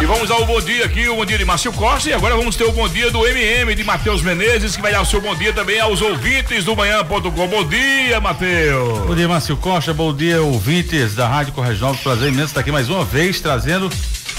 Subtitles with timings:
[0.00, 2.08] E vamos dar o bom dia aqui, o bom dia de Márcio Costa.
[2.08, 5.02] E agora vamos ter o bom dia do MM de Matheus Menezes, que vai dar
[5.02, 7.48] o seu bom dia também aos ouvintes do manhã.com.
[7.48, 9.06] Bom dia, Matheus.
[9.06, 9.92] Bom dia, Márcio Costa.
[9.92, 11.98] Bom dia, ouvintes da Rádio Correio Nova.
[11.98, 13.90] Prazer imenso estar aqui mais uma vez trazendo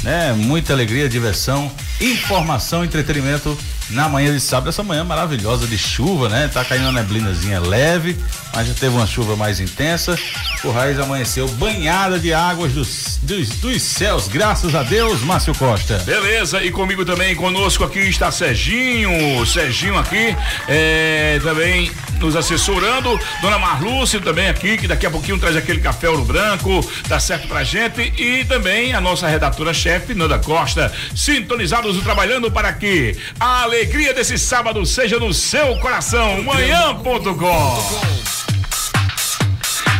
[0.01, 1.69] né, muita alegria, diversão,
[1.99, 3.57] informação, entretenimento
[3.89, 6.49] na manhã de sábado, essa manhã maravilhosa de chuva, né?
[6.51, 8.17] Tá caindo uma neblinazinha leve,
[8.53, 10.17] mas já teve uma chuva mais intensa.
[10.63, 15.97] O Raiz amanheceu banhada de águas dos, dos, dos céus, graças a Deus, Márcio Costa.
[15.99, 20.35] Beleza, e comigo também, conosco aqui está Serginho, Serginho aqui,
[20.67, 26.09] é, também nos assessorando, Dona Marlúcia também aqui, que daqui a pouquinho traz aquele café
[26.09, 32.01] ouro branco, tá certo pra gente, e também a nossa redatora-chefe, Nanda Costa, sintonizados e
[32.01, 38.09] trabalhando para que a desse sábado seja no seu coração, manhã.com.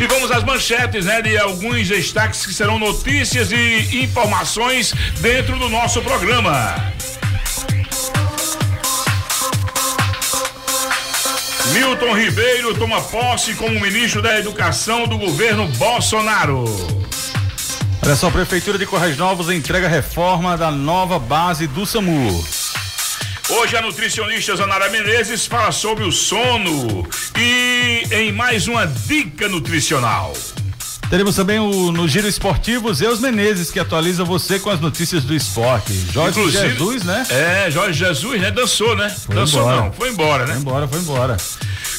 [0.01, 5.69] E vamos às manchetes, né, de alguns destaques que serão notícias e informações dentro do
[5.69, 6.75] nosso programa.
[11.71, 16.65] Milton Ribeiro toma posse como ministro da Educação do governo Bolsonaro.
[18.03, 22.58] Olha só, a Prefeitura de Correios Novos entrega reforma da nova base do SAMU.
[23.49, 30.33] Hoje a nutricionista Zanara Menezes fala sobre o sono e em mais uma dica nutricional.
[31.09, 35.33] Teremos também o no Giro Esportivo Zeus Menezes, que atualiza você com as notícias do
[35.33, 35.91] esporte.
[36.13, 37.25] Jorge Inclusive, Jesus, né?
[37.31, 38.51] É, Jorge Jesus, né?
[38.51, 39.09] Dançou, né?
[39.09, 39.77] Foi Dançou embora.
[39.77, 40.53] não, foi embora, né?
[40.53, 41.37] Foi embora, foi embora.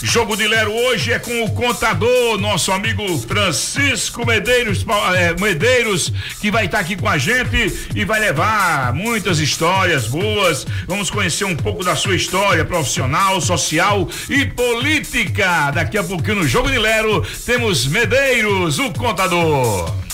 [0.02, 4.84] Jogo de Lero hoje é com o contador, nosso amigo Francisco Medeiros,
[5.14, 10.66] é, Medeiros, que vai estar aqui com a gente e vai levar muitas histórias boas.
[10.86, 15.70] Vamos conhecer um pouco da sua história profissional, social e política.
[15.70, 20.09] Daqui a pouquinho no Jogo de Lero temos Medeiros, o contador.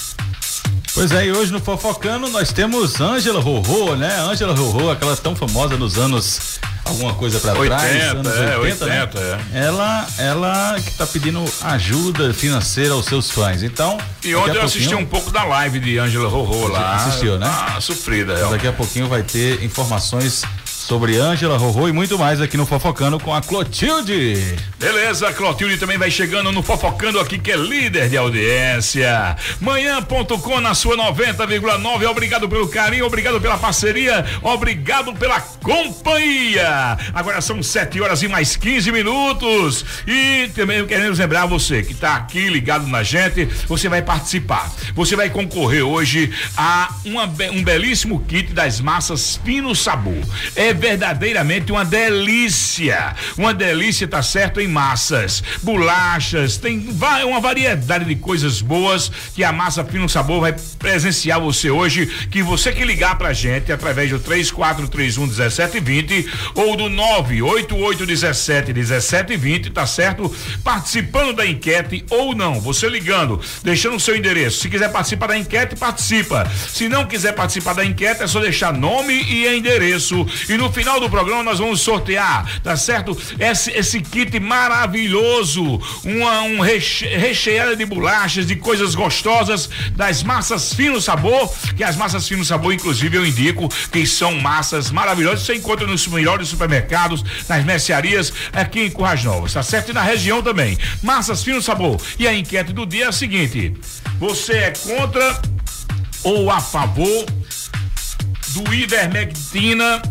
[0.97, 4.19] Pois é, e hoje no Fofocano nós temos Ângela Rorô, né?
[4.19, 9.20] Ângela Rorô, aquela tão famosa nos anos alguma coisa para trás, anos é, 80, 80
[9.20, 9.44] né?
[9.53, 9.59] é.
[9.66, 13.62] Ela, ela que tá pedindo ajuda financeira aos seus fãs.
[13.62, 16.94] Então, E ontem eu assisti um pouco da live de Ângela Rorô lá.
[16.94, 17.47] Assistiu, né?
[17.47, 18.50] Ah, sofrida, Então, é.
[18.53, 20.44] daqui a pouquinho vai ter informações
[20.86, 24.56] sobre Ângela Rorô e muito mais aqui no Fofocano com a Clotilde.
[24.78, 29.36] Beleza, Clotilde também vai chegando no Fofocando aqui, que é líder de audiência.
[29.60, 32.08] Manhã.com na sua 90,9.
[32.08, 36.96] Obrigado pelo carinho, obrigado pela parceria, obrigado pela companhia.
[37.12, 39.84] Agora são 7 horas e mais 15 minutos.
[40.06, 44.70] E também queremos lembrar você que está aqui ligado na gente, você vai participar.
[44.94, 50.22] Você vai concorrer hoje a uma, um belíssimo kit das massas Fino Sabor.
[50.54, 53.14] É verdadeiramente uma delícia.
[53.37, 56.88] Uma delícia, tá certo, em massas, bolachas, tem
[57.25, 62.42] uma variedade de coisas boas que a massa Fino Sabor vai presenciar você hoje, que
[62.42, 69.87] você que ligar pra gente através do 3431 1720 ou do 988 17 1720, tá
[69.87, 70.34] certo?
[70.62, 74.60] Participando da enquete ou não, você ligando, deixando o seu endereço.
[74.60, 76.50] Se quiser participar da enquete, participa.
[76.69, 80.26] Se não quiser participar da enquete, é só deixar nome e endereço.
[80.48, 83.16] E no final do programa nós vamos sortear, tá certo?
[83.38, 90.72] Esse, esse kit maravilhoso, uma um reche, recheada de bolachas, de coisas gostosas, das massas
[90.72, 95.43] fino sabor, que as massas fino sabor, inclusive, eu indico que são massas maravilhosas.
[95.43, 99.91] Você encontra nos melhores supermercados, nas mercearias, aqui em Currais Novos, tá certo?
[99.91, 100.78] E na região também.
[101.03, 102.00] Massas fino sabor.
[102.19, 103.75] E a enquete do dia é a seguinte:
[104.19, 105.41] você é contra
[106.22, 107.26] ou a favor
[108.49, 110.03] do ivermectina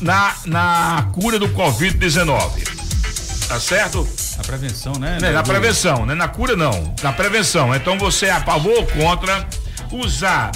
[0.00, 2.76] na, na cura do Covid-19?
[3.48, 4.06] Tá certo?
[4.38, 5.18] A prevenção, né?
[5.20, 6.14] Né, na prevenção, né?
[6.14, 7.74] Na cura não, na prevenção.
[7.74, 9.46] Então você é a favor ou contra
[9.92, 10.50] usar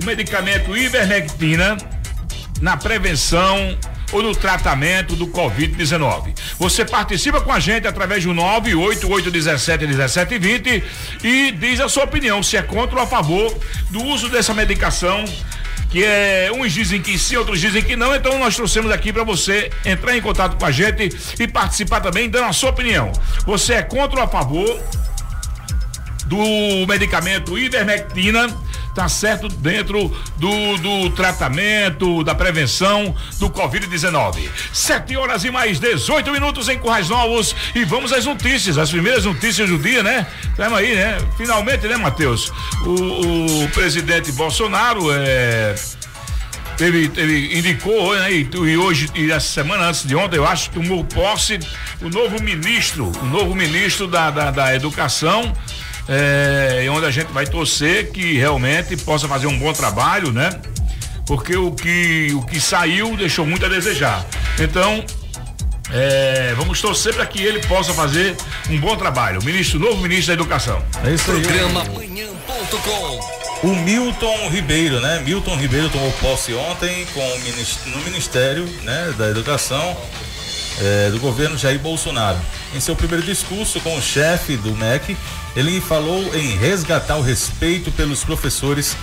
[0.00, 1.76] o medicamento ivermectina
[2.60, 3.76] na prevenção
[4.12, 6.34] ou no tratamento do Covid-19.
[6.58, 10.84] Você participa com a gente através do 98817 1720
[11.24, 13.56] e diz a sua opinião, se é contra ou a favor
[13.90, 15.24] do uso dessa medicação
[15.90, 18.14] que é uns dizem que sim, outros dizem que não.
[18.14, 22.28] Então nós trouxemos aqui para você entrar em contato com a gente e participar também
[22.28, 23.12] dando a sua opinião.
[23.44, 24.80] Você é contra ou a favor
[26.26, 28.48] do medicamento ivermectina,
[28.94, 29.48] tá certo?
[29.48, 34.48] Dentro do, do tratamento, da prevenção do Covid-19.
[34.72, 39.24] 7 horas e mais 18 minutos em Currais Novos e vamos às notícias, as primeiras
[39.24, 40.26] notícias do dia, né?
[40.50, 41.18] Estamos aí, né?
[41.36, 42.52] Finalmente, né, Matheus?
[42.84, 45.74] O, o presidente Bolsonaro é
[46.76, 50.70] teve, teve indicou, né, e, e, hoje, e essa semana antes de ontem, eu acho
[50.70, 51.58] que tomou posse
[52.00, 55.52] o novo ministro, o novo ministro da, da, da Educação,
[56.08, 60.50] é, onde a gente vai torcer que realmente possa fazer um bom trabalho, né?
[61.26, 64.26] Porque o que, o que saiu deixou muito a desejar.
[64.58, 65.04] Então,
[65.92, 68.36] é, vamos torcer para que ele possa fazer
[68.68, 69.40] um bom trabalho.
[69.40, 70.82] O ministro, novo ministro da Educação.
[71.04, 71.40] É isso aí.
[71.42, 71.84] Programa
[73.62, 75.22] o Milton Ribeiro, né?
[75.24, 79.96] Milton Ribeiro tomou posse ontem com no Ministério né, da Educação
[80.80, 82.38] é, do governo Jair Bolsonaro.
[82.74, 85.16] Em seu primeiro discurso com o chefe do MEC,
[85.54, 88.96] ele falou em resgatar o respeito pelos professores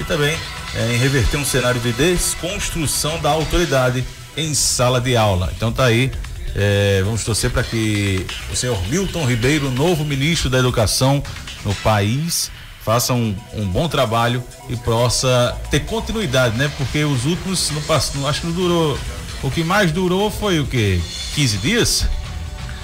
[0.00, 0.36] e também
[0.74, 4.04] é, em reverter um cenário de desconstrução da autoridade
[4.36, 5.52] em sala de aula.
[5.56, 6.12] Então tá aí.
[6.54, 11.22] É, vamos torcer para que o senhor Milton Ribeiro, novo ministro da Educação
[11.64, 12.50] no país,
[12.82, 16.70] faça um, um, bom trabalho e possa ter continuidade, né?
[16.78, 18.98] Porque os últimos não passam, acho que não durou.
[19.42, 21.00] O que mais durou foi o que?
[21.34, 22.06] 15 dias?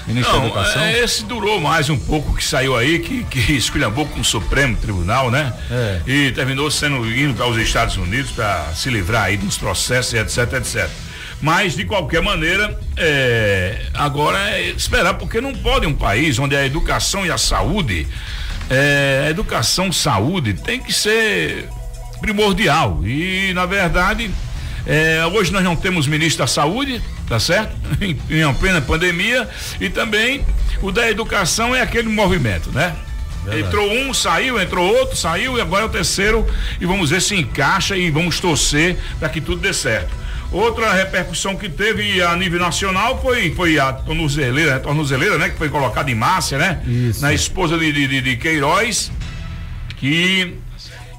[0.07, 0.81] Ministro não, da Educação?
[0.81, 4.75] É, esse durou mais um pouco que saiu aí, que, que esculhambou com o Supremo
[4.77, 5.53] Tribunal, né?
[5.71, 6.01] É.
[6.05, 10.53] E terminou sendo indo para os Estados Unidos para se livrar aí dos processos, etc,
[10.53, 10.89] etc.
[11.41, 16.65] Mas, de qualquer maneira, é, agora é esperar, porque não pode um país onde a
[16.65, 18.07] educação e a saúde
[18.69, 21.67] é, educação, saúde tem que ser
[22.21, 23.01] primordial.
[23.05, 24.31] E, na verdade,
[24.85, 27.75] é, hoje nós não temos ministro da saúde, tá certo?
[28.01, 29.47] em, em plena pandemia.
[29.79, 30.45] E também
[30.81, 32.95] o da educação é aquele movimento, né?
[33.45, 33.67] Verdade.
[33.67, 36.45] Entrou um, saiu, entrou outro, saiu e agora é o terceiro.
[36.79, 40.23] E vamos ver se encaixa e vamos torcer para que tudo dê certo.
[40.51, 45.49] Outra repercussão que teve a nível nacional foi, foi a tornozeleira, a tornozeleira, né?
[45.49, 46.81] Que foi colocada em Márcia, né?
[46.85, 47.21] Isso.
[47.21, 49.11] Na esposa de, de, de Queiroz,
[49.97, 50.55] que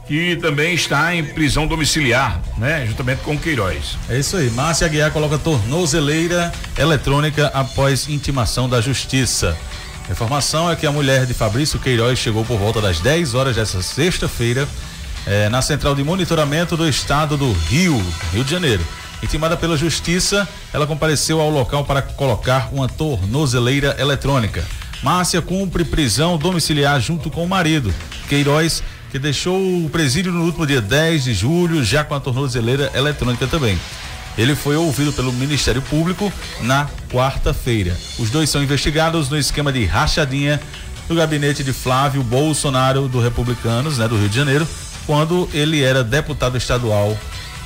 [0.07, 2.87] que também está em prisão domiciliar, né?
[2.87, 3.97] Juntamente com Queiroz.
[4.09, 4.51] É isso aí.
[4.51, 9.57] Márcia Aguiar coloca tornozeleira eletrônica após intimação da justiça.
[10.09, 13.57] A informação é que a mulher de Fabrício Queiroz chegou por volta das 10 horas
[13.57, 14.69] dessa sexta-feira
[15.27, 17.97] eh, na central de monitoramento do estado do Rio,
[18.33, 18.85] Rio de Janeiro.
[19.23, 24.63] Intimada pela justiça, ela compareceu ao local para colocar uma tornozeleira eletrônica.
[25.03, 27.95] Márcia cumpre prisão domiciliar junto com o marido,
[28.29, 28.83] Queiroz,
[29.15, 33.47] que deixou o presídio no último dia 10 de julho, já com a tornozeleira eletrônica
[33.47, 33.79] também.
[34.37, 36.33] Ele foi ouvido pelo Ministério Público
[36.63, 37.97] na quarta-feira.
[38.19, 40.61] Os dois são investigados no esquema de rachadinha
[41.07, 44.67] do gabinete de Flávio Bolsonaro do Republicanos, né, do Rio de Janeiro,
[45.07, 47.17] quando ele era deputado estadual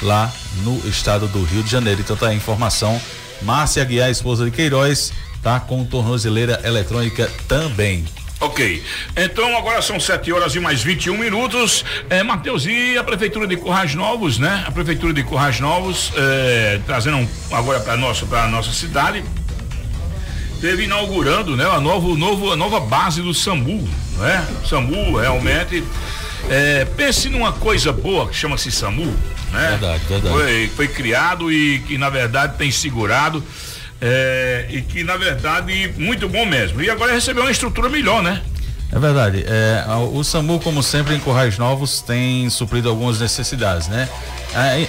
[0.03, 0.31] lá
[0.63, 2.03] no estado do Rio de Janeiro.
[2.03, 3.01] Então tá a informação.
[3.41, 8.05] Márcia Aguiar, esposa de Queiroz, tá com tornozeleira eletrônica também.
[8.41, 8.83] Ok.
[9.17, 11.85] Então agora são 7 horas e mais 21 minutos.
[12.09, 14.65] É, Matheus, e a Prefeitura de Currais Novos, né?
[14.67, 19.25] A Prefeitura de Currais Novos, é, trazendo agora para nossa, para nossa cidade,
[20.61, 21.67] teve inaugurando, né?
[21.67, 23.89] A, novo, novo, a nova base do SAMU,
[24.19, 24.47] né?
[24.69, 25.83] SAMU realmente.
[26.49, 29.13] É, pense numa coisa boa que chama-se SAMU
[29.53, 29.71] né?
[29.71, 30.35] Verdade, verdade.
[30.35, 33.43] Foi, foi criado e que na verdade tem segurado
[34.01, 36.83] é, e que na verdade muito bom mesmo.
[36.83, 38.43] E agora recebeu uma estrutura melhor, né?
[38.91, 39.45] É verdade.
[39.47, 44.09] É, o SAMU, como sempre, em Corrais Novos, tem suprido algumas necessidades, né?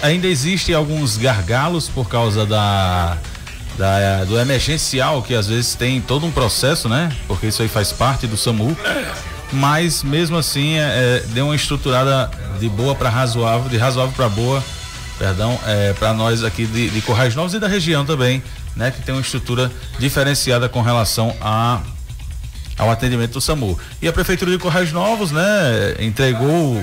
[0.02, 3.18] ainda existem alguns gargalos por causa da,
[3.78, 7.12] da, do emergencial, que às vezes tem todo um processo, né?
[7.28, 8.76] Porque isso aí faz parte do SAMU.
[9.52, 12.30] Mas mesmo assim é, é, deu uma estruturada
[12.60, 14.64] de boa para razoável, de razoável para boa,
[15.20, 18.42] perdão, é, para nós aqui de, de Corrais Novos e da região também,
[18.76, 21.82] né, que tem uma estrutura diferenciada com relação a
[22.78, 23.78] ao atendimento do SAMU.
[24.02, 26.82] E a prefeitura de Corrais Novos, né, entregou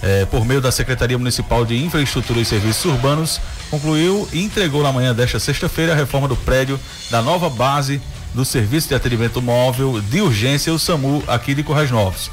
[0.00, 4.92] é, por meio da Secretaria Municipal de Infraestrutura e Serviços Urbanos, concluiu e entregou na
[4.92, 6.78] manhã desta sexta-feira a reforma do prédio
[7.10, 8.00] da nova base
[8.32, 12.30] do Serviço de Atendimento Móvel de Urgência, o SAMU, aqui de Corrais Novos.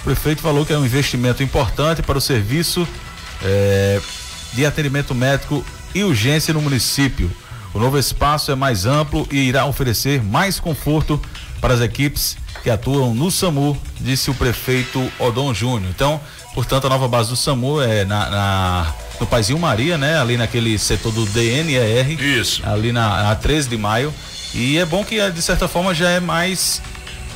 [0.00, 2.88] O prefeito falou que é um investimento importante para o serviço
[3.44, 4.00] é,
[4.52, 7.30] de atendimento médico e urgência no município.
[7.74, 11.20] O novo espaço é mais amplo e irá oferecer mais conforto
[11.60, 15.90] para as equipes que atuam no SAMU, disse o prefeito Odon Júnior.
[15.90, 16.20] Então,
[16.54, 20.18] portanto, a nova base do SAMU é na, na no Paizinho Maria, né?
[20.18, 22.14] Ali naquele setor do DNR.
[22.14, 22.62] Isso.
[22.64, 24.12] Ali na, na 13 de maio.
[24.54, 26.82] E é bom que de certa forma já é mais.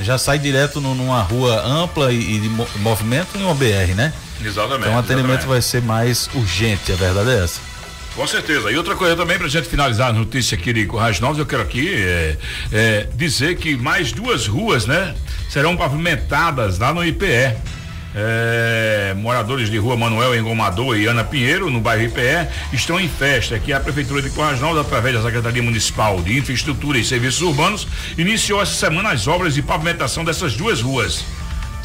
[0.00, 2.48] Já sai direto no, numa rua ampla e, e de
[2.80, 4.12] movimento em uma BR, né?
[4.44, 4.80] Exatamente.
[4.80, 5.46] Então o atendimento exatamente.
[5.46, 7.76] vai ser mais urgente, a verdade é essa.
[8.16, 8.72] Com certeza.
[8.72, 11.44] E outra coisa também, para a gente finalizar a notícia aqui de Corrais Novos, eu
[11.44, 12.36] quero aqui é,
[12.72, 15.14] é, dizer que mais duas ruas, né,
[15.50, 17.54] serão pavimentadas lá no IPE.
[18.18, 23.58] É, moradores de rua Manuel Engomador e Ana Pinheiro, no bairro IPE, estão em festa.
[23.58, 27.86] Que a Prefeitura de Currais Novos, através da Secretaria Municipal de Infraestrutura e Serviços Urbanos,
[28.16, 31.22] iniciou essa semana as obras de pavimentação dessas duas ruas.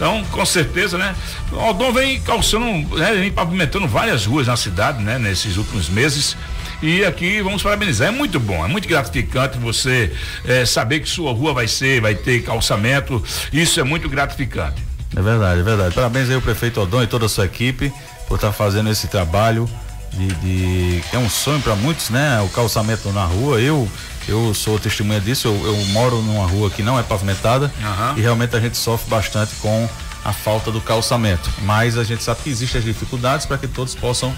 [0.02, 1.16] Então, com certeza, né?
[1.52, 2.66] O Aldon vem calçando,
[2.98, 5.20] né, vem pavimentando várias ruas na cidade, né?
[5.20, 6.36] Nesses últimos meses.
[6.82, 8.08] E aqui vamos parabenizar.
[8.08, 10.12] É muito bom, é muito gratificante você
[10.44, 13.24] é, saber que sua rua vai ser, vai ter calçamento.
[13.54, 14.82] Isso é muito gratificante.
[15.16, 15.94] É verdade, é verdade.
[15.94, 17.94] Parabéns aí ao prefeito Odon e toda a sua equipe
[18.28, 19.70] por estar tá fazendo esse trabalho
[20.14, 22.42] de, de é um sonho para muitos, né?
[22.42, 23.60] O calçamento na rua.
[23.60, 23.90] Eu
[24.28, 25.48] eu sou testemunha disso.
[25.48, 28.18] Eu, eu moro numa rua que não é pavimentada uhum.
[28.18, 29.90] e realmente a gente sofre bastante com
[30.24, 31.50] a falta do calçamento.
[31.62, 34.34] Mas a gente sabe que existem as dificuldades para que todos possam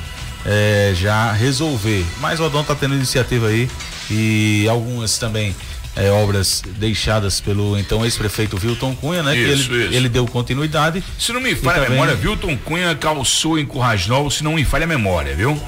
[0.45, 2.05] é, já resolver.
[2.19, 3.69] Mas o Odon está tendo iniciativa aí
[4.09, 5.55] e algumas também
[5.95, 9.35] é, obras deixadas pelo então ex-prefeito Wilton Cunha, né?
[9.35, 9.93] Isso, que ele, isso.
[9.93, 11.03] ele deu continuidade.
[11.19, 14.65] Se não me falha a memória, Wilton Cunha calçou em Currais Novos, se não me
[14.65, 15.59] falha a memória, viu?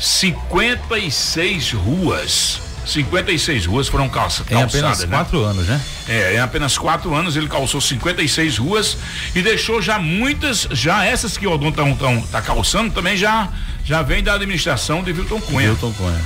[0.00, 2.60] 56 ruas.
[2.86, 4.74] 56 ruas foram calça, calçadas.
[4.74, 5.16] Em apenas né?
[5.16, 5.80] quatro anos, né?
[6.06, 8.98] É, em apenas quatro anos ele calçou 56 ruas
[9.34, 11.82] e deixou já muitas, já essas que o Odon tá,
[12.30, 13.48] tá, calçando também já,
[13.84, 15.70] já vem da administração de Wilton Cunha.
[15.70, 16.20] Wilton Cunha.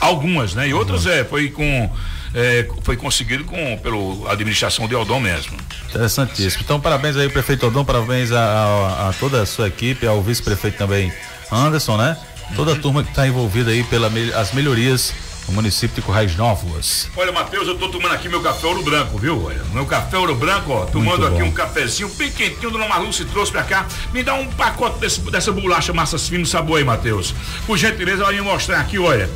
[0.00, 0.68] Algumas, né?
[0.68, 1.90] E outras é, foi com
[2.34, 5.56] é, foi conseguido com pela administração de Aldon mesmo.
[5.88, 6.62] Interessantíssimo.
[6.64, 10.76] Então, parabéns aí, prefeito Aldon, parabéns a, a, a toda a sua equipe, ao vice-prefeito
[10.76, 11.12] também
[11.50, 12.16] Anderson, né?
[12.56, 12.80] Toda a uhum.
[12.80, 15.12] turma que está envolvida aí pelas as melhorias
[15.48, 17.08] no município de Corrais Novos.
[17.16, 19.44] Olha, Matheus, eu tô tomando aqui meu café ouro branco, viu?
[19.44, 23.50] Olha, meu café ouro branco, ó, tomando aqui um cafezinho bem quentinho, Dona Marluce trouxe
[23.50, 23.86] pra cá.
[24.12, 27.34] Me dá um pacote desse, dessa bolacha massas finas sabor aí, Matheus.
[27.66, 29.28] Por gentileza, vai me mostrar aqui, olha.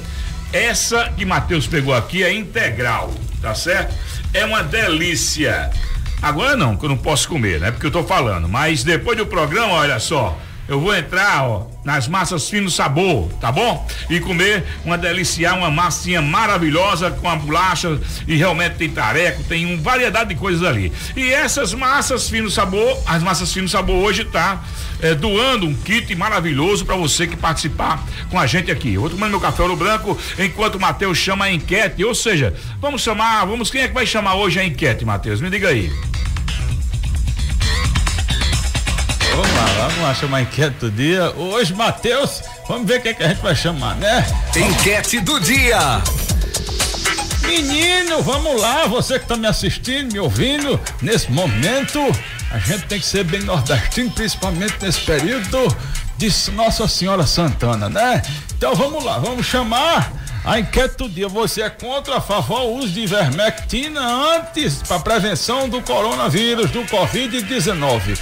[0.53, 3.95] Essa que Matheus pegou aqui é integral, tá certo?
[4.35, 5.71] É uma delícia.
[6.21, 7.71] Agora não, que eu não posso comer, né?
[7.71, 8.49] Porque eu tô falando.
[8.49, 10.39] Mas depois do programa, olha só,
[10.69, 13.87] eu vou entrar, ó, nas massas fino sabor, tá bom?
[14.09, 19.67] E comer uma delícia, uma massinha maravilhosa com a bolacha e realmente tem tareco, tem
[19.67, 20.93] uma variedade de coisas ali.
[21.17, 24.63] E essas massas fino sabor, as massas fino sabor hoje tá
[25.01, 28.95] é, doando um kit maravilhoso para você que participar com a gente aqui.
[28.95, 32.55] Eu vou tomando meu café no branco enquanto o Matheus chama a enquete, ou seja,
[32.81, 35.41] vamos chamar, vamos, quem é que vai chamar hoje a enquete, Matheus?
[35.41, 35.91] Me diga aí.
[39.35, 41.31] Vamos lá, vamos lá chamar a enquete do dia.
[41.37, 44.27] Hoje, Matheus, vamos ver o que, é que a gente vai chamar, né?
[44.55, 46.03] Enquete do dia.
[47.47, 51.99] Menino, vamos lá, você que está me assistindo, me ouvindo, nesse momento,
[52.51, 55.75] a gente tem que ser bem nordestino, principalmente nesse período
[56.19, 58.23] de Nossa Senhora Santana, né?
[58.55, 60.13] Então vamos lá, vamos chamar
[60.45, 64.01] a enquete do dia, você é contra a favor o uso de ivermectina
[64.37, 68.19] antes para prevenção do coronavírus, do Covid-19.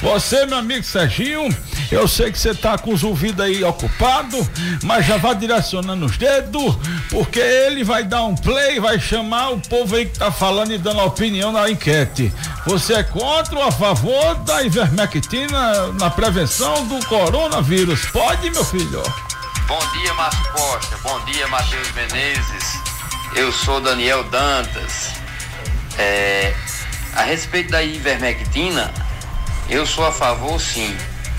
[0.00, 1.48] Você, meu amigo Serginho,
[1.90, 4.46] eu sei que você tá com os ouvidos aí ocupados,
[4.82, 6.76] mas já vá direcionando os dedos,
[7.10, 10.78] porque ele vai dar um play, vai chamar o povo aí que tá falando e
[10.78, 12.32] dando opinião na enquete.
[12.66, 18.04] Você é contra ou a favor da ivermectina na prevenção do coronavírus?
[18.06, 19.02] Pode, meu filho?
[19.66, 20.98] Bom dia, Márcio Costa.
[21.02, 22.78] Bom dia, Matheus Menezes.
[23.34, 25.12] Eu sou Daniel Dantas.
[25.96, 26.54] É,
[27.14, 28.92] a respeito da ivermectina,
[29.70, 30.94] eu sou a favor, sim.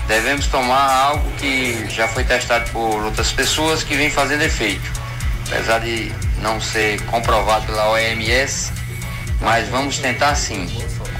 [0.08, 4.90] Devemos tomar algo que já foi testado por outras pessoas que vem fazendo efeito.
[5.46, 8.72] Apesar de não ser comprovado pela OMS,
[9.40, 10.66] mas vamos tentar sim.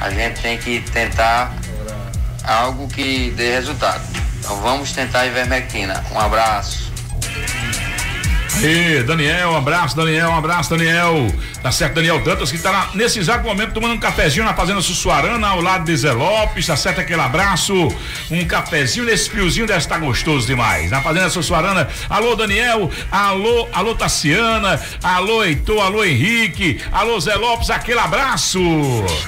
[0.01, 1.55] A gente tem que tentar
[2.43, 4.03] algo que dê resultado.
[4.41, 6.05] Então vamos tentar a ivermectina.
[6.13, 6.86] Um abraço.
[8.63, 11.31] E Daniel, um abraço, Daniel, um abraço, Daniel.
[11.63, 14.81] Tá certo, Daniel Dantas, que tá na, nesse exato momento tomando um cafezinho na Fazenda
[14.81, 17.75] Sussuarana, ao lado de Zé Lopes, tá certo aquele abraço,
[18.31, 20.91] um cafezinho nesse friozinho deve estar gostoso demais.
[20.91, 27.69] Na Fazenda Sussuarana, alô Daniel, alô, alô Tassiana, alô Heitor, alô Henrique, alô Zé Lopes,
[27.69, 28.59] aquele abraço.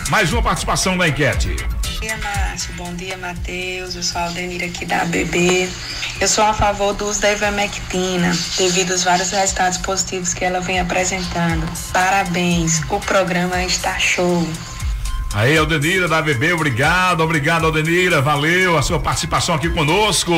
[0.08, 1.77] Mais uma participação da enquete.
[1.98, 2.74] Bom dia, Márcio.
[2.74, 3.96] Bom dia, Matheus.
[3.96, 5.68] Eu sou a Aldenir aqui da ABB.
[6.20, 10.60] Eu sou a favor do uso da ivermectina, devido aos vários resultados positivos que ela
[10.60, 11.66] vem apresentando.
[11.92, 14.48] Parabéns, o programa está show.
[15.34, 18.22] Aí, Aldenira da ABB, obrigado, obrigado, Aldenira.
[18.22, 20.32] Valeu a sua participação aqui conosco.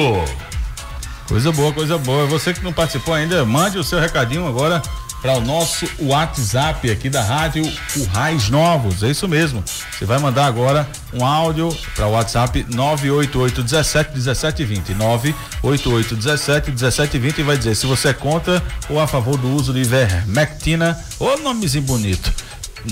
[1.28, 2.24] Coisa boa, coisa boa.
[2.24, 4.80] Você que não participou ainda, mande o seu recadinho agora
[5.20, 7.62] para o nosso WhatsApp aqui da rádio
[7.92, 9.02] Currais Novos.
[9.02, 9.62] É isso mesmo.
[9.92, 14.94] Você vai mandar agora um áudio para o WhatsApp 988 17 17 20.
[14.94, 19.48] 988 17 17 20 e vai dizer se você é contra ou a favor do
[19.54, 22.32] uso de ivermectina, ou nomezinho bonito,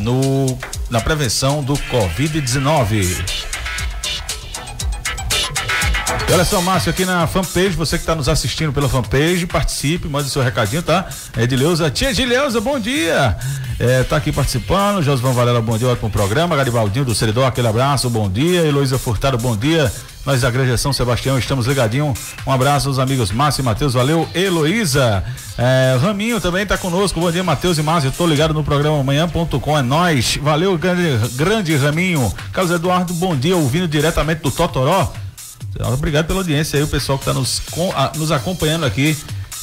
[0.00, 0.58] no,
[0.90, 3.57] na prevenção do Covid-19.
[6.30, 10.28] Olha só, Márcio, aqui na fanpage, você que está nos assistindo pela fanpage, participe, mande
[10.28, 11.06] seu recadinho, tá?
[11.34, 11.90] É Edileuza.
[11.90, 13.34] Tia Edileuza, bom dia.
[13.78, 15.02] É, tá aqui participando.
[15.02, 16.54] Josvan Valera, bom dia, ótimo programa.
[16.54, 18.60] Garibaldinho do Seridó, aquele abraço, bom dia.
[18.60, 19.90] Heloísa Furtado, bom dia.
[20.26, 22.12] Nós da Igreja São Sebastião estamos ligadinho.
[22.46, 24.28] Um abraço aos amigos Márcio e Matheus, valeu.
[24.34, 25.24] Heloísa,
[25.56, 27.18] é, Raminho também está conosco.
[27.18, 28.10] Bom dia, Matheus e Márcio.
[28.10, 29.78] Estou ligado no programa amanhã.com.
[29.78, 30.38] É nós.
[30.42, 32.30] Valeu, grande, grande Raminho.
[32.52, 35.10] Carlos Eduardo, bom dia, ouvindo diretamente do Totoró.
[35.92, 37.62] Obrigado pela audiência aí, o pessoal que está nos,
[38.16, 39.16] nos acompanhando aqui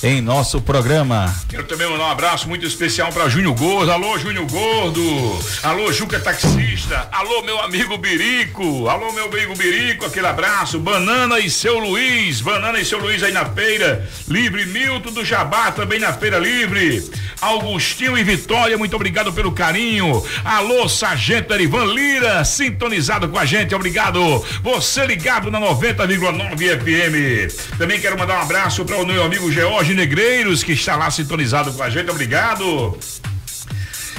[0.03, 1.33] em nosso programa.
[1.49, 3.91] Quero também mandar um abraço muito especial para Júnior Gordo.
[3.91, 5.39] Alô, Júnior Gordo.
[5.63, 7.07] Alô, Juca Taxista.
[7.11, 8.87] Alô, meu amigo Birico.
[8.87, 10.05] Alô, meu amigo Birico.
[10.05, 10.79] Aquele abraço.
[10.79, 12.41] Banana e seu Luiz.
[12.41, 14.07] Banana e seu Luiz aí na feira.
[14.27, 14.65] Livre.
[14.65, 17.03] Milton do Jabá também na feira livre.
[17.41, 20.23] Augustinho e Vitória, muito obrigado pelo carinho.
[20.43, 23.75] Alô, Sargento Erivan Lira, sintonizado com a gente.
[23.75, 24.43] Obrigado.
[24.63, 27.77] Você ligado na 90,9 FM.
[27.77, 31.71] Também quero mandar um abraço para o meu amigo George Negreiros, que está lá sintonizado
[31.73, 32.09] com a gente.
[32.09, 32.97] Obrigado.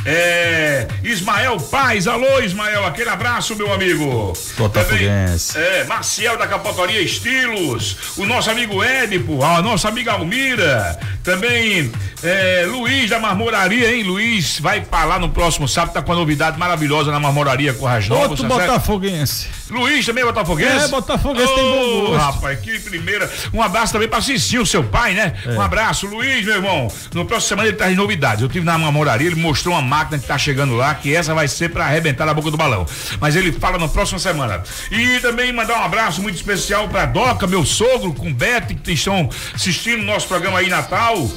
[0.08, 4.32] É, Ismael Paz, alô Ismael, aquele abraço, meu amigo.
[4.56, 5.58] Botafoguense.
[5.58, 11.90] É, Marcial da Capotaria Estilos, o nosso amigo Édipo, a nossa amiga Almira, também
[12.22, 14.04] é, Luiz da Marmoraria, hein?
[14.04, 18.08] Luiz vai para lá no próximo sábado, tá com uma novidade maravilhosa na Marmoraria Corras
[18.08, 18.30] Novas.
[18.30, 19.48] Outro tá Botafoguense.
[19.68, 20.84] Luiz também é Botafoguense?
[20.84, 22.16] É, Botafoguense oh, tem bom gosto.
[22.16, 23.30] rapaz, que primeira.
[23.52, 25.34] Um abraço também pra Cicinho, seu pai, né?
[25.44, 25.50] É.
[25.50, 26.88] Um abraço, Luiz, meu irmão.
[27.12, 28.42] No próximo semana ele traz novidades.
[28.42, 31.48] Eu tive na Marmoraria, ele mostrou uma máquina que tá chegando lá, que essa vai
[31.48, 32.86] ser para arrebentar a boca do balão.
[33.18, 34.62] Mas ele fala na próxima semana.
[34.90, 39.28] E também mandar um abraço muito especial para Doca, meu sogro, com Bete, que estão
[39.54, 41.30] assistindo nosso programa aí Natal.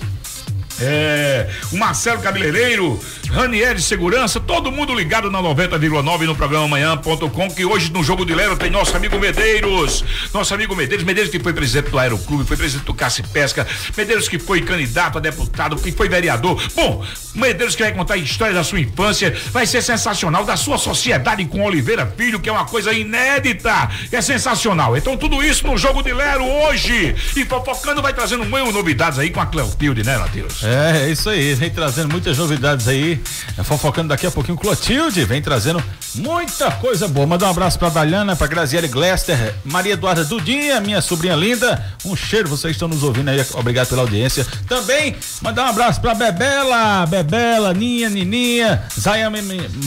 [0.81, 2.99] É, o Marcelo Cabeleireiro,
[3.31, 8.33] Ranieri Segurança, todo mundo ligado na 90,9 no programa amanhã.com, que hoje no jogo de
[8.33, 10.03] Lero tem nosso amigo Medeiros.
[10.33, 13.67] Nosso amigo Medeiros, Medeiros que foi presidente do Aeroclube, foi presidente do Caça e Pesca,
[13.95, 16.61] Medeiros que foi candidato a deputado, que foi vereador.
[16.75, 17.05] Bom,
[17.35, 21.63] Medeiros que vai contar histórias da sua infância, vai ser sensacional, da sua sociedade com
[21.63, 24.97] Oliveira Filho, que é uma coisa inédita, é sensacional.
[24.97, 27.15] Então tudo isso no jogo de Lero hoje.
[27.35, 30.63] E fofocando vai trazendo mil novidades aí com a Cleotilde, né, Matheus?
[30.63, 33.18] É, é isso aí, vem trazendo muitas novidades aí
[33.57, 35.83] é, fofocando daqui a pouquinho, Clotilde vem trazendo
[36.15, 37.25] muita coisa boa.
[37.25, 41.83] Manda um abraço pra Daliana, pra Graziele Glester, Maria Eduarda Dudinha, minha sobrinha linda.
[42.05, 43.45] Um cheiro, vocês estão nos ouvindo aí.
[43.53, 44.45] Obrigado pela audiência.
[44.67, 49.37] Também mandar um abraço pra Bebela, Bebela, Ninha, Nininha, Zayama,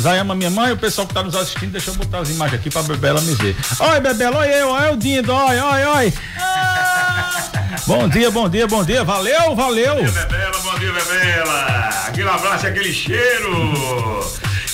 [0.00, 1.72] Zayama minha mãe, o pessoal que tá nos assistindo.
[1.72, 3.56] Deixa eu botar as imagens aqui pra Bebela me ver.
[3.78, 6.14] Oi, Bebela, oi eu, oi o Dindo, oi, oi, oi.
[6.38, 7.42] Ah!
[7.86, 9.02] Bom dia, bom dia, bom dia.
[9.02, 9.96] Valeu, valeu.
[9.96, 11.91] Bom dia, Bebela, bom dia, Bebela.
[12.12, 14.22] Aquele abraço, aquele cheiro.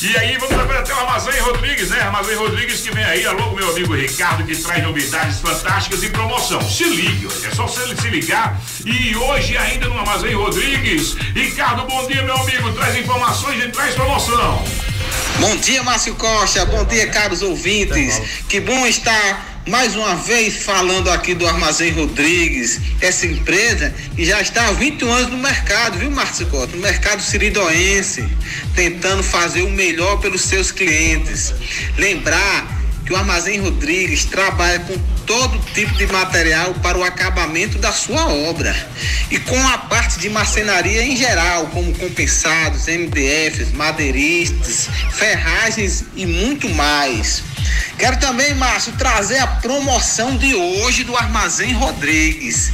[0.03, 2.01] E aí, vamos agora até o Armazém Rodrigues, né?
[2.01, 6.61] Armazém Rodrigues que vem aí, alô, meu amigo Ricardo, que traz novidades fantásticas e promoção.
[6.61, 8.61] Se ligue, é só você se ligar.
[8.85, 12.72] E hoje, ainda no Armazém Rodrigues, Ricardo, bom dia, meu amigo.
[12.72, 14.64] Traz informações e traz promoção.
[15.38, 16.66] Bom dia, Márcio Costa.
[16.66, 18.20] Bom dia, caros ouvintes.
[18.48, 24.40] Que bom estar mais uma vez falando aqui do Armazém Rodrigues, essa empresa que já
[24.40, 26.74] está há 21 anos no mercado, viu, Márcio Cota?
[26.74, 28.26] No mercado siridoense,
[28.74, 31.52] tentando fazer o melhor pelos seus clientes.
[31.98, 32.78] Lembrar
[33.09, 34.94] que o Armazém Rodrigues trabalha com
[35.25, 38.77] todo tipo de material para o acabamento da sua obra
[39.31, 46.68] e com a parte de marcenaria em geral, como compensados, MDFs, madeiristas, ferragens e muito
[46.68, 47.42] mais.
[47.97, 52.71] Quero também, Márcio, trazer a promoção de hoje do Armazém Rodrigues.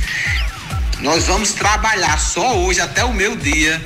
[0.99, 3.81] Nós vamos trabalhar só hoje até o meu dia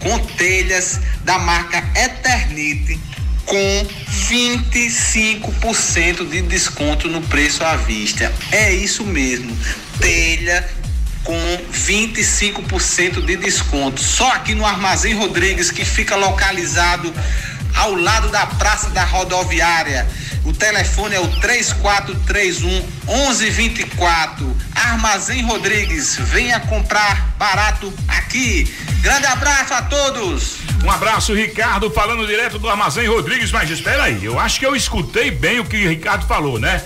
[0.00, 3.00] com telhas da marca Eternite
[3.46, 3.86] com
[4.28, 8.32] 25% de desconto no preço à vista.
[8.50, 9.56] É isso mesmo.
[9.98, 10.68] Telha
[11.24, 11.38] com
[11.72, 14.02] 25% de desconto.
[14.02, 17.12] Só aqui no Armazém Rodrigues, que fica localizado
[17.74, 20.06] ao lado da Praça da Rodoviária.
[20.44, 22.68] O telefone é o 3431
[23.08, 24.56] 1124.
[24.74, 28.70] Armazém Rodrigues, venha comprar barato aqui.
[29.04, 30.60] Grande abraço a todos.
[30.82, 33.52] Um abraço, Ricardo, falando direto do Armazém Rodrigues.
[33.52, 36.82] Mas espera aí, eu acho que eu escutei bem o que o Ricardo falou, né?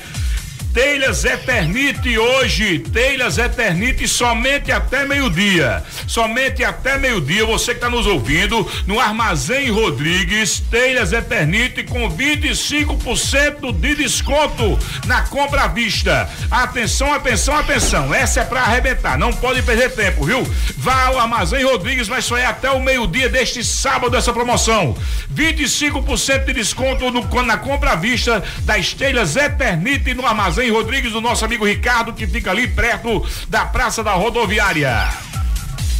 [0.78, 5.82] Telhas Eternite hoje, Telhas Eternite somente até meio-dia.
[6.06, 13.72] Somente até meio-dia, você que está nos ouvindo, no Armazém Rodrigues, Telhas Eternite com 25%
[13.72, 16.30] de desconto na compra à vista.
[16.48, 18.14] Atenção, atenção, atenção.
[18.14, 20.44] Essa é para arrebentar, não pode perder tempo, viu?
[20.76, 24.96] Vá ao Armazém Rodrigues, mas só é até o meio-dia deste sábado essa promoção.
[25.34, 31.20] 25% de desconto no, na compra à vista das telhas Eternite no Armazém Rodrigues, do
[31.20, 35.09] nosso amigo Ricardo, que fica ali perto da Praça da Rodoviária.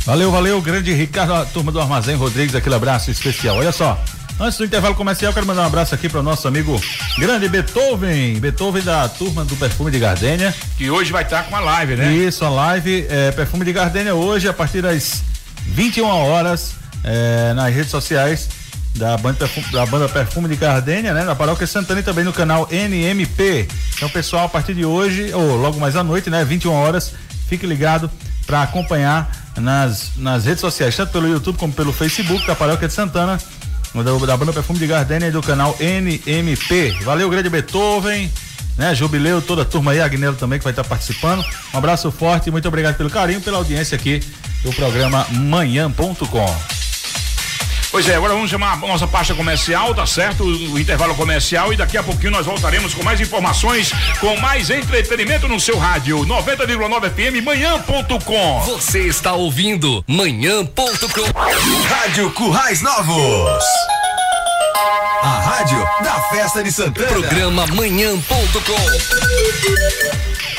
[0.05, 3.57] Valeu, valeu, grande Ricardo, a turma do Armazém Rodrigues, aquele abraço especial.
[3.57, 4.03] Olha só,
[4.41, 6.81] Antes do intervalo comercial, quero mandar um abraço aqui para o nosso amigo
[7.19, 10.55] grande Beethoven, Beethoven da turma do Perfume de Gardênia.
[10.77, 12.13] Que hoje vai estar tá com a live, né?
[12.13, 15.25] Isso, a live é, Perfume de Gardênia hoje, a partir das
[15.67, 18.49] 21 horas, é, nas redes sociais
[18.99, 21.25] da banda, da banda Perfume de Gardênia, né?
[21.25, 23.69] Na Paróquia Santana e também no canal NMP.
[23.97, 26.45] Então, pessoal, a partir de hoje, ou logo mais à noite, né?
[26.45, 27.15] 21 horas,
[27.49, 28.11] fique ligado
[28.47, 32.95] para acompanhar nas, nas redes sociais, tanto pelo YouTube como pelo Facebook da Paróquia de
[32.95, 33.39] Santana
[33.95, 36.99] da, da banda Perfume de Gardênia e do canal NMP.
[37.03, 38.31] Valeu, grande Beethoven,
[38.77, 38.95] né?
[38.95, 41.45] Jubileu, toda a turma aí, Agnello também que vai estar participando.
[41.73, 44.21] Um abraço forte, muito obrigado pelo carinho, pela audiência aqui
[44.63, 46.78] do programa manhã.com.
[47.91, 50.45] Pois é, agora vamos chamar a nossa pasta comercial, tá certo?
[50.45, 55.49] O intervalo comercial e daqui a pouquinho nós voltaremos com mais informações, com mais entretenimento
[55.49, 58.61] no seu rádio 90,9 FM manhã.com.
[58.67, 61.39] Você está ouvindo manhã.com.
[61.89, 63.65] Rádio Currais Novos.
[65.23, 67.09] A rádio da festa de Santana.
[67.09, 68.19] Programa manhã.com.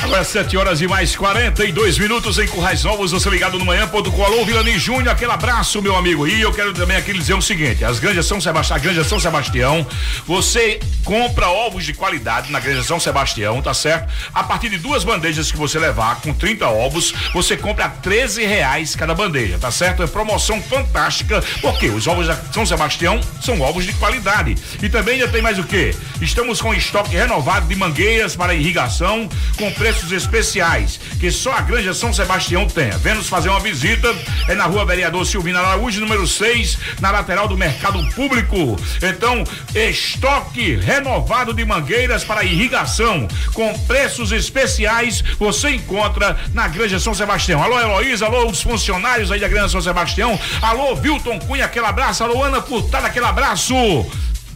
[0.01, 4.23] Agora 7 horas e mais 42 minutos em Currais Novos, você ligado no manhã.com.
[4.23, 6.25] Alô, Vilani Júnior, aquele abraço, meu amigo.
[6.25, 9.19] E eu quero também aqui dizer o seguinte: as granjas São Sebastião, a Granja São
[9.19, 9.85] Sebastião,
[10.25, 14.09] você compra ovos de qualidade na Granja São Sebastião, tá certo?
[14.33, 18.45] A partir de duas bandejas que você levar com 30 ovos, você compra a 13
[18.45, 20.01] reais cada bandeja, tá certo?
[20.01, 24.55] É promoção fantástica, porque os ovos da São Sebastião são ovos de qualidade.
[24.81, 25.93] E também ainda tem mais o que?
[26.21, 31.61] Estamos com estoque renovado de mangueiras para irrigação, com preço preços especiais que só a
[31.61, 32.91] Granja São Sebastião tem.
[32.99, 34.07] Vem-nos fazer uma visita,
[34.47, 38.79] é na rua Vereador Silvino Araújo, número 6, na lateral do Mercado Público.
[39.01, 47.15] Então, estoque renovado de mangueiras para irrigação com preços especiais você encontra na Granja São
[47.15, 47.63] Sebastião.
[47.63, 50.39] Alô, Heloísa, alô, os funcionários aí da Granja São Sebastião.
[50.61, 52.23] Alô, Vilton Cunha, aquele abraço.
[52.23, 53.73] Alô, Ana Furtada, aquele abraço.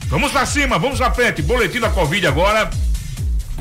[0.05, 1.41] Vamos pra cima, vamos pra frente.
[1.41, 2.69] Boletim da Covid agora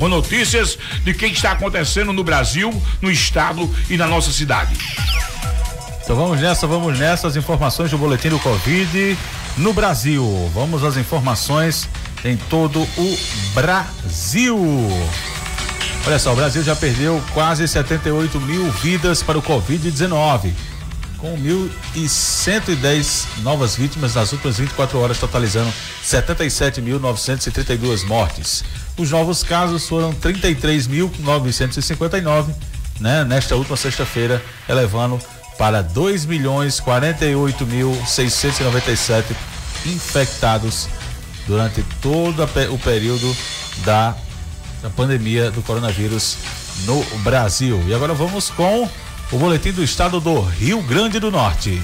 [0.03, 4.77] com notícias de que está acontecendo no Brasil, no estado e na nossa cidade.
[6.03, 9.17] Então vamos nessa, vamos nessa, as informações do boletim do Covid
[9.57, 10.51] no Brasil.
[10.53, 11.89] Vamos às informações
[12.25, 13.19] em todo o
[13.55, 14.59] Brasil.
[16.05, 20.53] Olha só, o Brasil já perdeu quase 78 mil vidas para o Covid-19,
[21.17, 25.73] com 1.110 novas vítimas nas últimas 24 horas, totalizando
[26.05, 28.65] 77.932 mortes.
[28.97, 32.55] Os novos casos foram 33.959,
[33.01, 33.25] né?
[33.25, 35.19] Nesta última sexta-feira, elevando
[35.59, 39.35] para 2 milhões 48.697
[39.87, 40.89] infectados
[41.47, 43.37] durante todo o período
[43.85, 44.17] da,
[44.83, 46.37] da pandemia do coronavírus
[46.85, 47.83] no Brasil.
[47.87, 48.89] E agora vamos com
[49.31, 51.83] o boletim do estado do Rio Grande do Norte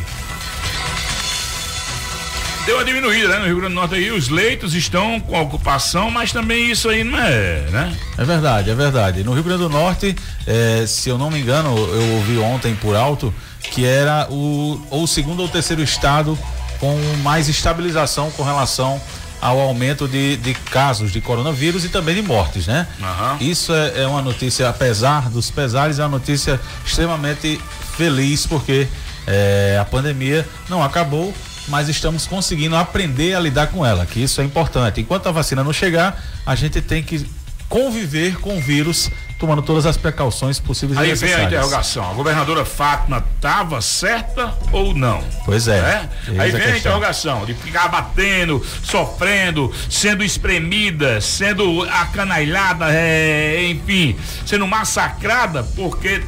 [2.69, 3.39] deu uma diminuída, né?
[3.39, 7.03] No Rio Grande do Norte aí, os leitos estão com ocupação, mas também isso aí
[7.03, 7.97] não é, né?
[8.19, 9.25] É verdade, é verdade.
[9.25, 10.15] No Rio Grande do Norte,
[10.47, 13.33] é, se eu não me engano, eu ouvi ontem por alto
[13.71, 16.39] que era o ou o segundo ou terceiro estado
[16.79, 19.01] com mais estabilização com relação
[19.41, 22.87] ao aumento de, de casos de coronavírus e também de mortes, né?
[23.01, 23.49] Uhum.
[23.49, 27.59] Isso é, é, uma notícia, apesar dos pesares, é uma notícia extremamente
[27.97, 28.87] feliz porque
[29.27, 31.33] é, a pandemia não acabou,
[31.69, 35.01] mas estamos conseguindo aprender a lidar com ela, que isso é importante.
[35.01, 37.27] Enquanto a vacina não chegar, a gente tem que
[37.69, 41.39] conviver com o vírus, tomando todas as precauções possíveis Aí e necessárias.
[41.39, 45.23] Aí vem a interrogação, a governadora Fátima estava certa ou não?
[45.45, 45.79] Pois é.
[45.79, 46.09] é?
[46.41, 54.17] Aí vem a, a interrogação de ficar batendo, sofrendo, sendo espremida, sendo acanalhada, é, enfim,
[54.47, 56.23] sendo massacrada porque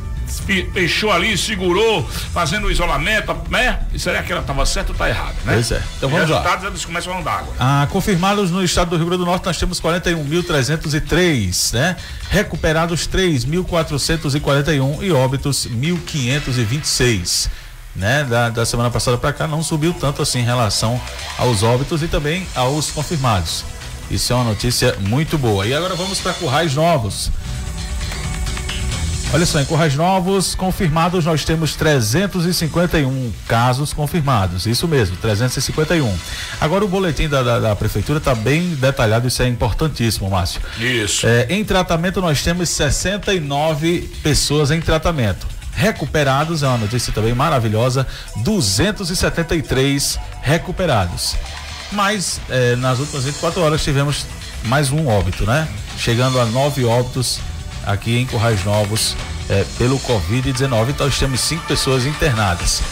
[0.73, 3.81] fechou ali, segurou, fazendo o isolamento, né?
[3.93, 5.55] E será que ela estava certa ou está errada, né?
[5.55, 5.83] Pois é.
[5.97, 6.71] Então vamos resultados, lá.
[6.71, 7.57] eles começam a andar agora.
[7.59, 11.97] Ah, confirmados no estado do Rio Grande do Norte, nós temos 41.303, né?
[12.31, 17.49] Recuperados 3.441 e óbitos 1.526.
[17.97, 21.01] Né, da, da semana passada para cá não subiu tanto assim em relação
[21.37, 23.65] aos óbitos e também aos confirmados.
[24.11, 25.65] Isso é uma notícia muito boa.
[25.65, 27.31] E agora vamos para Currais Novos.
[29.33, 34.67] Olha só, em Corrais Novos, confirmados, nós temos 351 casos confirmados.
[34.67, 36.13] Isso mesmo, 351.
[36.61, 40.61] Agora o boletim da, da, da prefeitura está bem detalhado, isso é importantíssimo, Márcio.
[40.81, 41.29] Isso.
[41.29, 45.47] É, em tratamento, nós temos 69 pessoas em tratamento.
[45.75, 48.05] Recuperados, é uma notícia também maravilhosa,
[48.39, 51.37] 273 recuperados.
[51.93, 54.27] Mas é, nas últimas 24 horas tivemos
[54.65, 55.69] mais um óbito, né?
[55.97, 57.39] Chegando a nove óbitos
[57.87, 59.17] aqui em Currais Novos
[59.49, 60.91] é, pelo Covid-19.
[60.91, 62.83] Então, temos cinco pessoas internadas.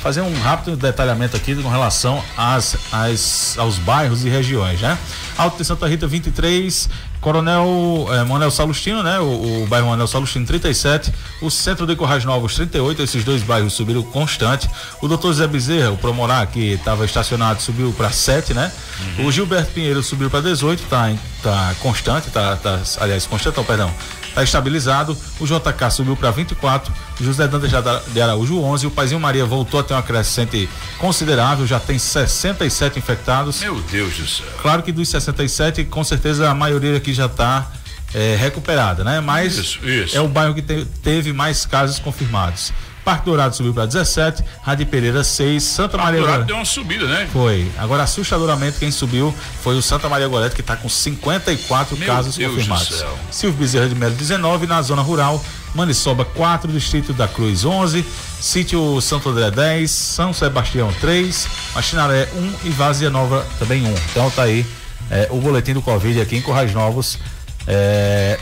[0.00, 4.98] Fazer um rápido detalhamento aqui com relação às, às, aos bairros e regiões, né?
[5.38, 6.88] Alto de Santa Rita 23,
[7.20, 9.20] Coronel é, Manuel Salustino, né?
[9.20, 13.74] O, o, bairro Manuel Salustino 37, o centro de Corrais Novos 38, esses dois bairros
[13.74, 14.68] subiram constante.
[15.00, 18.72] O doutor Zé Bezerra, o Promorá, que estava estacionado, subiu para 7, né?
[19.18, 19.26] Uhum.
[19.26, 21.12] O Gilberto Pinheiro subiu para 18, tá,
[21.44, 23.94] tá constante, tá, tá aliás, constante, não, perdão
[24.32, 25.16] está estabilizado.
[25.38, 27.70] O JK subiu para 24, José Dantas
[28.12, 28.86] de Araújo 11.
[28.86, 30.68] O Paizinho Maria voltou a ter uma crescente
[30.98, 33.60] considerável, já tem 67 infectados.
[33.60, 34.46] Meu Deus do céu.
[34.60, 37.70] Claro que dos 67, com certeza a maioria aqui já está
[38.14, 39.20] é, recuperada, né?
[39.20, 40.16] Mas isso, isso.
[40.16, 42.72] é o bairro que te, teve mais casos confirmados.
[43.04, 47.28] Parque Dourado subiu para 17, Rádio Pereira 6, Santa Maria Dourado deu uma subida, né?
[47.32, 47.70] Foi.
[47.78, 52.36] Agora, assustadoramente, quem subiu foi o Santa Maria Gorete, que está com 54 Meu casos
[52.36, 53.04] Deus confirmados.
[53.30, 55.42] Silvio Bezerra de Melo 19, na zona rural,
[55.74, 58.04] Maniçoba 4, Distrito da Cruz 11,
[58.40, 63.94] Sítio Santo André 10, São Sebastião 3, Machinaré 1 e Vazia Nova também 1.
[64.10, 64.64] Então tá aí
[65.10, 67.18] é, o boletim do Covid aqui em Corrais Novos.
[67.66, 68.38] É,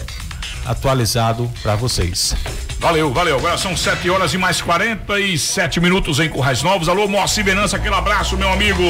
[0.64, 2.34] atualizado para vocês.
[2.80, 3.36] Valeu, valeu.
[3.36, 6.88] Agora são 7 horas e mais 47 minutos em Currais Novos.
[6.88, 8.82] Alô, Moacir Venança, aquele abraço, meu amigo.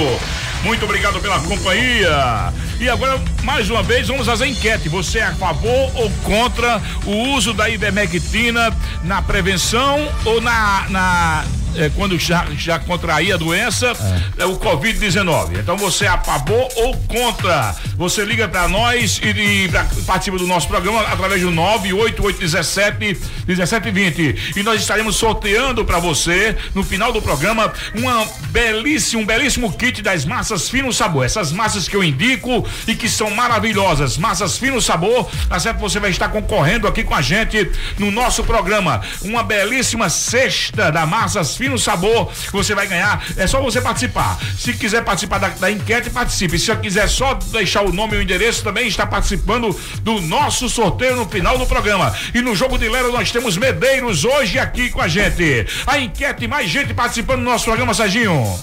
[0.62, 2.53] Muito obrigado pela companhia.
[2.79, 4.90] E agora, mais uma vez, vamos às enquetes.
[4.92, 8.72] Você é a favor ou contra o uso da ivermectina
[9.03, 11.44] na prevenção ou na, na
[11.76, 13.92] é, quando já, já contrair a doença,
[14.38, 14.42] é.
[14.42, 15.59] é o Covid-19.
[15.59, 17.74] Então você é a favor ou contra?
[17.96, 24.59] Você liga para nós e, e pra, participa do nosso programa através do 98817 1720.
[24.59, 30.02] E nós estaremos sorteando para você, no final do programa, uma belíssima, um belíssimo kit
[30.02, 31.24] das massas fino sabor.
[31.24, 34.16] Essas massas que eu indico e que são maravilhosas.
[34.16, 35.78] Massas fino sabor, tá certo?
[35.80, 39.00] Você vai estar concorrendo aqui com a gente no nosso programa.
[39.22, 43.23] Uma belíssima cesta da massas fino sabor que você vai ganhar.
[43.37, 44.38] É só você participar.
[44.59, 46.59] Se quiser participar da, da enquete, participe.
[46.59, 51.16] Se quiser só deixar o nome e o endereço, também está participando do nosso sorteio
[51.16, 52.16] no final do programa.
[52.33, 55.66] E no jogo de Lero nós temos Medeiros hoje aqui com a gente.
[55.87, 58.59] A enquete, mais gente participando do nosso programa, Serginho.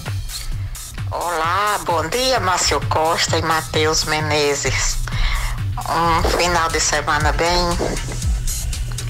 [1.12, 4.98] Olá, bom dia, Márcio Costa e Matheus Menezes.
[5.88, 8.17] Um final de semana bem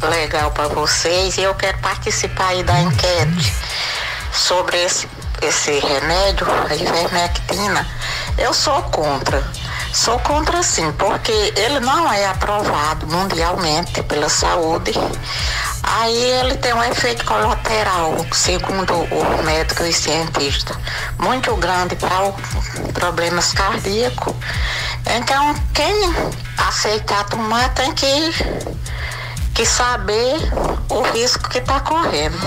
[0.07, 3.53] legal para vocês e eu quero participar aí da enquete
[4.33, 5.09] sobre esse,
[5.43, 7.87] esse remédio, a ivermectina.
[8.37, 9.43] Eu sou contra.
[9.93, 14.93] Sou contra sim, porque ele não é aprovado mundialmente pela saúde.
[15.83, 20.79] Aí ele tem um efeito colateral, segundo o médico e cientista,
[21.19, 22.33] muito grande para
[22.93, 24.35] problemas cardíacos.
[25.07, 26.15] Então, quem
[26.59, 28.35] aceitar tomar tem que
[29.59, 30.37] que saber
[30.89, 32.39] o risco que está correndo.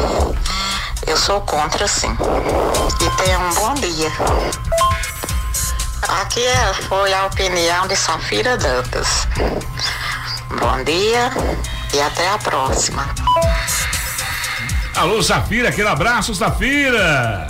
[1.05, 2.07] Eu sou contra, sim.
[2.07, 4.09] E tenha um bom dia.
[6.21, 9.27] Aqui é, foi a opinião de Safira Dantas.
[10.57, 11.29] Bom dia
[11.93, 13.05] e até a próxima.
[14.95, 17.45] Alô, Safira, aquele abraço, Safira.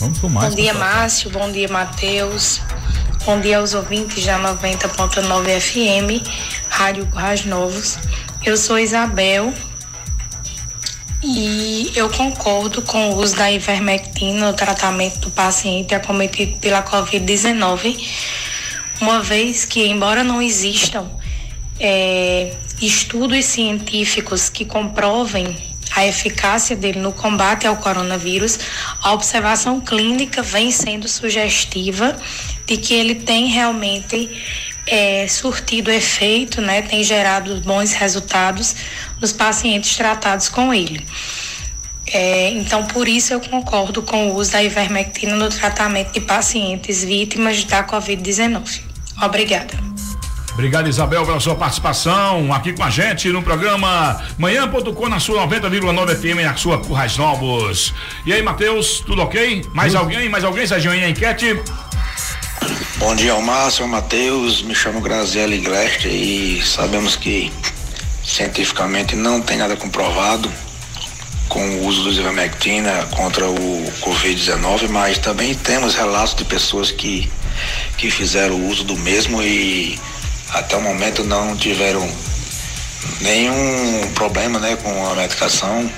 [0.00, 0.48] Vamos com mais.
[0.48, 1.30] Bom dia, Márcio.
[1.30, 2.60] Bom dia, Matheus.
[3.24, 6.26] Bom dia aos ouvintes da 90.9 FM,
[6.68, 7.96] Rádio Rádio Novos.
[8.42, 9.52] Eu sou Isabel
[11.22, 18.02] e eu concordo com o uso da ivermectina no tratamento do paciente acometido pela Covid-19,
[18.98, 21.06] uma vez que, embora não existam
[21.78, 25.54] é, estudos científicos que comprovem
[25.94, 28.58] a eficácia dele no combate ao coronavírus,
[29.02, 32.16] a observação clínica vem sendo sugestiva
[32.66, 34.30] de que ele tem realmente
[34.90, 38.74] é, surtido efeito, né, tem gerado bons resultados
[39.20, 41.06] nos pacientes tratados com ele.
[42.12, 47.04] É, então, por isso eu concordo com o uso da ivermectina no tratamento de pacientes
[47.04, 48.80] vítimas da Covid-19.
[49.22, 49.78] Obrigada.
[50.52, 56.16] Obrigado, Isabel, pela sua participação aqui com a gente no programa Manhã.com na sua 90,9
[56.16, 57.94] FM, na sua Currais Novos.
[58.26, 59.64] E aí, Matheus, tudo ok?
[59.72, 60.28] Mais alguém?
[60.28, 61.62] Mais alguém, Sérgio, em enquete?
[63.00, 63.40] Bom dia ao
[63.88, 67.50] Matheus, me chamo Graziele Gleste e sabemos que
[68.22, 70.52] cientificamente não tem nada comprovado
[71.48, 77.32] com o uso do ivermectina contra o Covid-19, mas também temos relatos de pessoas que,
[77.96, 79.98] que fizeram o uso do mesmo e
[80.50, 82.06] até o momento não tiveram
[83.22, 85.90] nenhum problema né, com a medicação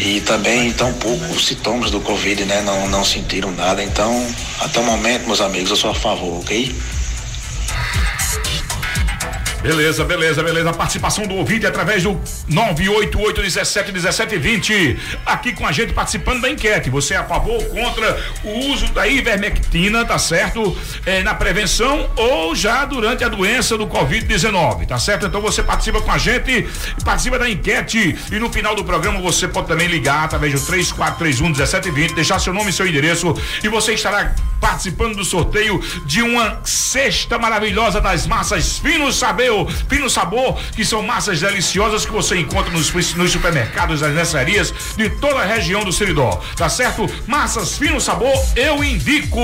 [0.00, 2.62] e também tão poucos sintomas do Covid, né?
[2.62, 3.82] Não, não sentiram nada.
[3.82, 4.26] Então,
[4.60, 6.74] até o momento, meus amigos, eu sou a favor, ok?
[9.62, 10.70] Beleza, beleza, beleza.
[10.70, 12.18] A participação do ouvinte através do
[12.50, 14.96] 988171720.
[15.26, 16.88] Aqui com a gente participando da enquete.
[16.90, 20.76] Você é a favor ou contra o uso da ivermectina, tá certo?
[21.04, 25.26] É, na prevenção ou já durante a doença do Covid-19, tá certo?
[25.26, 26.68] Então você participa com a gente,
[27.04, 31.48] participa da enquete e no final do programa você pode também ligar através do 3431
[31.48, 36.60] 1720, deixar seu nome e seu endereço e você estará participando do sorteio de uma
[36.64, 39.12] cesta maravilhosa das massas Fino
[39.48, 44.72] Sabor, Fino Sabor, que são massas deliciosas que você encontra nos, nos supermercados, nas nessarias
[44.96, 46.42] de toda a região do Seridó.
[46.56, 47.08] Tá certo?
[47.26, 49.40] Massas Fino Sabor, eu indico.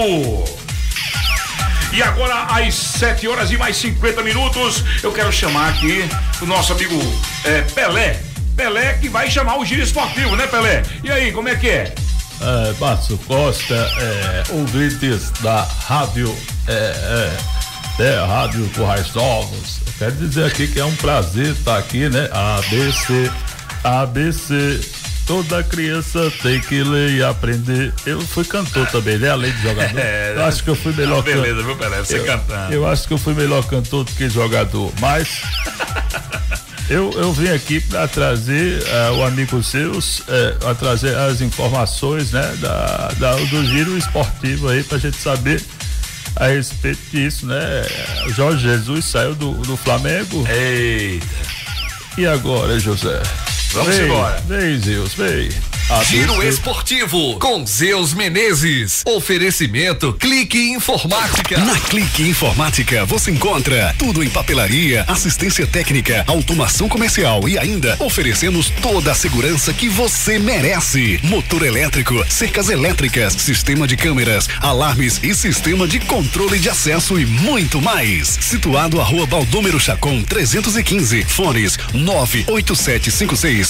[1.93, 6.09] E agora, às 7 horas e mais 50 minutos, eu quero chamar aqui
[6.43, 7.01] o nosso amigo
[7.45, 8.21] é, Pelé.
[8.57, 10.83] Pelé que vai chamar o giro esportivo, né, Pelé?
[11.03, 11.95] E aí, como é que é?
[12.41, 16.35] é, Costa, é, ouvintes da rádio,
[16.67, 17.54] é, é,
[17.99, 19.81] é, Rádio Corrais Novos.
[19.87, 22.29] Eu quero dizer aqui que é um prazer estar aqui, né?
[22.33, 23.31] ABC,
[23.83, 24.81] ABC.
[25.27, 27.95] Toda criança tem que ler e aprender.
[28.05, 29.31] Eu fui cantor também, né?
[29.31, 29.99] Além de jogador.
[29.99, 31.43] É, eu acho que eu fui melhor cantor.
[31.43, 31.99] Beleza, viu, Pelé?
[31.99, 32.75] Você eu, cantando.
[32.75, 34.93] Eu acho que eu fui melhor cantor do que jogador.
[35.01, 35.43] Mas
[36.89, 42.31] Eu, eu vim aqui para trazer uh, o amigo seus, uh, a trazer as informações,
[42.31, 45.63] né, da, da, do giro esportivo aí para a gente saber
[46.37, 47.83] a respeito disso, né?
[48.35, 50.47] Jorge Jesus saiu do, do Flamengo.
[50.49, 51.27] Eita.
[52.17, 53.21] E agora, José?
[53.73, 54.41] Vamos vem, embora.
[54.47, 55.49] Vem, Zeus, vem.
[56.03, 59.03] Giro Esportivo com Zeus Menezes.
[59.05, 61.59] Oferecimento Clique Informática.
[61.59, 68.71] Na Clique Informática você encontra tudo em papelaria, assistência técnica, automação comercial e ainda oferecemos
[68.81, 71.21] toda a segurança que você merece.
[71.23, 77.27] Motor elétrico, cercas elétricas, sistema de câmeras, alarmes e sistema de controle de acesso e
[77.27, 78.39] muito mais.
[78.41, 81.25] Situado à Rua Baldômero Chacon 315.
[81.25, 83.69] Fones 98756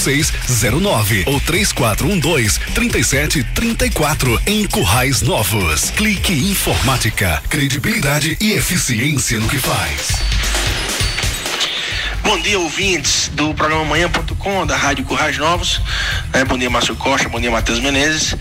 [0.00, 5.90] 0609 ou 3 3412 3734 em Currais Novos.
[5.92, 10.20] Clique Informática, credibilidade e eficiência no que faz.
[12.22, 15.80] Bom dia, ouvintes do programa Manhã.com, da Rádio Currais Novos.
[16.34, 18.36] É, bom dia, Márcio Costa, bom dia, Matheus Menezes.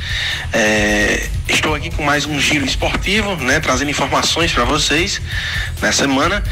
[0.51, 5.21] É, estou aqui com mais um giro esportivo, né, trazendo informações para vocês.
[5.82, 6.43] Na semana,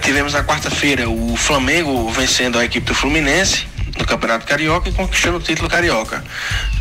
[0.00, 5.38] tivemos na quarta-feira o Flamengo vencendo a equipe do Fluminense no Campeonato Carioca e conquistando
[5.38, 6.24] o título carioca.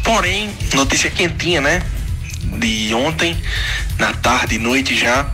[0.04, 1.82] Porém, notícia quentinha, né?
[2.58, 3.36] De ontem,
[3.97, 5.30] na tarde e noite já,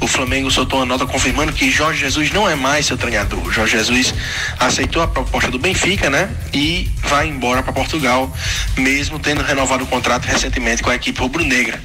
[0.00, 3.52] o Flamengo soltou uma nota confirmando que Jorge Jesus não é mais seu treinador.
[3.52, 4.12] Jorge Jesus
[4.58, 6.28] aceitou a proposta do Benfica, né?
[6.52, 8.34] E vai embora para Portugal,
[8.76, 11.80] mesmo tendo renovado o contrato recentemente com a equipe rubro-negra.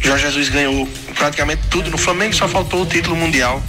[0.00, 3.62] Jorge Jesus ganhou praticamente tudo no Flamengo, só faltou o título mundial,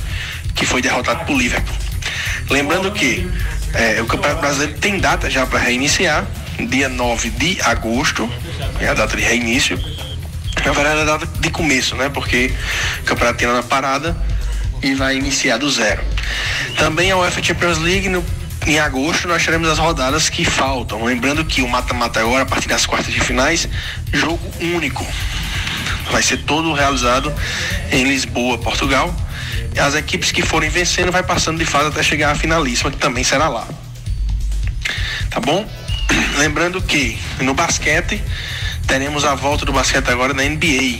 [0.55, 1.75] que foi derrotado por Liverpool.
[2.49, 3.29] Lembrando que
[3.73, 6.25] é, o Campeonato Brasileiro tem data já para reiniciar,
[6.69, 8.29] dia 9 de agosto,
[8.79, 9.77] é a data de reinício.
[10.65, 12.09] Na verdade, é a data de começo, né?
[12.09, 12.51] Porque
[13.01, 14.17] o campeonato tem na parada
[14.81, 16.03] e vai iniciar do zero.
[16.77, 18.23] Também a UEFA Champions League no
[18.65, 21.05] em agosto nós teremos as rodadas que faltam.
[21.05, 23.69] Lembrando que o mata-mata agora, a partir das quartas de finais,
[24.11, 25.07] jogo único.
[26.11, 27.33] Vai ser todo realizado
[27.91, 29.15] em Lisboa, Portugal
[29.79, 33.23] as equipes que forem vencendo vai passando de fase até chegar à finalíssima, que também
[33.23, 33.67] será lá.
[35.29, 35.67] Tá bom?
[36.37, 38.23] Lembrando que no basquete
[38.87, 40.99] teremos a volta do basquete agora na NBA.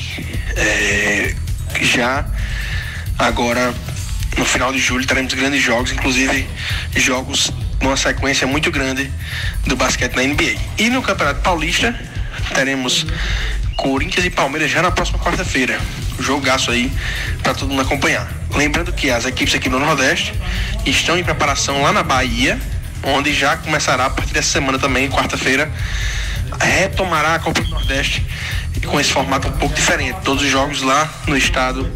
[0.56, 1.36] É,
[1.82, 2.26] já
[3.18, 3.74] agora
[4.38, 6.48] no final de julho teremos grandes jogos, inclusive
[6.96, 9.12] jogos numa sequência muito grande
[9.66, 10.56] do basquete na NBA.
[10.78, 11.98] E no Campeonato Paulista
[12.54, 13.06] teremos
[13.78, 15.80] Corinthians e Palmeiras já na próxima quarta-feira.
[16.20, 16.92] Jogaço aí
[17.44, 18.28] para todo mundo acompanhar.
[18.54, 20.34] Lembrando que as equipes aqui do Nordeste
[20.86, 22.60] estão em preparação lá na Bahia,
[23.04, 25.72] onde já começará a partir dessa semana também, quarta-feira,
[26.60, 28.26] retomará a Copa do Nordeste
[28.86, 30.18] com esse formato um pouco diferente.
[30.24, 31.90] Todos os jogos lá no estado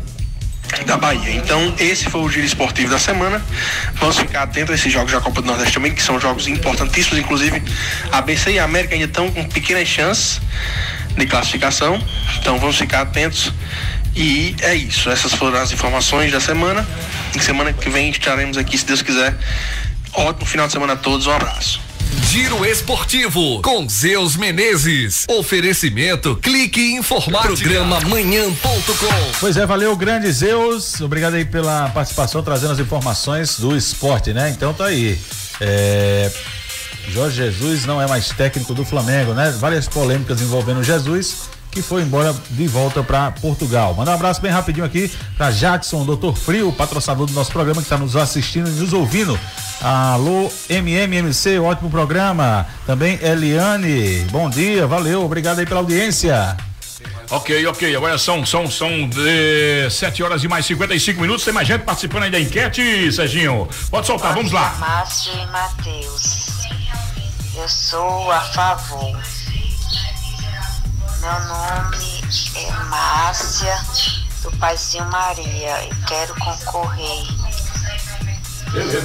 [0.85, 1.31] da Bahia.
[1.35, 3.41] Então, esse foi o giro esportivo da semana.
[3.95, 7.19] Vamos ficar atentos a esses jogos da Copa do Nordeste também, que são jogos importantíssimos.
[7.19, 7.61] Inclusive,
[8.11, 10.39] a BC e a América ainda estão com pequenas chances
[11.17, 12.01] de classificação.
[12.39, 13.53] Então, vamos ficar atentos
[14.15, 15.09] e é isso.
[15.09, 16.87] Essas foram as informações da semana.
[17.35, 19.35] E semana que vem estaremos aqui, se Deus quiser.
[20.13, 21.27] Ótimo final de semana a todos.
[21.27, 21.79] Um abraço.
[22.29, 25.25] Giro Esportivo com Zeus Menezes.
[25.29, 27.55] Oferecimento Clique Informática.
[27.55, 29.39] Programa Manhã.com.
[29.39, 30.99] Pois é, valeu, grande Zeus.
[30.99, 34.49] Obrigado aí pela participação, trazendo as informações do esporte, né?
[34.49, 35.17] Então tá aí.
[35.61, 36.31] É...
[37.09, 39.51] Jorge Jesus não é mais técnico do Flamengo, né?
[39.59, 43.93] Várias polêmicas envolvendo Jesus que foi embora de volta para Portugal.
[43.93, 47.85] Manda um abraço bem rapidinho aqui para Jackson, Doutor Frio, patrocinador do nosso programa que
[47.85, 49.39] está nos assistindo e nos ouvindo.
[49.81, 52.67] Alô, MMMC, ótimo programa.
[52.85, 56.57] Também Eliane, bom dia, valeu, obrigado aí pela audiência.
[57.29, 57.95] Ok, ok.
[57.95, 61.45] Agora são, são, são de 7 horas e mais 55 minutos.
[61.45, 63.69] Tem mais gente participando aí da enquete, Serginho.
[63.89, 64.75] Pode soltar, vamos lá.
[64.77, 66.51] Márcio e Matheus.
[67.55, 69.19] Eu sou a favor.
[71.19, 72.21] Meu nome
[72.55, 73.77] é Márcia
[74.41, 77.25] do Paizinho Maria e quero concorrer.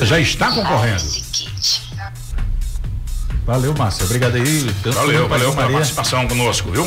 [0.03, 1.03] Já está concorrendo.
[3.45, 4.05] Valeu, Márcia.
[4.05, 4.75] Obrigado aí.
[4.85, 6.85] Valeu, valeu pela participação conosco, viu?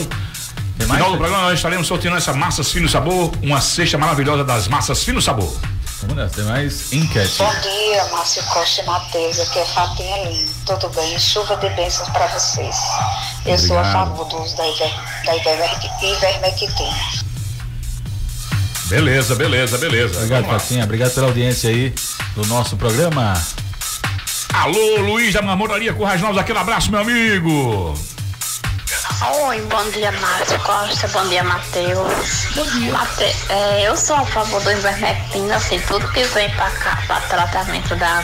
[0.79, 4.67] No final do programa nós estaremos sorteando essa massas fino sabor, uma cesta maravilhosa das
[4.67, 5.53] massas fino sabor.
[6.01, 7.37] Vamos nessa, tem mais enquete.
[7.39, 10.49] Bom dia, Márcio Costa e Matheus, aqui é Fatinha Lima.
[10.65, 11.19] Tudo bem?
[11.19, 12.75] Chuva de bênçãos para vocês.
[13.45, 13.67] Eu Obrigado.
[13.67, 14.93] sou a favor do uso da, iver,
[15.25, 16.95] da ivermectina.
[18.85, 20.15] Beleza, beleza, beleza.
[20.15, 20.83] Obrigado, Fatinha.
[20.85, 21.93] Obrigado pela audiência aí
[22.35, 23.33] do nosso programa.
[24.53, 27.93] Alô, Luiz da Marmoraria Currais Novos, aquele abraço, meu amigo.
[29.21, 32.45] Oi, bom dia, Márcio Costa, bom dia, Matheus.
[32.55, 32.93] Bom dia.
[32.93, 37.19] Mate, é, eu sou a favor do ivermectina, assim, tudo que vem pra cá, pra
[37.21, 38.23] tratamento da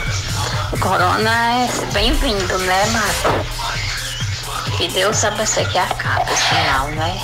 [0.79, 3.45] corona é bem-vindo, né, Márcio?
[4.77, 7.21] Que Deus abençoe que acabe esse final, né?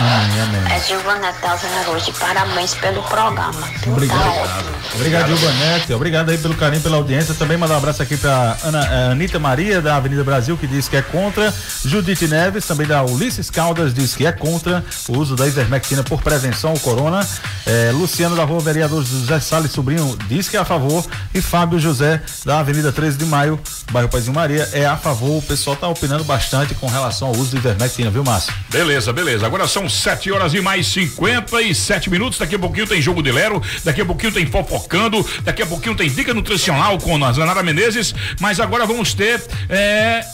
[0.00, 0.72] Amém, amém.
[0.72, 2.12] É Gilvanete da hoje.
[2.18, 3.52] Parabéns pelo programa.
[3.86, 4.18] Obrigado.
[4.18, 5.92] Tá Obrigado, Gilvanete.
[5.92, 7.34] Obrigado aí pelo carinho, pela audiência.
[7.34, 10.88] Também mandar um abraço aqui para Ana eh, Anitta Maria, da Avenida Brasil, que diz
[10.88, 11.52] que é contra.
[11.84, 16.22] Judite Neves, também da Ulisses Caldas, diz que é contra o uso da ivermectina por
[16.22, 17.26] prevenção ao corona.
[17.66, 21.04] É, Luciano da Rua Vereador José Salles Sobrinho diz que é a favor.
[21.32, 23.60] E Fábio José, da Avenida 13 de Maio,
[23.90, 25.38] bairro Paizinho Maria, é a favor.
[25.38, 28.52] O pessoal tá opinando bastante com relação ao uso de ivermectina, viu, Márcio?
[28.70, 29.46] Beleza, beleza.
[29.46, 32.38] Agora são 7 horas e mais 57 minutos.
[32.38, 35.94] Daqui a pouquinho tem jogo de Lero, daqui a pouquinho tem fofocando, daqui a pouquinho
[35.94, 39.42] tem dica nutricional com a Zanara Menezes, mas agora vamos ter.
[39.68, 40.24] É...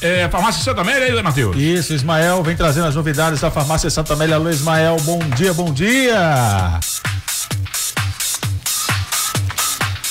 [0.00, 1.56] É, Farmácia Santa Amélia aí, Matheus?
[1.56, 4.36] Isso, Ismael vem trazendo as novidades da Farmácia Santa Amélia.
[4.36, 6.78] Alô, Ismael, bom dia, bom dia!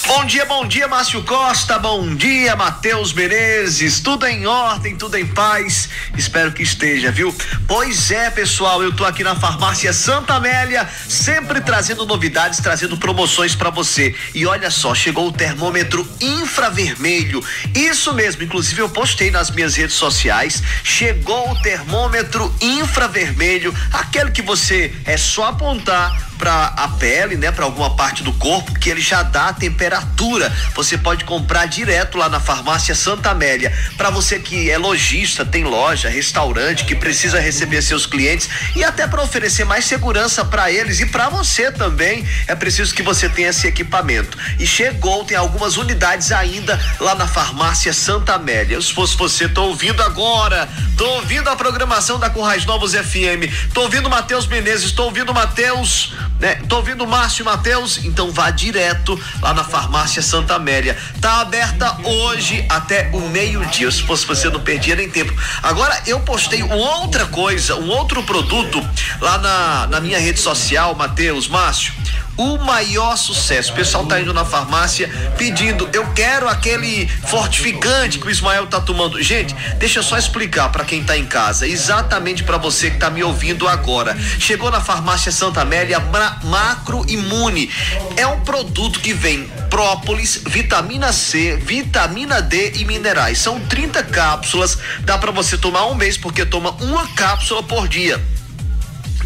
[0.08, 1.78] Bom dia, bom dia, Márcio Costa.
[1.78, 4.00] Bom dia, Matheus Menezes.
[4.00, 5.90] Tudo em ordem, tudo em paz.
[6.18, 7.36] Espero que esteja, viu?
[7.68, 13.54] Pois é, pessoal, eu tô aqui na farmácia Santa Amélia, sempre trazendo novidades, trazendo promoções
[13.54, 14.16] para você.
[14.34, 17.44] E olha só, chegou o termômetro infravermelho.
[17.76, 20.64] Isso mesmo, inclusive eu postei nas minhas redes sociais.
[20.86, 27.66] Chegou o termômetro infravermelho, aquele que você é só apontar para a pele, né, para
[27.66, 30.52] alguma parte do corpo, que ele já dá a temperatura.
[30.76, 33.74] Você pode comprar direto lá na farmácia Santa Amélia.
[33.98, 39.08] Para você que é lojista, tem loja, restaurante, que precisa receber seus clientes e até
[39.08, 43.50] para oferecer mais segurança para eles e para você também, é preciso que você tenha
[43.50, 44.38] esse equipamento.
[44.60, 48.80] E chegou, tem algumas unidades ainda lá na farmácia Santa Amélia.
[48.82, 53.82] Se fosse você, tô ouvindo agora, tô ouvindo a programação da Currais Novos FM, tô
[53.82, 56.56] ouvindo Matheus Menezes, tô ouvindo Matheus né?
[56.68, 60.98] Tô ouvindo Márcio Matheus, então vá direto lá na farmácia Santa Amélia.
[61.20, 63.90] Tá aberta hoje até o meio-dia.
[63.92, 65.34] Se fosse você não perdia nem tempo.
[65.64, 68.86] Agora eu postei outra coisa, um outro produto
[69.22, 71.94] lá na, na minha rede social, Matheus, Márcio
[72.38, 73.72] o maior sucesso.
[73.72, 78.80] O pessoal tá indo na farmácia pedindo, eu quero aquele fortificante que o Ismael tá
[78.80, 79.22] tomando.
[79.22, 83.10] Gente, deixa eu só explicar para quem tá em casa, exatamente para você que tá
[83.10, 84.16] me ouvindo agora.
[84.40, 86.00] Chegou na farmácia Santa Amélia
[86.44, 87.70] Macro Imune.
[88.16, 93.40] É um produto que vem própolis, vitamina C, vitamina D e minerais.
[93.40, 98.22] São 30 cápsulas, dá para você tomar um mês porque toma uma cápsula por dia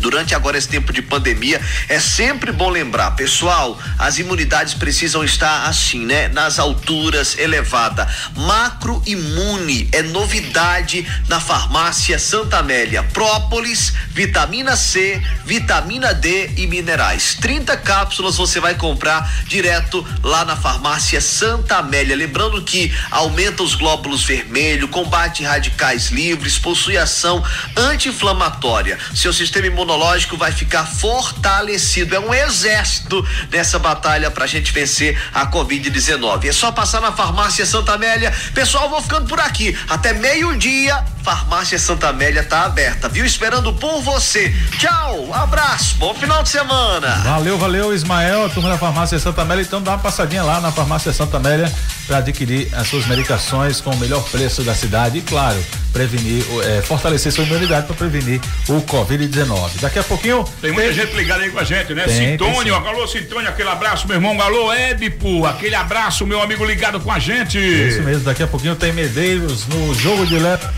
[0.01, 5.67] durante agora esse tempo de pandemia, é sempre bom lembrar, pessoal, as imunidades precisam estar
[5.67, 6.27] assim, né?
[6.27, 8.07] Nas alturas elevada.
[8.35, 13.03] Macro imune é novidade na farmácia Santa Amélia.
[13.03, 17.37] Própolis, vitamina C, vitamina D e minerais.
[17.39, 22.15] 30 cápsulas você vai comprar direto lá na farmácia Santa Amélia.
[22.15, 27.43] Lembrando que aumenta os glóbulos vermelhos, combate radicais livres, possui ação
[27.77, 28.97] anti-inflamatória.
[29.13, 32.15] Seu sistema imunológico imunológico vai ficar fortalecido.
[32.15, 36.45] É um exército nessa batalha pra gente vencer a Covid-19.
[36.45, 38.33] É só passar na farmácia Santa Amélia.
[38.53, 39.77] Pessoal, vou ficando por aqui.
[39.89, 43.25] Até meio-dia Farmácia Santa Amélia tá aberta, viu?
[43.25, 44.53] Esperando por você.
[44.79, 47.15] Tchau, abraço, bom final de semana.
[47.23, 49.61] Valeu, valeu, Ismael, a turma da Farmácia Santa Amélia.
[49.61, 51.71] Então dá uma passadinha lá na Farmácia Santa Amélia
[52.07, 55.63] para adquirir as suas medicações com o melhor preço da cidade e, claro,
[55.93, 59.79] prevenir, é, fortalecer sua imunidade para prevenir o Covid-19.
[59.81, 60.45] Daqui a pouquinho.
[60.61, 60.97] Tem muita tem...
[60.97, 62.03] gente ligada aí com a gente, né?
[62.03, 64.39] Tem, Cintônio, alô, Cintônio, aquele abraço, meu irmão.
[64.39, 67.57] Alô, Édipo, aquele abraço, meu amigo ligado com a gente.
[67.57, 70.71] Isso mesmo, daqui a pouquinho tem Medeiros no jogo de letra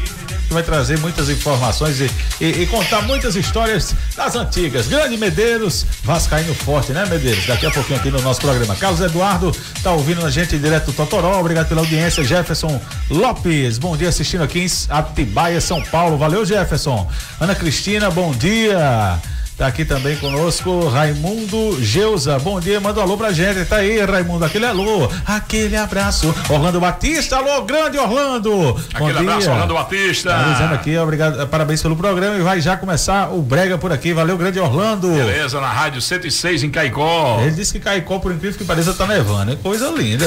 [0.48, 4.88] que vai trazer muitas informações e, e, e, contar muitas histórias das antigas.
[4.88, 7.46] Grande Medeiros, Vascaíno Forte, né, Medeiros?
[7.46, 8.76] Daqui a pouquinho aqui no nosso programa.
[8.76, 11.40] Carlos Eduardo tá ouvindo a gente direto do Totoró.
[11.40, 12.24] Obrigado pela audiência.
[12.24, 16.18] Jefferson Lopes, bom dia assistindo aqui em Atibaia, São Paulo.
[16.18, 17.10] Valeu, Jefferson.
[17.40, 19.20] Ana Cristina, bom dia.
[19.64, 22.38] Tá aqui também conosco Raimundo Geusa.
[22.38, 23.64] Bom dia, manda um alô pra gente.
[23.64, 24.44] Tá aí, Raimundo.
[24.44, 26.36] Aquele alô, aquele abraço.
[26.50, 28.76] Orlando Batista, alô, grande Orlando.
[28.94, 30.32] Aquele abraço, Orlando Batista.
[30.32, 34.12] Tá dizendo aqui, obrigado, parabéns pelo programa e vai já começar o Brega por aqui.
[34.12, 35.08] Valeu, grande Orlando.
[35.08, 37.40] Beleza, na Rádio 106 em Caicó.
[37.40, 39.54] Ele disse que Caicó, por incrível que pareça, tá nevando.
[39.54, 40.26] É coisa linda.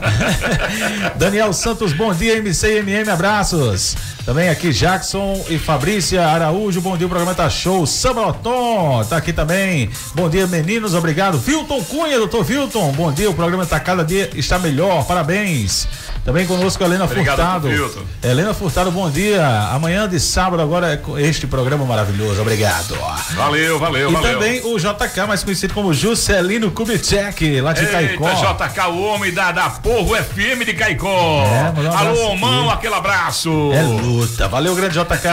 [1.16, 3.94] Daniel Santos, bom dia, MC MM, abraços.
[4.30, 7.84] Também aqui Jackson e Fabrícia Araújo, bom dia, o programa tá show.
[7.84, 9.90] Sabaton tá aqui também.
[10.14, 11.36] Bom dia, meninos, obrigado.
[11.36, 15.88] Vilton Cunha, doutor Vilton, bom dia, o programa tá cada dia está melhor, parabéns.
[16.24, 17.70] Também conosco Helena Obrigado, Furtado.
[17.70, 18.00] Filton.
[18.22, 19.46] Helena Furtado, bom dia.
[19.72, 22.42] Amanhã de sábado agora é este programa maravilhoso.
[22.42, 22.94] Obrigado.
[23.34, 24.32] Valeu, valeu, e valeu.
[24.32, 28.30] também o JK, mais conhecido como Juscelino Kubitschek, lá de Eita, Caicó.
[28.30, 31.42] JK, o homem da, da Porro FM de Caicó.
[31.46, 33.72] É, um Alô, mão, aquele abraço.
[33.72, 34.46] É luta.
[34.46, 35.26] Valeu, grande JK.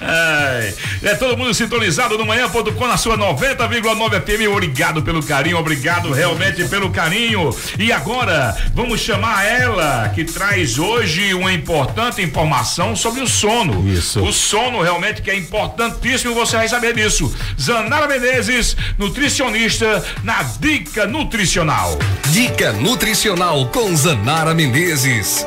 [0.00, 0.74] é,
[1.10, 4.50] é todo mundo sintonizado no manhã.com na sua 90,9 FM.
[4.50, 7.54] Obrigado pelo carinho, obrigado realmente pelo carinho.
[7.78, 13.86] E agora, vamos chamar chamar ela, que traz hoje uma importante informação sobre o sono.
[13.88, 14.22] Isso.
[14.22, 17.34] O sono realmente que é importantíssimo, você vai saber disso.
[17.60, 21.98] Zanara Menezes, nutricionista, na Dica Nutricional.
[22.30, 25.46] Dica Nutricional com Zanara Menezes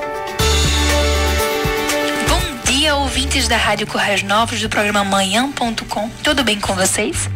[2.81, 6.09] dia, ouvintes da Rádio Correios Novos do programa Manhã.com.
[6.23, 7.29] Tudo bem com vocês?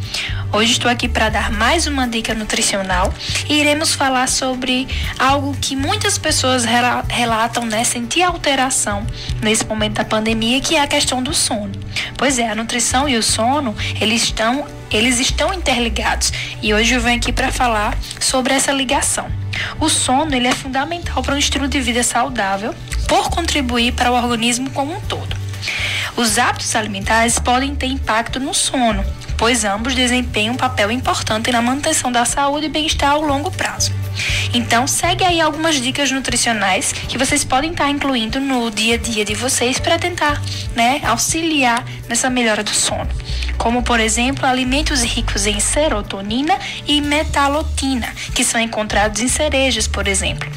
[0.51, 3.13] Hoje estou aqui para dar mais uma dica nutricional
[3.47, 4.87] e iremos falar sobre
[5.19, 6.65] algo que muitas pessoas
[7.07, 9.05] relatam, né, sentir alteração
[9.39, 11.73] nesse momento da pandemia, que é a questão do sono.
[12.17, 16.31] Pois é, a nutrição e o sono, eles estão eles estão interligados
[16.61, 19.29] e hoje eu venho aqui para falar sobre essa ligação.
[19.79, 22.73] O sono ele é fundamental para um estilo de vida saudável,
[23.07, 25.35] por contribuir para o organismo como um todo.
[26.15, 29.03] Os hábitos alimentares podem ter impacto no sono,
[29.37, 33.91] pois ambos desempenham um papel importante na manutenção da saúde e bem-estar ao longo prazo.
[34.53, 39.25] Então, segue aí algumas dicas nutricionais que vocês podem estar incluindo no dia a dia
[39.25, 40.41] de vocês para tentar,
[40.75, 43.09] né, auxiliar nessa melhora do sono.
[43.57, 46.57] Como, por exemplo, alimentos ricos em serotonina
[46.87, 50.49] e metalotina, que são encontrados em cerejas, por exemplo.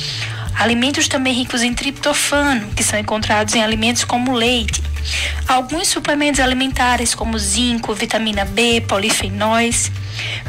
[0.59, 4.83] Alimentos também ricos em triptofano, que são encontrados em alimentos como leite.
[5.47, 9.93] Alguns suplementos alimentares, como zinco, vitamina B, polifenóis.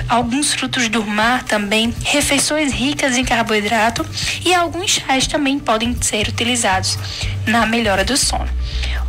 [0.10, 4.04] Alguns frutos do mar também, refeições ricas em carboidrato
[4.44, 6.98] e alguns chás também podem ser utilizados
[7.46, 8.50] na melhora do sono.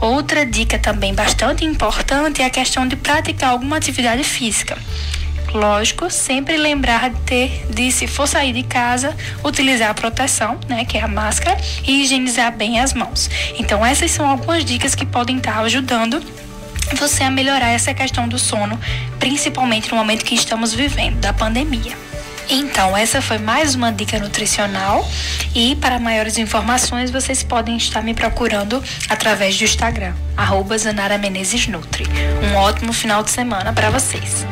[0.00, 4.76] Outra dica também bastante importante é a questão de praticar alguma atividade física.
[5.52, 10.84] Lógico, sempre lembrar de ter, de se for sair de casa, utilizar a proteção, né,
[10.84, 13.28] que é a máscara, e higienizar bem as mãos.
[13.58, 16.22] Então, essas são algumas dicas que podem estar ajudando
[16.96, 18.78] você a melhorar essa questão do sono,
[19.18, 21.96] principalmente no momento que estamos vivendo, da pandemia.
[22.48, 25.08] Então, essa foi mais uma dica nutricional
[25.54, 31.68] e para maiores informações vocês podem estar me procurando através do Instagram, arroba Zanara Menezes
[31.68, 32.06] Nutri.
[32.42, 34.44] Um ótimo final de semana para vocês.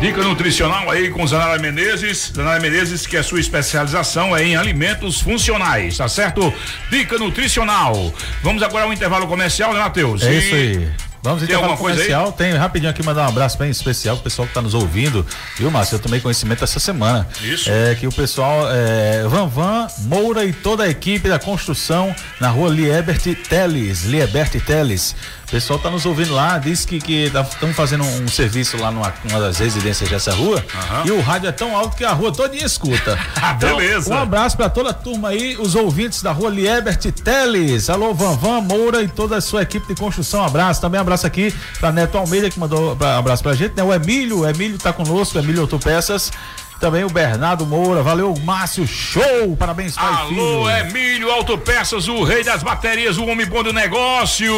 [0.00, 2.30] Dica nutricional aí com Zanara Menezes.
[2.34, 6.52] Zanara Menezes, que a sua especialização é em alimentos funcionais, tá certo?
[6.90, 8.12] Dica nutricional.
[8.42, 10.22] Vamos agora ao intervalo comercial, né, Matheus?
[10.22, 10.38] É e...
[10.38, 10.90] isso aí.
[11.26, 12.26] Vamos Tem alguma coisa comercial.
[12.26, 12.32] Aí?
[12.34, 15.26] Tem rapidinho aqui mandar um abraço bem especial pro pessoal que está nos ouvindo.
[15.56, 15.96] Viu, Márcio?
[15.96, 17.26] Eu tomei conhecimento essa semana.
[17.42, 17.68] Isso.
[17.68, 22.48] É que o pessoal, é, Van Van, Moura e toda a equipe da construção na
[22.48, 24.04] rua Liebert Teles.
[24.04, 25.16] Liebert Teles.
[25.46, 28.90] O pessoal tá nos ouvindo lá, diz que estão tá, fazendo um, um, serviço lá
[28.90, 31.06] numa, numa, das residências dessa rua uhum.
[31.06, 33.16] e o rádio é tão alto que a rua toda escuta.
[33.54, 34.12] então, Beleza.
[34.12, 37.88] Um abraço para toda a turma aí, os ouvintes da rua Liebert Teles.
[37.88, 40.44] Alô, Van Van, Moura e toda a sua equipe de construção.
[40.44, 40.80] Abraço.
[40.80, 43.84] Também abraço aqui para Neto Almeida que mandou um abraço pra gente, né?
[43.84, 46.32] O Emílio, o Emílio tá conosco, Emílio Autopeças.
[46.78, 50.68] Também o Bernardo Moura, valeu Márcio, show, parabéns pai Alô, filho.
[50.70, 54.52] Emílio Autopeças, o rei das baterias, o homem bom do negócio.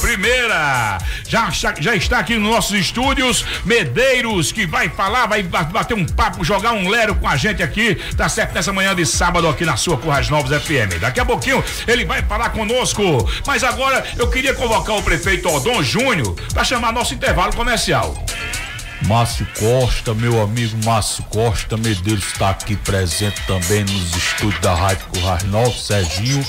[0.00, 0.96] Primeira,
[1.28, 5.92] já, está- já está aqui nos nossos estúdios, Medeiros, que vai falar, vai ba- bater
[5.94, 9.46] um papo, jogar um lero com a gente aqui, tá certo, nessa manhã de sábado
[9.46, 10.98] aqui na sua Currais Novos FM.
[11.00, 13.02] Daqui a pouquinho ele vai falar conosco,
[13.46, 18.14] mas agora eu queria convocar o prefeito Odon Júnior para chamar nosso intervalo comercial.
[19.06, 25.04] Márcio Costa, meu amigo Márcio Costa Medeiros está aqui presente também nos estúdios da Rádio
[25.12, 26.44] Currais Novos, Serginho,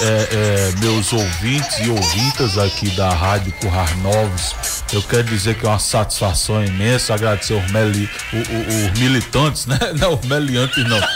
[0.00, 4.54] é, é, meus ouvintes e ouvintas aqui da Rádio Currais Novos.
[4.92, 9.66] Eu quero dizer que é uma satisfação imensa agradecer os, meli, o- o- os militantes,
[9.66, 9.78] né?
[9.98, 11.00] Não, os meliantes não.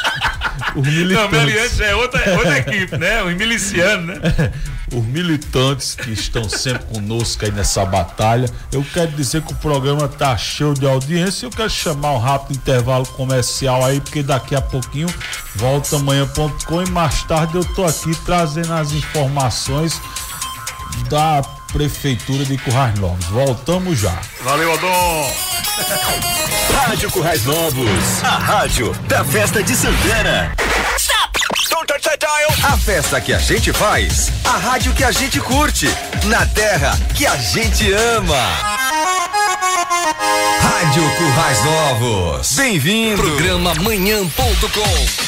[0.77, 1.31] Os Não, militantes.
[1.39, 3.23] Meliantes é outra, outra equipe, né?
[3.25, 4.53] Os milicianos, né?
[4.93, 8.49] os militantes que estão sempre conosco aí nessa batalha.
[8.73, 11.47] Eu quero dizer que o programa tá cheio de audiência.
[11.47, 15.13] Eu quero chamar um rápido intervalo comercial aí, porque daqui a pouquinho
[15.57, 20.01] volta amanhã.com e mais tarde eu tô aqui trazendo as informações
[21.11, 21.43] da
[21.73, 23.25] Prefeitura de Currais Novos.
[23.27, 24.17] Voltamos já.
[24.43, 25.33] Valeu, Odon.
[26.73, 30.53] Rádio Currais Novos, a rádio da festa de Santana.
[32.63, 35.89] A festa que a gente faz, a rádio que a gente curte,
[36.27, 38.84] na terra que a gente ama.
[40.61, 42.53] Rádio Currais Novos.
[42.57, 43.23] Bem-vindo.
[43.23, 45.25] Programa manhã.com.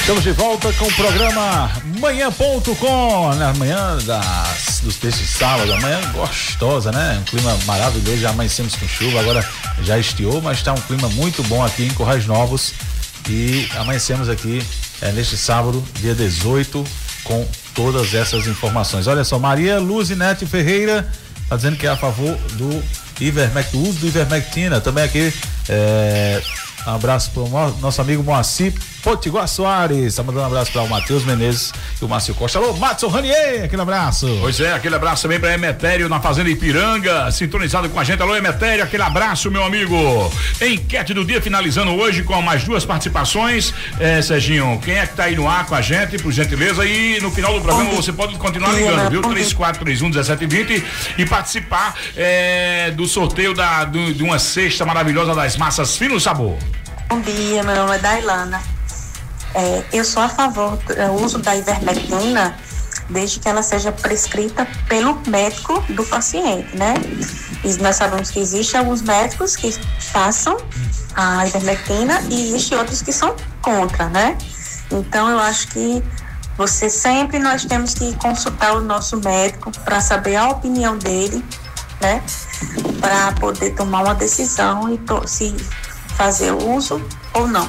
[0.00, 1.70] Estamos de volta com o programa
[2.00, 7.18] Manhã.com, na manhã das, dos textos de sábado, amanhã gostosa, né?
[7.20, 9.46] Um clima maravilhoso, já amanhecemos com chuva, agora
[9.82, 12.72] já estiou, mas está um clima muito bom aqui em Corrais Novos
[13.28, 14.62] e amanhecemos aqui
[15.02, 16.84] eh, neste sábado, dia 18,
[17.22, 19.06] com todas essas informações.
[19.06, 21.08] Olha só, Maria Luzinete Ferreira
[21.42, 22.82] está dizendo que é a favor do
[23.20, 25.32] Ivermec, do uso do Ivermectina, também aqui
[25.68, 26.42] eh,
[26.86, 28.72] um abraço para o nosso amigo Moacir
[29.04, 30.14] Potiguar Soares.
[30.16, 32.58] Tá mandando um abraço para o Matheus Menezes e o Márcio Costa.
[32.58, 34.26] Alô, Matson Ranier, aquele abraço.
[34.40, 38.22] Pois é, aquele abraço também para Emetério na Fazenda Ipiranga, sintonizado com a gente.
[38.22, 39.94] Alô, Emetério, aquele abraço, meu amigo.
[40.60, 43.74] Enquete do dia finalizando hoje com mais duas participações.
[44.00, 46.84] É, Serginho, quem é que tá aí no ar com a gente, por gentileza?
[46.86, 49.20] E no final do programa você pode continuar ligando, viu?
[49.20, 50.84] 3431 1720
[51.18, 56.56] e participar é, do sorteio da, do- de uma cesta maravilhosa das massas fino sabor.
[57.08, 58.73] Bom dia, meu nome é Dailana.
[59.54, 62.56] É, eu sou a favor do uso da ivermectina
[63.08, 66.94] desde que ela seja prescrita pelo médico do paciente, né?
[67.62, 69.74] E nós sabemos que existem alguns médicos que
[70.12, 70.56] passam
[71.14, 74.36] a ivermectina e existem outros que são contra, né?
[74.90, 76.02] Então eu acho que
[76.56, 81.44] você sempre nós temos que consultar o nosso médico para saber a opinião dele,
[82.00, 82.22] né?
[83.00, 85.54] Para poder tomar uma decisão e se
[86.16, 87.02] fazer uso
[87.32, 87.68] ou não.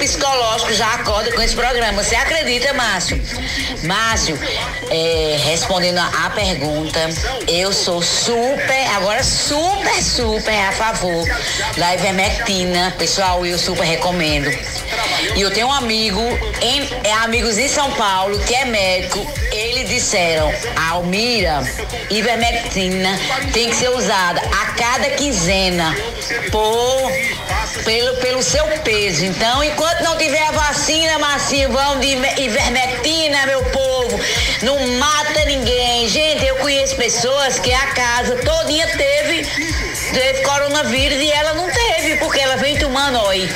[0.00, 2.02] Psicológico já acorda com esse programa.
[2.02, 3.20] Você acredita, Márcio?
[3.82, 4.38] Márcio,
[4.90, 7.08] é, respondendo a, pergunta,
[7.48, 11.26] eu sou super, agora super, super a favor
[11.76, 12.94] da ivermectina.
[12.98, 14.50] Pessoal, eu super recomendo.
[15.36, 16.20] E eu tenho um amigo,
[16.60, 19.26] em, é, amigos em São Paulo, que é médico.
[19.52, 20.52] Eles disseram,
[20.90, 21.62] Almira,
[22.10, 23.18] ivermectina
[23.52, 25.94] tem que ser usada a cada quinzena
[26.50, 27.10] por,
[27.84, 29.24] pelo, pelo seu peso.
[29.24, 34.20] Então, enquanto não tiver a vacina, Marcinho, vão de iver- ivermectina, meu povo.
[34.62, 36.08] Não mata ninguém.
[36.08, 39.42] Gente, eu conheço pessoas que a casa todinha teve,
[40.12, 43.48] teve coronavírus e ela não teve, porque ela vem tomando, oi.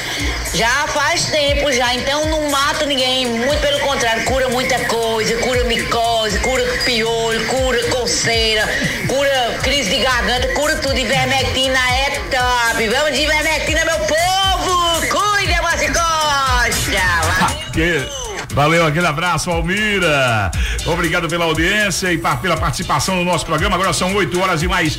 [0.55, 5.65] Já faz tempo já, então não mata ninguém, muito pelo contrário, cura muita coisa, cura
[5.65, 8.69] micose, cura piolho, cura coceira,
[9.09, 10.97] cura crise de garganta, cura tudo.
[10.97, 12.89] Ivermectina é top.
[12.89, 15.01] Vamos de ivermectina, meu povo!
[15.09, 17.03] Cuide, Márcio Costa!
[18.55, 20.51] Valeu, aquele abraço, Almira.
[20.87, 23.75] Obrigado pela audiência e pela participação no nosso programa.
[23.75, 24.99] Agora são 8 horas e mais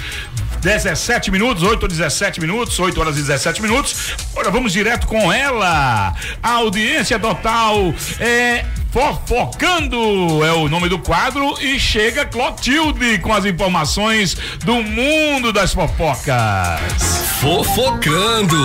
[0.62, 4.16] 17 minutos, 8 ou 17 minutos, 8 horas e 17 minutos.
[4.32, 6.14] Agora vamos direto com ela.
[6.44, 13.44] A audiência total é Fofocando é o nome do quadro e chega Clotilde com as
[13.44, 16.80] informações do mundo das fofocas.
[17.42, 18.56] Fofocando.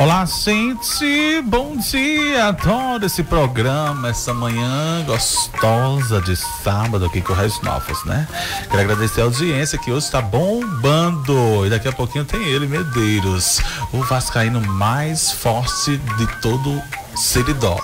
[0.00, 2.46] Olá, gente, bom dia.
[2.46, 8.26] Adoro esse programa, essa manhã gostosa de sábado aqui com o Regis Novos, né?
[8.70, 11.66] Quero agradecer a audiência que hoje está bombando.
[11.66, 13.60] E daqui a pouquinho tem ele, Medeiros,
[13.92, 16.80] o Vascaíno mais forte de todo
[17.14, 17.78] Seridó.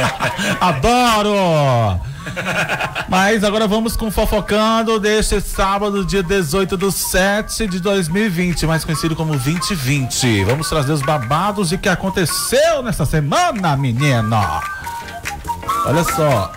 [0.62, 2.13] Adoro!
[3.08, 9.14] Mas agora vamos com fofocando deste sábado, dia 18 do 7 de 2020, mais conhecido
[9.14, 10.44] como 2020.
[10.44, 14.60] Vamos trazer os babados de que aconteceu nessa semana, menina.
[15.86, 16.52] Olha só.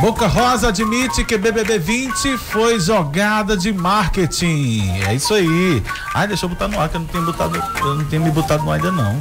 [0.00, 5.02] Boca Rosa admite que BBB 20 foi jogada de marketing.
[5.08, 5.82] É isso aí.
[6.14, 8.30] Ai, deixa eu botar no ar que eu não tenho botado, eu não tenho me
[8.30, 9.18] botado no ar ainda não.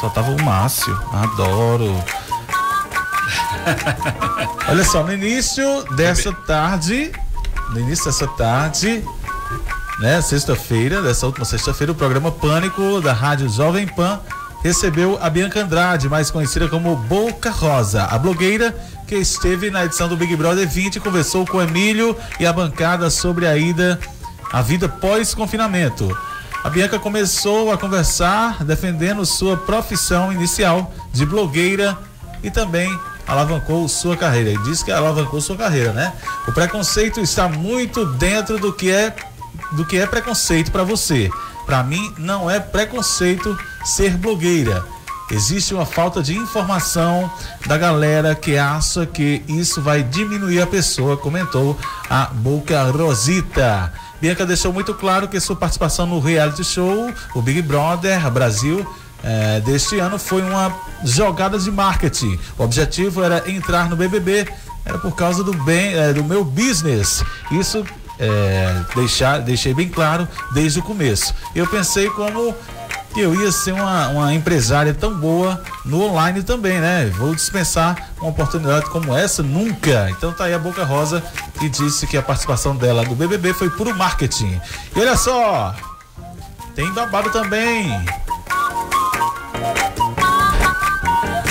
[0.00, 0.96] Só tava o Márcio.
[1.12, 2.02] Adoro.
[4.68, 7.12] Olha só, no início dessa tarde,
[7.70, 9.04] no início dessa tarde,
[9.98, 14.20] né, sexta-feira, dessa última sexta-feira, o programa Pânico da Rádio Jovem Pan
[14.62, 18.74] recebeu a Bianca Andrade, mais conhecida como Boca Rosa, a blogueira
[19.06, 23.10] que esteve na edição do Big Brother 20 e conversou com Emílio e a bancada
[23.10, 23.98] sobre a ida,
[24.52, 26.16] a vida pós-confinamento.
[26.62, 31.98] A Bianca começou a conversar defendendo sua profissão inicial de blogueira
[32.42, 32.96] e também
[33.30, 34.50] alavancou sua carreira.
[34.50, 36.12] E disse que alavancou sua carreira, né?
[36.48, 39.14] O preconceito está muito dentro do que é
[39.72, 41.30] do que é preconceito para você.
[41.64, 44.84] Para mim não é preconceito ser blogueira.
[45.30, 47.30] Existe uma falta de informação
[47.66, 51.78] da galera que acha que isso vai diminuir a pessoa, comentou
[52.08, 53.92] a Boca Rosita.
[54.20, 58.84] Bianca deixou muito claro que sua participação no reality show, o Big Brother Brasil,
[59.22, 62.38] eh, deste ano foi uma jogada de marketing.
[62.58, 64.48] O objetivo era entrar no BBB,
[64.84, 67.22] era por causa do bem, eh, do meu business.
[67.50, 67.84] Isso
[68.18, 71.34] é, deixar, deixei bem claro desde o começo.
[71.54, 72.54] Eu pensei como
[73.12, 77.06] que eu ia ser uma, uma empresária tão boa no online também, né?
[77.16, 80.08] Vou dispensar uma oportunidade como essa nunca.
[80.10, 81.22] Então tá aí a Boca Rosa
[81.58, 84.60] que disse que a participação dela no BBB foi puro marketing.
[84.94, 85.74] E olha só,
[86.74, 87.90] tem babado também.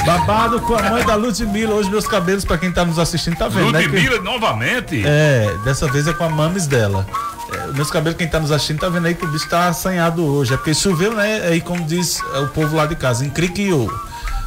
[0.09, 1.75] Babado com a mãe da Ludmilla.
[1.75, 3.81] Hoje meus cabelos, para quem tá nos assistindo, tá vendo, né?
[3.81, 5.03] Ludmilla Que- novamente?
[5.05, 7.05] É, dessa vez é com a mames dela.
[7.53, 10.25] É, meus cabelos, quem tá nos assistindo, tá vendo aí que o bicho tá assanhado
[10.25, 10.51] hoje.
[10.51, 11.41] É porque choveu, né?
[11.49, 13.87] Aí, como diz é, o povo lá de casa, encriquiou.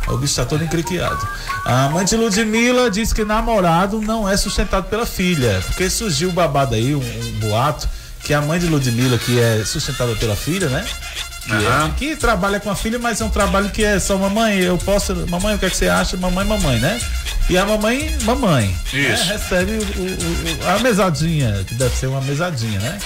[0.09, 1.25] O bicho tá todo encriquiado.
[1.65, 5.63] A mãe de Ludmilla diz que namorado não é sustentado pela filha.
[5.67, 7.89] Porque surgiu o babado aí, um, um boato,
[8.25, 10.85] que a mãe de Ludmilla, que é sustentada pela filha, né?
[11.47, 11.91] Que, é- Aham.
[11.97, 15.15] que trabalha com a filha, mas é um trabalho que é só mamãe, eu posso.
[15.29, 16.17] Mamãe, o que, é que você acha?
[16.17, 17.01] Mamãe, mamãe, né?
[17.51, 18.75] E a mamãe, mamãe.
[18.93, 19.25] Isso.
[19.27, 19.33] né?
[19.33, 22.99] Recebe o- o- a mesadinha, que deve ser uma mesadinha, né?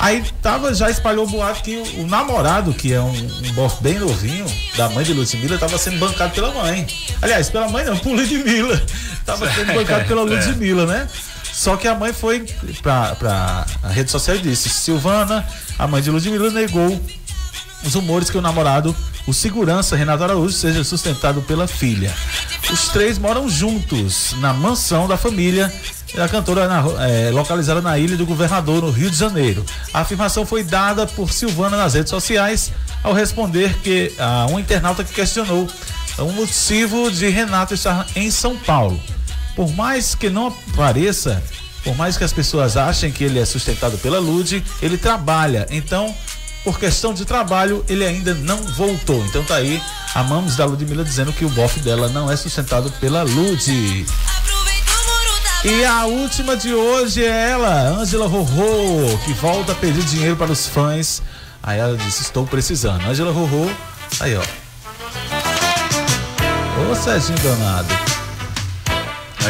[0.00, 3.98] Aí tava, já espalhou o boato que o, o namorado, que é um, um bem
[3.98, 4.46] novinho,
[4.76, 6.86] da mãe de Ludmilla, tava sendo bancado pela mãe.
[7.20, 8.82] Aliás, pela mãe não, por Ludmilla.
[9.26, 10.46] Tava sendo bancado pela Certo.
[10.48, 11.06] Ludmilla, né?
[11.52, 12.40] Só que a mãe foi
[12.82, 15.46] pra, pra a rede social e disse: Silvana,
[15.78, 16.98] a mãe de Ludmilla, negou
[17.84, 18.94] os rumores que o namorado,
[19.26, 22.12] o segurança Renato Araújo, seja sustentado pela filha.
[22.70, 25.72] Os três moram juntos na mansão da família.
[26.18, 29.64] A cantora na- é, localizada na Ilha do Governador, no Rio de Janeiro.
[29.94, 32.72] A afirmação foi dada por Silvana nas redes sociais
[33.02, 35.68] ao responder que a um internauta que questionou
[36.18, 39.00] o motivo de Renato estar em São Paulo.
[39.54, 41.40] Por mais que não apareça,
[41.84, 45.66] por mais que as pessoas achem que ele é sustentado pela Lud, ele trabalha.
[45.70, 46.12] Então,
[46.64, 49.24] por questão de trabalho, ele ainda não voltou.
[49.26, 49.82] Então tá aí
[50.14, 54.06] a Mamos da Ludmilla dizendo que o bofe dela não é sustentado pela Lud.
[55.62, 60.50] E a última de hoje é ela, Ângela Rorô, que volta a pedir dinheiro para
[60.50, 61.22] os fãs.
[61.62, 63.06] Aí ela disse: Estou precisando.
[63.06, 63.70] Ângela Rorô,
[64.20, 64.42] aí ó.
[66.90, 68.09] Ô Serginho Danado.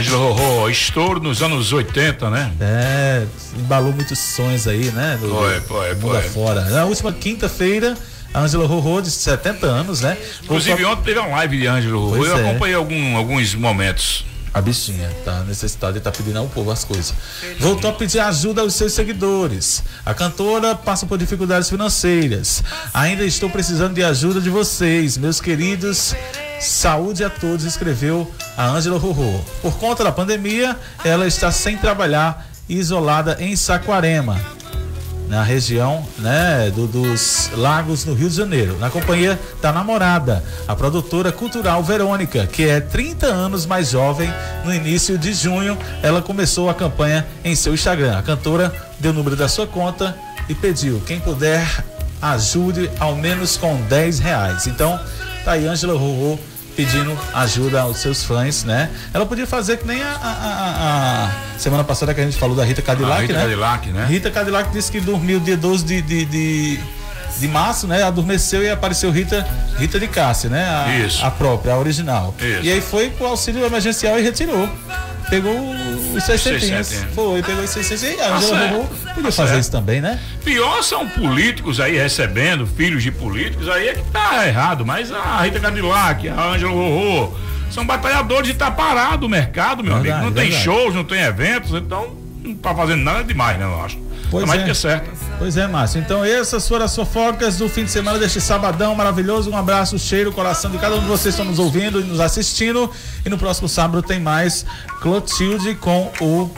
[0.01, 2.53] Ângela Rorô, estouro nos anos 80, né?
[2.61, 3.25] É,
[3.59, 5.19] embalou muitos sonhos aí, né?
[5.21, 6.27] Do, Foi, foi, do mundo foi.
[6.27, 6.65] afora.
[6.71, 7.97] Na última quinta-feira,
[8.33, 10.17] a Ângela Rorô, de 70 anos, né?
[10.43, 12.25] Inclusive, voltou- ontem teve uma live de Ângelo Rorô.
[12.27, 12.49] Eu é.
[12.51, 14.25] acompanhei algum- alguns momentos.
[14.53, 17.15] A bichinha tá necessitada e tá pedindo ao povo as coisas.
[17.59, 19.83] Voltou a pedir ajuda aos seus seguidores.
[20.05, 22.63] A cantora passa por dificuldades financeiras.
[22.93, 26.15] Ainda estou precisando de ajuda de vocês, meus queridos.
[26.61, 29.41] Saúde a todos, escreveu a Ângela Rorô.
[29.63, 34.60] Por conta da pandemia, ela está sem trabalhar isolada em Saquarema
[35.31, 40.74] na região né, do- dos Lagos, no Rio de Janeiro, na companhia da namorada, a
[40.74, 44.28] produtora cultural Verônica, que é 30 anos mais jovem.
[44.64, 48.18] No início de junho, ela começou a campanha em seu Instagram.
[48.18, 50.16] A cantora deu o número da sua conta
[50.49, 51.64] e pediu: quem puder
[52.20, 54.66] ajude ao menos com 10 reais.
[54.66, 54.99] Então,
[55.45, 56.39] tá aí Ângela Rorô
[56.81, 58.89] pedindo ajuda aos seus fãs, né?
[59.12, 62.57] Ela podia fazer que nem a, a, a, a semana passada que a gente falou
[62.57, 63.41] da Rita Cadillac, Rita né?
[63.43, 64.07] Cadillac, né?
[64.09, 66.81] Rita Cadillac disse que dormiu dia 12 de, de, de,
[67.41, 68.03] de março, né?
[68.03, 69.47] Adormeceu e apareceu Rita,
[69.78, 70.64] Rita de Cássia, né?
[70.68, 71.24] A, Isso.
[71.24, 72.34] a própria, a original.
[72.38, 72.61] Isso.
[72.62, 74.68] E aí foi pro auxílio emergencial e retirou.
[75.28, 75.53] Pegou
[76.16, 76.61] os 600.
[76.61, 77.14] 600.
[77.14, 78.03] Foi, pegou os 600.
[78.03, 78.66] E a Tá Angela.
[78.68, 78.84] Rorô
[79.14, 79.61] podia Tá fazer certo.
[79.61, 80.18] isso também, né?
[80.45, 84.84] Pior são políticos aí recebendo, filhos de políticos, aí é que tá errado.
[84.84, 87.32] Mas a Rita Cadillac, a Ângela Rorô,
[87.70, 90.26] são batalhadores de estar parado o mercado, meu Verdade, amigo.
[90.26, 90.64] Não tem verdade.
[90.64, 92.11] shows, não tem eventos, então
[92.43, 93.99] não tá fazendo nada demais, né, eu acho.
[94.30, 94.64] Pois é mais é.
[94.64, 95.11] do que certo.
[95.38, 96.01] Pois é, Márcio.
[96.01, 99.51] Então, essas foram as fofocas do fim de semana deste sabadão maravilhoso.
[99.51, 102.20] Um abraço, cheiro, coração de cada um de vocês que estão nos ouvindo e nos
[102.20, 102.91] assistindo.
[103.24, 104.64] E no próximo sábado tem mais
[105.01, 106.51] Clotilde com o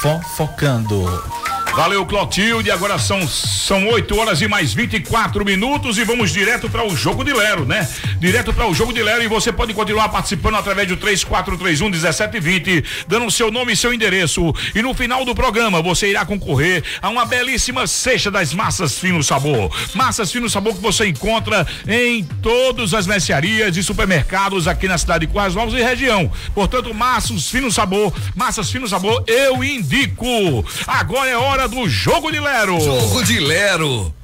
[0.00, 1.47] Fofocando.
[1.74, 2.70] Valeu, Clotilde.
[2.70, 7.22] Agora são, são 8 horas e mais 24 minutos e vamos direto para o jogo
[7.22, 7.88] de Lero, né?
[8.18, 12.84] Direto para o jogo de Lero e você pode continuar participando através do 3431 1720,
[13.06, 14.52] dando seu nome e seu endereço.
[14.74, 19.22] E no final do programa você irá concorrer a uma belíssima cesta das massas fino
[19.22, 19.70] sabor.
[19.94, 25.26] Massas fino sabor que você encontra em todas as mercearias e supermercados aqui na cidade
[25.26, 26.30] de Quais Novos e região.
[26.54, 30.64] Portanto, massas fino sabor, massas fino sabor, eu indico.
[30.86, 32.80] Agora é hora do jogo de Lero.
[32.80, 34.14] Jogo de Lero.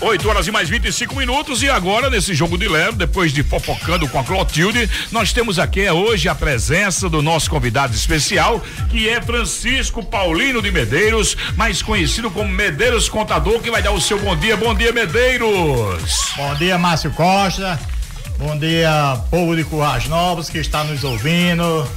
[0.00, 4.08] 8 horas e mais 25 minutos e agora nesse jogo de Lero, depois de fofocando
[4.08, 9.08] com a Clotilde, nós temos aqui é, hoje a presença do nosso convidado especial, que
[9.08, 14.18] é Francisco Paulino de Medeiros, mais conhecido como Medeiros Contador, que vai dar o seu
[14.18, 14.56] bom dia.
[14.56, 16.32] Bom dia, Medeiros.
[16.36, 17.78] Bom dia, Márcio Costa.
[18.38, 21.88] Bom dia, povo de Currais Novos que está nos ouvindo.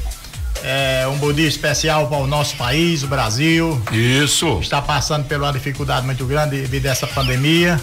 [0.67, 3.79] É, um bom dia especial para o nosso país, o Brasil.
[3.91, 4.57] Isso.
[4.59, 7.79] Está passando por uma dificuldade muito grande devido a essa pandemia.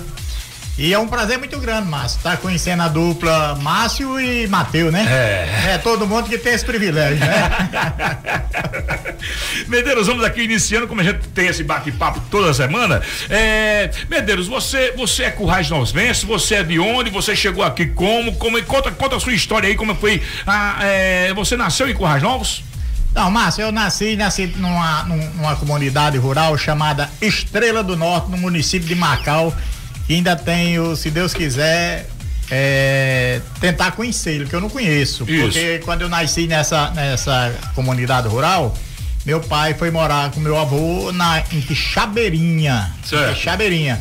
[0.76, 5.07] E é um prazer muito grande, Márcio, estar conhecendo a dupla Márcio e Matheus, né?
[5.68, 5.74] É.
[5.74, 7.51] É todo mundo que tem esse privilégio, né?
[9.68, 13.01] Medeiros, vamos aqui iniciando, como a gente tem esse bate-papo toda semana.
[13.30, 17.11] É, Medeiros, você, você é Currais Novense, você é de onde?
[17.11, 18.35] Você chegou aqui como?
[18.37, 20.20] como conta, conta a sua história aí, como foi.
[20.47, 22.64] a- é, você nasceu em Currais Novos?
[23.14, 28.38] Não, Márcio, eu nasci, nasci numa, num- numa comunidade rural chamada Estrela do Norte, no
[28.38, 29.54] município de Macau,
[30.06, 32.08] que ainda tenho, se Deus quiser,
[32.50, 35.24] é, tentar conhecê-lo, que eu não conheço.
[35.28, 35.42] Isso.
[35.44, 38.74] Porque quando eu nasci nessa, nessa comunidade rural,
[39.26, 42.92] meu pai foi morar com meu avô na, em Quixabeirinha.
[43.04, 43.34] Certo.
[43.34, 44.00] Quixabeirinha,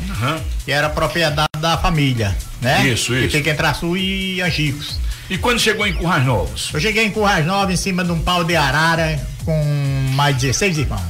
[0.66, 2.88] que era propriedade da família, né?
[2.88, 3.38] Isso, Que isso.
[3.38, 5.00] fica entre Açu e Angicos.
[5.30, 6.70] E quando chegou em Currais Novos?
[6.74, 9.64] Eu cheguei em Currais Novos em cima de um pau de arara com
[10.14, 11.02] mais 16 irmãos.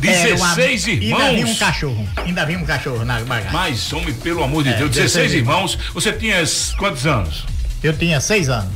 [0.00, 1.58] 16 Ainda havia um irmãos?
[1.58, 2.08] cachorro.
[2.16, 3.52] Ainda havia um cachorro na bagagem.
[3.52, 5.78] Mas, homem, pelo amor de É, Deus, 16 16 irmãos.
[5.94, 6.42] Você tinha
[6.78, 7.44] quantos anos?
[7.82, 8.72] Eu tinha seis anos.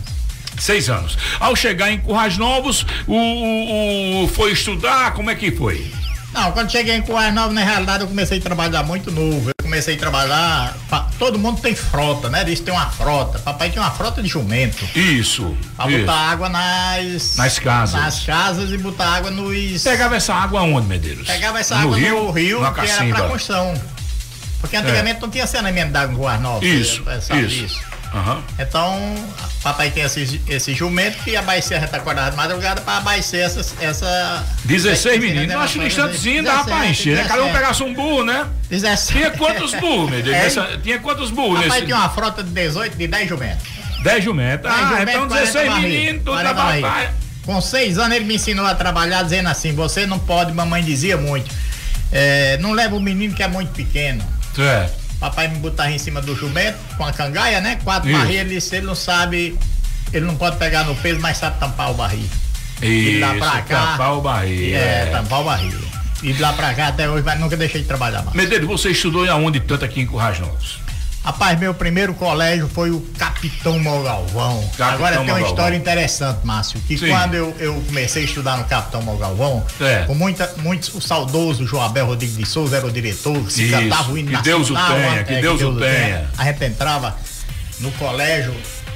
[0.59, 1.17] Seis anos.
[1.39, 5.91] Ao chegar em Currais Novos, o, o- o- foi estudar, como é que foi?
[6.33, 9.51] Não, quando cheguei em Currais Novos, na realidade, eu comecei a trabalhar muito novo.
[9.71, 10.77] Comecei a trabalhar.
[11.17, 12.43] Todo mundo tem frota, né?
[12.43, 13.39] Diz que tem uma frota.
[13.39, 14.85] Papai tinha uma frota de jumento.
[14.99, 15.57] Isso.
[15.77, 16.01] Pra isso.
[16.01, 17.37] botar água nas.
[17.37, 18.01] Nas casas.
[18.01, 19.85] Nas casas e botar água nos.
[19.85, 21.29] Pegava essa água onde, Medeiros?
[21.29, 23.17] Pegava essa no água rio, no rio, que era cacimba.
[23.17, 23.81] pra construção.
[24.61, 26.69] Porque antigamente não tinha saneamento d'água Currais Novos.
[26.69, 27.81] Isso, sabe isso.
[28.13, 28.43] Aham.
[28.59, 29.15] Então,
[29.63, 34.45] papai tem esse, esse jumento que a gente acordava de madrugada para abastecer essas, essa.
[34.65, 35.53] 16 meninos.
[35.53, 37.25] Eu acho que no instantezinho dava pra encher, né?
[37.29, 38.47] Cada um pegasse um burro, né?
[38.69, 39.13] 17.
[39.19, 40.57] Tinha quantos burros, Medeiros?
[40.57, 40.61] É.
[40.63, 41.85] Nessa- tinha quantos burros Papai nesse?
[41.87, 43.67] tinha uma frota de 18, de 10 jumentos.
[44.03, 44.71] 10 jumentos.
[44.71, 46.83] 10 Ah, jumentos, então 40 16 barris, meninos, tudo 40 trabalho.
[46.83, 47.11] barris.
[47.47, 51.17] Com 6 anos ele me ensinou a trabalhar dizendo assim, você não pode, mamãe dizia
[51.17, 51.51] muito,
[52.13, 54.25] é, não leva o menino que é muito pequeno.
[54.55, 55.00] Certo.
[55.21, 57.79] Papai me botava em cima do jumento com a cangaia, né?
[57.85, 58.19] Quatro Isso.
[58.19, 59.57] barris, ele disse, ele não sabe,
[60.13, 62.29] ele não pode pegar no peso, mas sabe tampar o barril.
[62.83, 63.87] E lá pra cá.
[63.87, 64.75] tampar o barril.
[64.75, 65.07] É, é.
[65.13, 65.79] tampar o barril.
[66.23, 68.35] E de lá pra cá até hoje, mas nunca deixei de trabalhar mais.
[68.35, 70.79] Medeiros, você estudou em aonde tanto aqui em Currais Novos?
[71.23, 74.69] Rapaz, meu primeiro colégio foi o Capitão Mogalvão.
[74.79, 77.09] Agora tem uma história interessante, Márcio, que Sim.
[77.09, 80.05] quando eu, eu comecei a estudar no Capitão Mogalvão, É.
[80.07, 83.73] com muita, muitos, o saudoso Joabel Rodrigues de Souza era o diretor, que se Isso,
[83.73, 86.31] cantava o hino que Deus o tenha, que É, Deus o tenha.
[86.39, 87.15] A gente entrava
[87.81, 88.55] no colégio,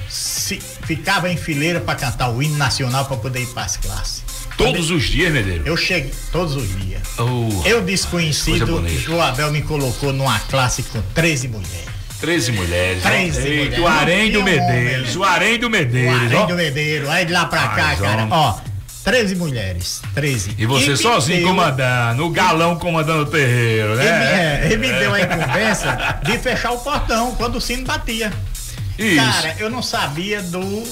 [0.09, 4.25] se- ficava em fileira para cantar o hino nacional para poder ir para as classes.
[4.57, 5.67] Todos os dias, Medeiros?
[5.67, 7.03] Eu cheguei todos os dias.
[7.19, 8.83] Oh, Eu desconhecido.
[9.01, 11.93] Joabel me colocou numa classe com 13 mulheres.
[12.25, 13.03] 13 mulheres.
[13.03, 13.79] 13 Eita, mulheres.
[13.79, 15.17] O Harém do Medeiros.
[15.17, 16.23] O Harém do O Medeiros.
[16.23, 16.47] Arém ó.
[16.47, 18.59] do Medeiro, aí de lá pra cá, Mas, cara, ó.
[19.05, 20.01] 13 mulheres.
[20.15, 20.55] 13.
[20.57, 24.61] E você me sozinho deu- comandando, o galão comandando o terreiro, Ele, né?
[24.63, 28.33] é, ele me deu a incumbência de fechar o portão quando o sino batia.
[28.99, 29.17] Isso.
[29.17, 30.83] Cara, eu não sabia do.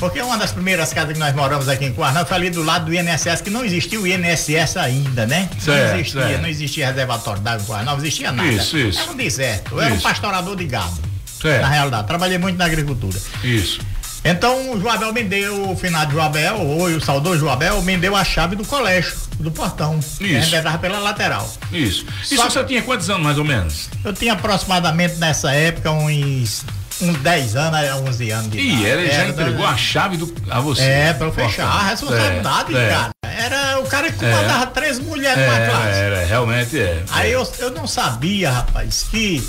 [0.00, 2.86] Porque uma das primeiras casas que nós moramos aqui em Coarnal foi ali do lado
[2.86, 5.48] do INSS, que não existia o INSS ainda, né?
[5.58, 6.40] Certo, não existia, certo.
[6.40, 8.48] não existia reservatório d'água em Coarnal, não existia nada.
[8.48, 8.98] Isso, isso.
[8.98, 9.74] Era um deserto.
[9.74, 10.02] Eu era um Isso.
[10.02, 10.98] pastorador de gado.
[11.40, 11.60] Certo.
[11.62, 13.18] Na realidade, trabalhei muito na agricultura.
[13.44, 13.80] Isso.
[14.24, 18.24] Então o Joabel me deu, o finado Joabel, ou o saudoso Joabel, me deu a
[18.24, 19.98] chave do colégio, do portão.
[20.18, 21.50] Gente entrava pela lateral.
[21.72, 22.04] Isso.
[22.30, 23.88] E Só- você tinha quantos anos mais ou menos?
[24.04, 26.64] Eu tinha aproximadamente nessa época uns,
[27.02, 28.84] uns 10 anos, a 11 anos de E idade.
[28.86, 30.82] ele já Era, entregou a chave do, a você.
[30.82, 31.66] É, pra eu fechar.
[31.66, 32.88] A responsabilidade, É, é.
[32.90, 33.10] cara.
[33.22, 35.98] Era o cara que comandava três mulheres É, classe.
[35.98, 37.02] era, realmente é.
[37.10, 39.42] Aí eu, eu não sabia, rapaz, que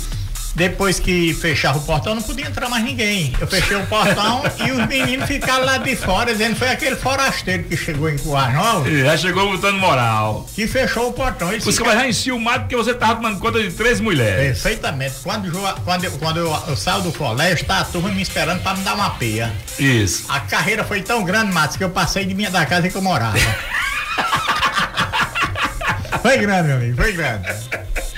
[0.54, 3.32] depois que fechava o portão não podia entrar mais ninguém.
[3.40, 6.96] Eu fechei o portão e os meninos ficaram lá de fora, dizendo que foi aquele
[6.96, 8.86] forasteiro que chegou em Coarnal.
[8.86, 10.46] E já chegou botando moral.
[10.54, 11.48] Que fechou o portão.
[11.58, 14.60] Você vai já enciumado porque você tava tomando conta de três mulheres.
[14.60, 15.14] Perfeitamente.
[15.22, 18.62] Quando, jo- quando, eu, quando eu, eu saio do colégio, tá a turma me esperando
[18.62, 19.50] pra me dar uma peia.
[19.78, 20.26] Isso.
[20.28, 23.02] A carreira foi tão grande, Matos, que eu passei de minha da casa que eu
[23.02, 23.38] morava.
[26.22, 27.48] foi grande, meu amigo, foi grande.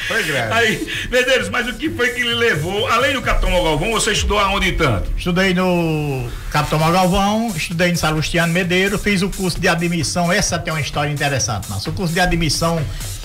[0.06, 0.24] Foi.
[0.38, 2.86] Aí, Medeiros, mas o que foi que lhe levou?
[2.88, 5.10] Além do Capitão Galvão, você estudou aonde tanto?
[5.16, 10.32] Estudei no Capitão Galvão, estudei no Salustiano Medeiro, fiz o curso de admissão.
[10.32, 12.82] Essa tem uma história interessante, mas o curso de admissão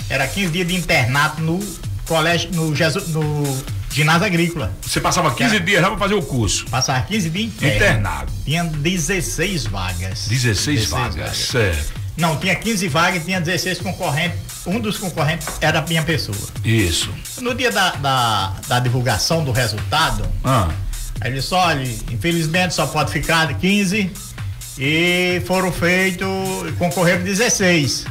[0.08, 1.60] era 15 dias de internato no
[2.06, 4.72] colégio, no, Jesus, no ginásio agrícola.
[4.82, 6.64] Você passava 15 dias lá pra fazer o curso?
[6.66, 7.76] Passava 15 dias interno.
[7.76, 8.32] Internado.
[8.44, 10.26] Tinha 16 vagas.
[10.28, 11.36] 16, vagas.
[11.36, 12.00] Certo.
[12.16, 14.38] Não, tinha 15 vagas e tinha 16 concorrentes.
[14.66, 16.36] Um dos concorrentes era a minha pessoa.
[16.64, 17.10] Isso.
[17.40, 20.68] No dia da, da, da divulgação do resultado, Ah.
[21.24, 24.10] ele disse, olha, infelizmente só pode ficar de 15
[24.78, 26.28] e foram feitos,
[26.78, 28.04] concorreram 16.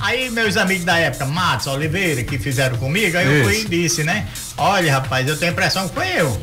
[0.00, 3.68] Aí meus amigos da época, Matos, Oliveira, que fizeram comigo, aí eu fui e Isso.
[3.68, 4.26] disse, né?
[4.56, 6.38] Olha, rapaz, eu tenho a impressão que foi eu.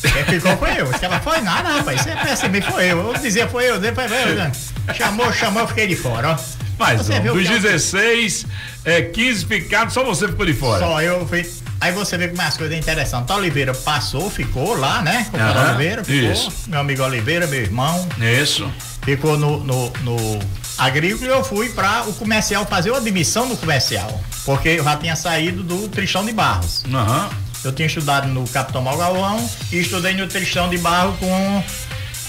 [0.00, 0.88] Quem ficou foi eu.
[1.02, 2.00] Ela foi nada, rapaz.
[2.02, 3.12] Sempre assim, foi eu.
[3.12, 4.52] Eu dizia foi eu, depois foi eu.
[4.96, 6.36] Chamou, chamou, eu fiquei de fora, ó.
[6.78, 8.46] Mas Você viu dos que é um- 16,
[8.84, 10.78] é, 15 picados, só você ficou de fora.
[10.86, 11.48] Só eu fui.
[11.80, 13.34] Aí você vê como as coisas interessantes.
[13.34, 15.26] Oliveira passou, ficou lá, né?
[15.30, 16.32] Com o Aham, Oliveira, ficou.
[16.32, 16.52] isso.
[16.68, 18.08] Meu amigo Oliveira, meu irmão.
[18.40, 18.70] Isso.
[19.02, 20.38] Ficou no, no, no
[20.76, 24.20] agrícola e eu fui para o comercial fazer uma admissão no comercial.
[24.44, 26.84] Porque eu já tinha saído do Tristão de Barros.
[26.92, 27.28] Aham.
[27.64, 31.64] Eu tinha estudado no Capitão Malgalvão e estudei no Tristão de Barro com.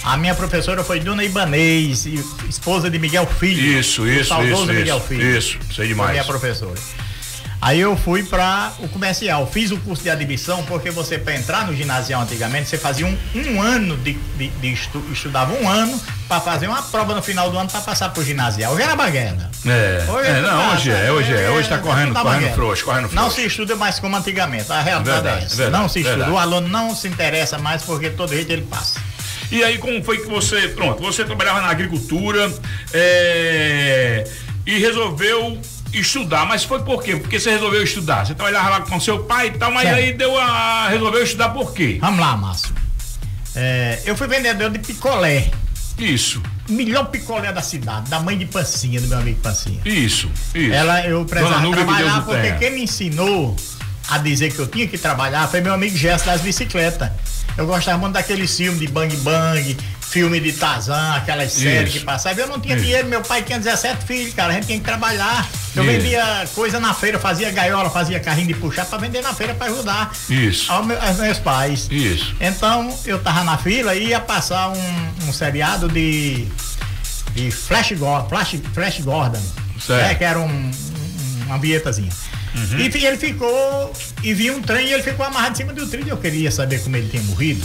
[0.02, 2.06] A minha professora foi Dona Ibanez,
[2.48, 3.78] esposa de Miguel Filho.
[3.78, 5.36] Isso, o isso, saudoso isso, Miguel isso, Filho.
[5.38, 6.10] isso, sei Foi demais.
[6.12, 6.74] minha professora.
[7.62, 11.66] Aí eu fui para o comercial, fiz o curso de admissão, porque você para entrar
[11.66, 16.00] no ginasial antigamente, você fazia um, um ano de, de, de estu, estudava um ano
[16.26, 18.72] para fazer uma prova no final do ano para passar pro ginasial.
[18.72, 19.50] Hoje era baguela.
[19.66, 22.82] É, Hoje é, não, passa, hoje é, hoje é, hoje tá correndo, tá correndo frouxo,
[22.82, 23.16] correndo frouxo.
[23.16, 25.56] Não se estuda mais como antigamente, a realidade Verdade, é essa.
[25.56, 26.34] verdade, não se estuda, verdade.
[26.34, 28.98] o aluno não se interessa mais porque todo jeito ele passa.
[29.50, 32.52] E aí, como foi que você, pronto, você trabalhava na agricultura
[32.92, 34.24] é,
[34.66, 35.58] e resolveu
[35.92, 37.16] estudar, mas foi por quê?
[37.16, 38.24] Porque você resolveu estudar?
[38.24, 39.96] Você trabalhava lá com seu pai e tal, mas Certo.
[39.96, 41.98] aí deu a, resolveu estudar por quê?
[42.00, 42.74] Vamos lá, Márcio.
[43.56, 45.50] É, eu fui vendedor de picolé.
[45.98, 46.40] Isso.
[46.68, 49.80] Melhor picolé da cidade, da mãe de Pancinha, do meu amigo Pancinha.
[49.84, 50.72] Isso, isso.
[50.72, 52.58] Ela, eu precisava Dona Núbia, que trabalhar porque tenha.
[52.58, 53.56] quem me ensinou
[54.08, 57.10] a dizer que eu tinha que trabalhar foi meu amigo Gesso das bicicletas.
[57.56, 61.98] Eu gostava muito daqueles filmes de Bang Bang, filme de Tarzan, aquelas séries Isso.
[61.98, 62.40] que passavam.
[62.44, 62.84] Eu não tinha Isso.
[62.84, 65.46] dinheiro, meu pai tinha 17 filhos, cara, a gente tinha que trabalhar.
[65.76, 65.92] Eu Isso.
[65.92, 69.66] vendia coisa na feira, fazia gaiola, fazia carrinho de puxar pra vender na feira pra
[69.68, 70.70] ajudar Isso.
[70.72, 71.86] ao meu- aos meus pais.
[71.90, 72.34] Isso.
[72.40, 76.48] Então eu tava na fila e ia passar um, um seriado de,
[77.34, 79.42] de Flash, Gordon, Flash, Flash Gordon,
[79.78, 80.02] Certo.
[80.08, 80.72] né, que era um, um-
[81.46, 82.10] uma vinhetazinha.
[82.54, 82.78] Uhum.
[82.78, 83.92] E ele ficou,
[84.22, 86.08] e viu um trem e ele ficou amarrado em cima do trilho.
[86.10, 87.64] Eu queria saber como ele tinha morrido,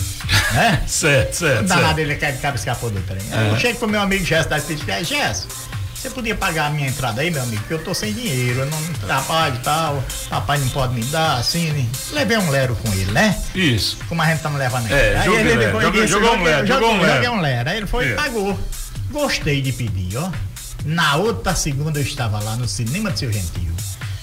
[0.53, 0.83] né?
[0.87, 1.63] certo, certo.
[1.65, 1.99] Danado certo.
[1.99, 3.21] ele cai de cabo escapou do trem.
[3.31, 3.49] É.
[3.51, 5.47] Eu chego pro meu amigo Gesso da Espírita Gesso,
[5.95, 7.57] você podia pagar a minha entrada aí, meu amigo?
[7.61, 11.37] Porque eu tô sem dinheiro, eu não trabalho e tal, papai não pode me dar,
[11.37, 11.71] assim.
[11.71, 11.85] né?
[12.11, 13.35] Levei um lero com ele, né?
[13.55, 13.97] Isso.
[14.07, 16.67] Como a gente estamos levando É, Aí joguei ele lero, jogou- disse, jogou um lero,
[16.67, 17.13] jogou um lero.
[17.15, 17.69] Joguei um lero.
[17.71, 18.15] Aí ele foi e Isso.
[18.17, 18.59] pagou.
[19.09, 20.29] Gostei de pedir, ó.
[20.85, 23.73] Na outra segunda eu estava lá no cinema de seu gentil.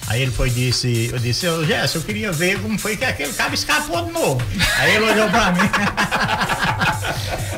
[0.07, 3.05] Aí ele foi e disse, eu disse, ô Jéssica, eu queria ver como foi que
[3.05, 4.41] aquele cabo escapou de novo.
[4.77, 5.61] Aí ele olhou pra mim.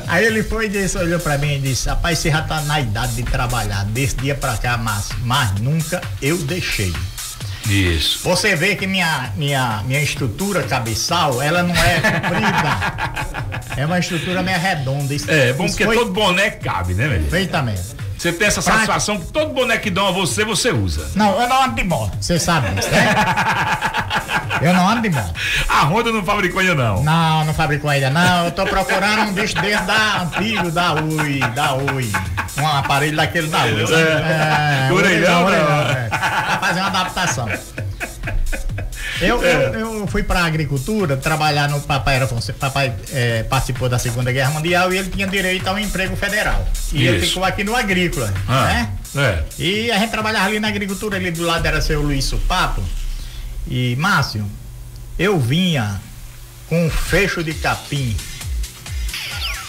[0.08, 2.80] Aí ele foi e disse, olhou pra mim e disse, rapaz, você já tá na
[2.80, 6.92] idade de trabalhar desse dia pra cá, mas, mas nunca eu deixei.
[7.68, 8.20] Isso.
[8.22, 13.76] Você vê que minha, minha, minha estrutura cabeçal, ela não é comprida.
[13.76, 15.12] é uma estrutura meio redonda.
[15.12, 17.22] Isso- É, bom porque foi todo boné cabe, né, velho?
[17.24, 17.82] Perfeitamente.
[18.18, 21.10] Você tem essa satisfação que todo boneco que dão a você, você usa.
[21.14, 23.14] Não, eu não ando de moto, você sabe disso, né?
[24.62, 25.34] eu não ando de moto.
[25.68, 27.02] A Honda não fabricou ainda não.
[27.02, 28.46] Não, não fabricou ainda não.
[28.46, 32.10] Eu tô procurando um bicho desse da antigo, da Ui, da Ui.
[32.58, 33.82] Um aparelho daquele da Ui.
[33.82, 34.92] É.
[34.92, 35.90] Orelhão, orelhão, não.
[35.90, 36.08] é.
[36.08, 37.48] Pra fazer uma adaptação.
[39.20, 39.66] Eu, É.
[39.74, 42.26] eu, eu fui pra agricultura trabalhar no papai era
[42.58, 46.66] papai é, participou da Segunda Guerra Mundial e ele tinha direito a um emprego federal.
[46.92, 47.28] E ele Isso.
[47.28, 48.90] ficou aqui no agrícola, Ah, né?
[49.16, 49.42] É.
[49.58, 52.82] E a gente trabalhava ali na agricultura, ali do lado era seu Luiz Supapo.
[53.68, 54.44] E, Márcio,
[55.18, 56.00] eu vinha
[56.68, 58.14] com um fecho de capim.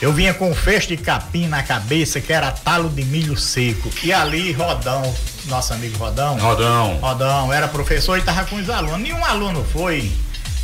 [0.01, 3.89] Eu vinha com um fecho de capim na cabeça, que era talo de milho seco.
[4.03, 5.15] E ali, Rodão,
[5.47, 6.37] nosso amigo Rodão.
[6.37, 6.97] Rodão.
[6.99, 8.99] Rodão, era professor e tava com os alunos.
[8.99, 10.11] Nenhum aluno foi.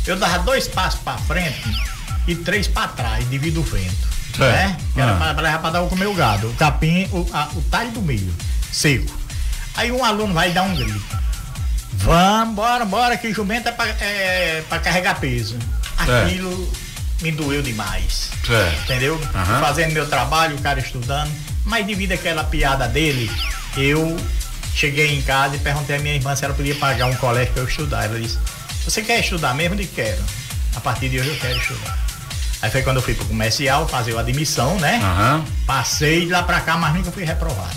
[0.06, 1.62] Eu dava dois passos para frente
[2.26, 4.14] e três para trás, devido ao vento.
[4.36, 4.52] Certo.
[4.52, 4.76] Né?
[4.94, 5.34] Que era Ah.
[5.34, 6.48] pra, pra dar o comer o gado.
[6.50, 8.34] O capim, o, a- o talho do milho,
[8.72, 9.10] seco.
[9.76, 11.24] Aí um aluno vai dar um grito.
[11.94, 15.56] Vamos, bora, bora, que jumento é pra, é, pra carregar peso.
[16.04, 16.26] Certo.
[16.26, 16.72] Aquilo
[17.22, 18.30] me doeu demais.
[18.46, 18.82] Certo.
[18.82, 19.20] Entendeu?
[19.34, 19.60] Aham.
[19.60, 21.30] Fazendo meu trabalho, o cara estudando.
[21.64, 23.30] Mas devido àquela piada dele,
[23.76, 24.16] eu
[24.74, 27.62] cheguei em casa e perguntei à minha irmã se ela podia pagar um colégio para
[27.62, 28.04] eu estudar.
[28.04, 28.38] Ela disse:
[28.84, 29.80] Você quer estudar mesmo?
[29.80, 30.22] Eu Quero.
[30.76, 31.98] A partir de hoje eu quero estudar.
[32.60, 34.98] Aí foi quando eu fui pro comercial fazer a admissão, né?
[35.02, 35.44] Aham.
[35.66, 37.76] Passei de lá pra cá, mas nunca fui reprovado.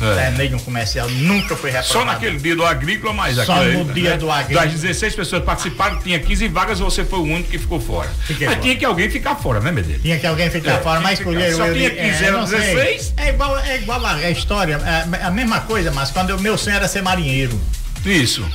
[0.00, 0.14] É.
[0.14, 1.92] Terminei no comercial, nunca fui reprovado.
[1.92, 4.66] Só naquele dia do agrícola, mas Só aquele, no dia do agrícola.
[4.66, 8.08] Das 16 pessoas que participaram, tinha 15 vagas, você foi o único que ficou fora.
[8.26, 8.62] Fiquei mas fora.
[8.62, 10.02] tinha que alguém ficar fora, né, Medeiros?
[10.02, 11.74] Tinha que alguém ficar É, fora, mas escolheram Só eu.
[11.74, 12.58] tinha de- 15, é, era não sei.
[12.60, 13.14] 16?
[13.16, 14.78] É igual, é igual a, a história,
[15.20, 17.60] é a mesma coisa, mas quando o meu sonho era ser marinheiro.
[18.04, 18.48] Isso.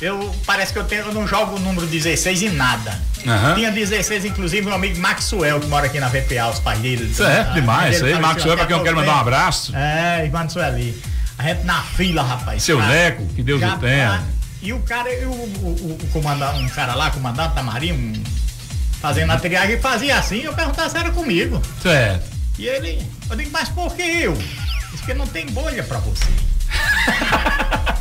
[0.00, 3.00] Eu parece que eu, tenho, eu não jogo o número 16 em nada.
[3.26, 3.54] Aham.
[3.56, 7.12] Tinha 16, inclusive, meu amigo Maxwell, que mora aqui na VPA, os pais dele.
[7.12, 7.96] Certo, Ah, demais.
[7.96, 9.74] Isso aí, faleceu Maxwell, pra quem eu quero pouco mandar um abraço.
[9.76, 11.02] É, irmão Sueli.
[11.36, 12.62] A gente na fila, rapaz.
[12.62, 14.08] Seu Cara, Neco, que Deus o tenha.
[14.10, 14.22] tá-
[14.62, 18.12] E o cara, e o, o, o comandante, um cara lá, comandante da Marinha, um,
[19.00, 21.60] fazendo a triagem, fazia assim, eu perguntava se era comigo.
[21.82, 22.24] Certo.
[22.58, 24.36] E ele, eu digo, mas por que eu?
[24.92, 26.24] Diz que não tem bolha pra você.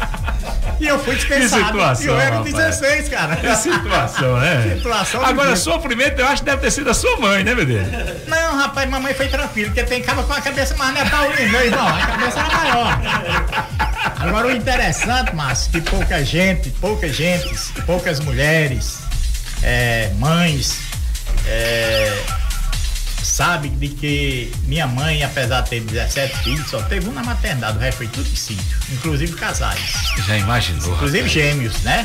[0.79, 1.65] e eu fui Que dispensado.
[1.65, 2.55] situação, e eu era o rapaz.
[2.55, 3.35] 16, cara.
[3.35, 4.75] Que situação, né?
[4.75, 5.55] Situação Agora, ridícula.
[5.55, 7.87] sofrimento, eu acho que deve ter sido a sua mãe, né, Medeiros?
[8.27, 11.49] Não, rapaz, mamãe foi tranquila, porque tem caba com a cabeça mais não é taurina,
[11.51, 11.87] meu irmão.
[11.87, 13.01] A cabeça era maior.
[14.19, 17.49] Agora o interessante, Márcio, que pouca gente, pouca gente,
[17.85, 18.99] poucas mulheres,
[19.63, 20.79] é, mães,
[21.45, 22.17] é,
[23.37, 27.77] sabe de que minha mãe, apesar de ter 17 filhos, só teve um na maternidade,
[27.77, 29.79] o resto foi tudo em sítio, inclusive casais.
[30.25, 30.95] Já imaginou.
[30.95, 32.03] Inclusive gêmeos, né?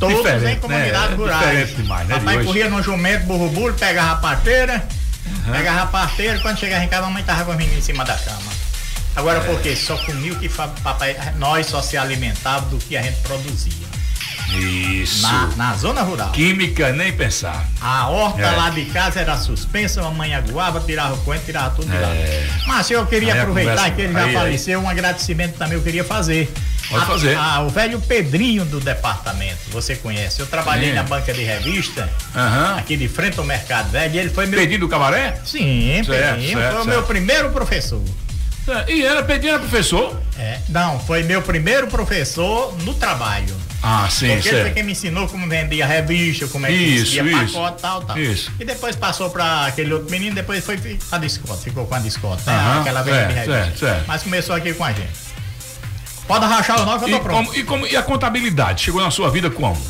[0.00, 1.16] Todos Diferente, em comunidades né?
[1.16, 1.40] rurais.
[1.40, 2.46] Diferente demais, né, de Papai hoje.
[2.48, 4.84] corria no jumento, burro burro, pegava a parteira,
[5.52, 8.04] pegava a parteira, quando chegava em casa, a mamãe tava com os meninos em cima
[8.04, 8.52] da cama.
[9.14, 9.42] Agora É.
[9.42, 9.76] por quê?
[9.76, 13.86] Só comia o que papai, nós só se alimentava do que a gente produzia.
[14.54, 15.22] Isso.
[15.22, 16.30] Na, na zona rural.
[16.30, 17.66] Química, nem pensar.
[17.80, 18.50] A horta É.
[18.56, 22.08] lá de casa era suspensa, mamãe aguava, tirava o coentro, tirava tudo de lá.
[22.08, 22.48] É.
[22.66, 25.82] Mas eu queria Aí aproveitar conversa- que ele já aí, faleceu, um agradecimento também eu
[25.82, 26.52] queria fazer.
[26.88, 27.36] Pode A- fazer.
[27.36, 30.38] a- o velho Pedrinho do departamento, você conhece.
[30.40, 30.94] Eu trabalhei Sim.
[30.94, 32.76] na banca de revista, Aham.
[32.78, 34.58] aqui de frente ao Mercado Velho, e ele foi meu.
[34.60, 35.40] Pedinho do cabaré?
[35.44, 36.58] Sim, Certo, Pedrinho.
[36.58, 36.86] certo, foi o certo.
[36.88, 38.00] meu primeiro professor.
[38.68, 40.20] É, E era Pedinho era professor?
[40.38, 43.54] É, não, foi meu primeiro professor no trabalho.
[43.88, 44.74] Ah, sim, Porque ele foi certo.
[44.74, 47.54] quem me ensinou como vendia revista, como é que Isso, vendia isso.
[47.54, 48.18] pacote, tal, tal.
[48.18, 48.50] Isso.
[48.58, 50.76] E depois passou pra aquele outro menino, depois foi
[51.12, 52.78] a discota, ficou com a discota, né?
[52.80, 53.52] Aquela venda de certo, revista.
[53.64, 54.04] certo, certo.
[54.08, 55.08] Mas começou aqui com a gente.
[56.26, 57.46] Pode rachar o nó que eu E tô pronto.
[57.46, 58.82] como, e, como, e a contabilidade?
[58.82, 59.80] Chegou na sua vida como?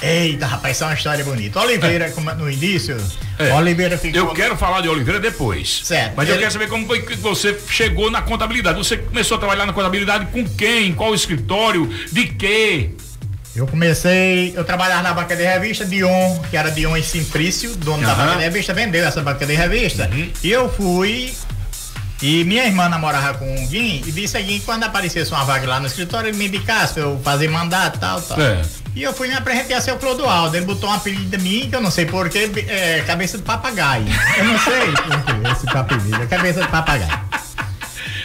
[0.00, 1.60] Eita, rapaz, isso é uma história bonita.
[1.60, 2.96] Oliveira, como no início,
[3.40, 3.52] É.
[3.54, 4.20] Oliveira ficou.
[4.20, 5.80] Eu quero falar de Oliveira depois.
[5.84, 6.14] Certo.
[6.16, 8.78] Mas eu Ele- quero saber como foi que você chegou na contabilidade.
[8.78, 10.92] Você começou a trabalhar na contabilidade com quem?
[10.92, 11.88] Qual escritório?
[12.12, 12.90] De quê?
[13.54, 18.02] Eu comecei, eu trabalhava na banca de revista, Dion, que era Dion e Simprício, dono
[18.02, 18.12] da.
[18.12, 18.16] Uhum.
[18.16, 20.08] banca de revista, vendeu essa banca de revista.
[20.42, 21.34] E eu fui.
[22.22, 25.80] E minha irmã namorava com o Guim e disse que quando aparecesse uma vaga lá
[25.80, 28.40] no escritório, ele me indicasse pra eu fazer mandato tal, tal.
[28.40, 28.62] É.
[28.94, 30.56] E eu fui me apresentar o Clodoaldo.
[30.56, 34.04] Ele botou um apelido de mim, que eu não sei porquê, é, cabeça de papagaio.
[34.38, 37.20] Eu não sei por que esse apelido, é cabeça de papagaio.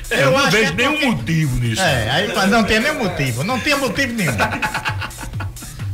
[0.09, 1.81] É, eu não vejo é nenhum porque- motivo nisso.
[1.81, 4.31] É, aí não tem nenhum motivo, não tinha motivo nenhum.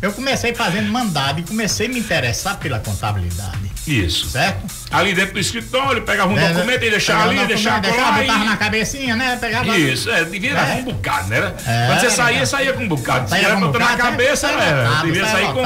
[0.03, 3.71] Eu comecei fazendo mandado e comecei a me interessar pela contabilidade.
[3.87, 4.29] Isso.
[4.31, 4.65] Certo?
[4.91, 8.03] Ali dentro do escritório, pegava um É, documento e deixava pegava ali, o deixava deixava,
[8.05, 9.37] colar botava e- na cabecinha, né?
[9.39, 9.77] Pegava.
[9.77, 10.73] Isso, é, devia dar É.
[10.81, 11.53] um bocado, né?
[11.65, 12.45] É, Quando você saía, né?
[12.45, 13.23] saía com um bocado.
[13.23, 15.61] Se Saía com um botando na cabeça, saía é, lotado, devia saía sair com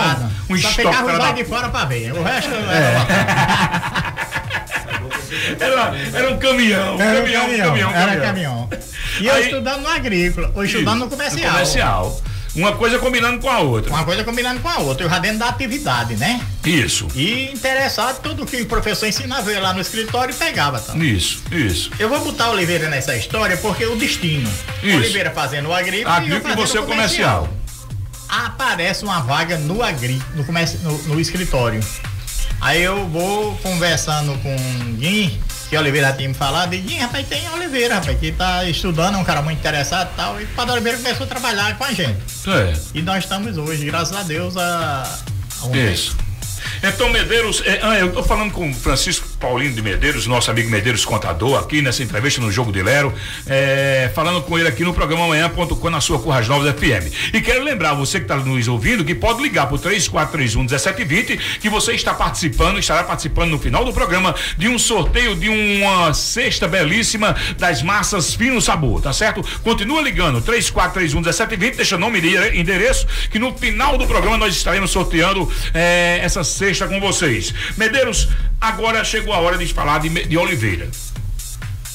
[0.54, 0.88] um Só estoque.
[0.88, 2.14] pra dois dar- de fora pra ver.
[2.14, 2.94] O resto É.
[2.94, 4.18] era.
[5.60, 8.68] Era, era um caminhão, Era um caminhão, caminhão, caminhão, era caminhão.
[8.68, 8.70] caminhão.
[9.20, 11.52] E eu Aí- estudando no agrícola, ou estudando no comercial.
[11.52, 12.22] comercial.
[12.56, 13.92] Uma coisa combinando com a outra.
[13.92, 16.42] Uma coisa combinando com a outra, eu já dentro da atividade, né?
[16.66, 17.08] Isso.
[17.16, 20.96] E interessado, tudo que o professor ensinava eu ia lá no escritório e pegava, tá?
[20.98, 21.92] Isso, isso.
[22.00, 24.50] Eu vou botar Oliveira nessa história porque o destino.
[24.82, 24.98] Isso.
[24.98, 27.50] Oliveira fazendo o agrícola e Agrícola e você o o comercial.
[28.28, 31.80] Aparece uma vaga no agri, no, comércio, no, no escritório.
[32.60, 37.28] Aí eu vou conversando com o Guim, que Oliveira tinha me falado, e Guim, rapaz,
[37.28, 40.40] tem Oliveira, rapaz, que tá estudando, é um cara muito interessado e tal.
[40.40, 42.20] E o Padre Oliveira começou a trabalhar com a gente.
[42.48, 42.74] É.
[42.94, 45.04] E nós estamos hoje, graças a Deus, a.
[45.62, 46.16] a um Isso.
[46.82, 50.70] Então, Medeiros, é, ah, eu estou falando com o Francisco Paulino de Medeiros, nosso amigo
[50.70, 53.14] Medeiros Contador, aqui nessa entrevista no Jogo de Lero,
[53.46, 57.34] é, falando com ele aqui no programa amanhã.com na sua Curras Novas FM.
[57.34, 61.70] E quero lembrar você que está nos ouvindo que pode ligar para o 3431-1720, que
[61.70, 66.68] você está participando, estará participando no final do programa de um sorteio de uma cesta
[66.68, 69.44] belíssima das massas Fino Sabor, tá certo?
[69.64, 75.52] Continua ligando, 3431-1720, deixa nome e endereço, que no final do programa nós estaremos sorteando
[75.74, 77.54] é, essa cesta com vocês.
[77.78, 80.90] Medeiros, agora chegou a hora de falar de, de Oliveira.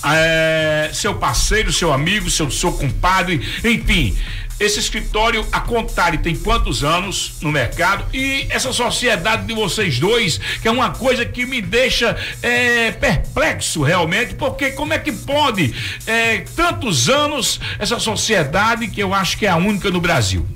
[0.05, 4.17] É, seu parceiro, seu amigo, seu, seu compadre, enfim.
[4.59, 8.05] Esse escritório, a Contari, tem quantos anos no mercado?
[8.15, 13.83] E essa sociedade de vocês dois, que é uma coisa que me deixa é, perplexo
[13.83, 15.75] realmente, porque como é que pode
[16.07, 20.47] é, tantos anos essa sociedade que eu acho que é a única no Brasil?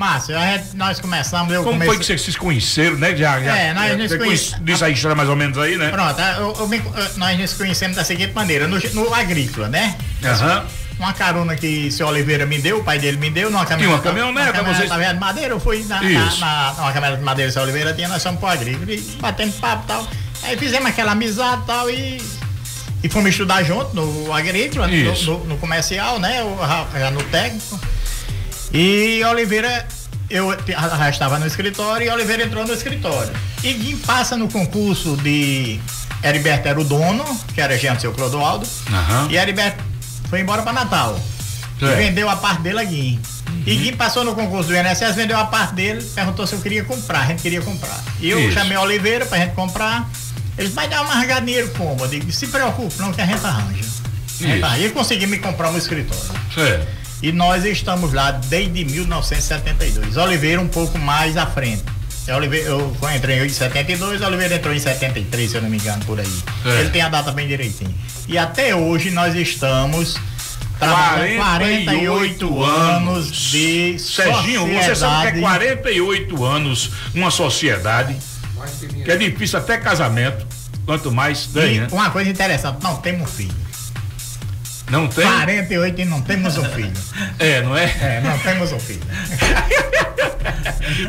[0.00, 0.34] Márcio,
[0.76, 1.52] nós começamos.
[1.52, 1.88] Eu Como comecei...
[1.94, 3.14] foi que vocês se conheceram, né?
[3.14, 5.76] Já, É, nós já- nos você conhece- conhece- Diz a história mais ou menos aí,
[5.76, 5.90] né?
[5.90, 6.82] Pronto, eu- eu me-
[7.18, 9.94] nós nos conhecemos da seguinte maneira, no, no agrícola, né?
[10.24, 10.64] Aham.
[10.98, 13.98] Uma carona que seu Oliveira me deu, o pai dele me deu, numa caminhonete.
[13.98, 17.24] uma caminhoneta, uma vocês- caminhoneta de madeira, eu fui na, na, na, numa caminhonete de
[17.24, 20.08] madeira que seu Oliveira tinha, nós fomos pro agrícola, e batendo papo e tal.
[20.44, 22.22] Aí fizemos aquela amizade e tal, e,
[23.04, 26.42] e fomos estudar junto no agrícola, no, no- no comercial, né?
[26.42, 26.58] o-
[26.98, 27.78] já no técnico.
[28.72, 29.86] E Oliveira,
[30.28, 33.32] eu já já estava no escritório e Oliveira entrou no escritório.
[33.62, 35.80] E Guim passa no concurso de.
[36.22, 37.24] Heriberto era o dono,
[37.54, 38.66] que era gente seu Clodoaldo.
[38.92, 39.28] Aham.
[39.30, 39.82] E Heriberto
[40.28, 41.18] foi embora para Natal.
[41.80, 41.94] E É.
[41.96, 43.18] vendeu a parte dele a Guim.
[43.66, 46.84] E Guim passou no concurso do INSS, vendeu a parte dele, perguntou se eu queria
[46.84, 47.20] comprar.
[47.22, 47.98] A gente queria comprar.
[48.20, 48.52] E eu Isso.
[48.52, 50.08] chamei a Oliveira pra gente comprar.
[50.58, 51.14] Eles vai dar uma
[51.46, 52.04] dinheiro como?
[52.04, 53.82] Eu digo, se preocupe, não que a gente arranja.
[54.40, 54.86] A gente arranja.
[54.86, 56.22] E consegui me comprar um escritório.
[56.58, 56.99] É.
[57.22, 60.16] E nós estamos lá desde 1972.
[60.16, 61.84] Oliveira um pouco mais à frente.
[62.26, 66.04] É, Oliveira, eu entrei em 72, Oliveira entrou em 73, se eu não me engano,
[66.04, 66.42] por aí.
[66.64, 66.80] É.
[66.80, 67.94] Ele tem a data bem direitinho.
[68.28, 70.16] E até hoje nós estamos
[70.78, 75.40] trabalhando 48 anos de Serginho, você sabe que é sociedade.
[75.40, 78.16] 48 anos uma sociedade
[79.04, 80.46] que é difícil até casamento,
[80.86, 83.54] quanto mais tem, E uma coisa interessante, não temos filho.
[84.90, 85.24] Não tem?
[85.24, 86.92] 48 e não temos um filho.
[87.38, 87.84] É, não é?
[87.84, 89.00] É, não temos um filho.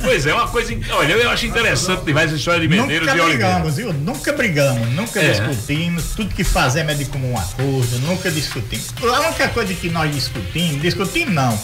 [0.03, 0.74] Pois é, uma coisa.
[0.91, 3.48] Olha, eu acho interessante demais essa história de Medeiros Nunca e Oliveira.
[3.53, 3.94] brigamos, viu?
[3.94, 5.32] Nunca brigamos, nunca É.
[5.32, 6.03] discutimos.
[6.16, 8.88] Tudo que fazemos é de comum acordo, nunca discutimos.
[9.02, 11.60] A única coisa que nós discutimos, discutimos não.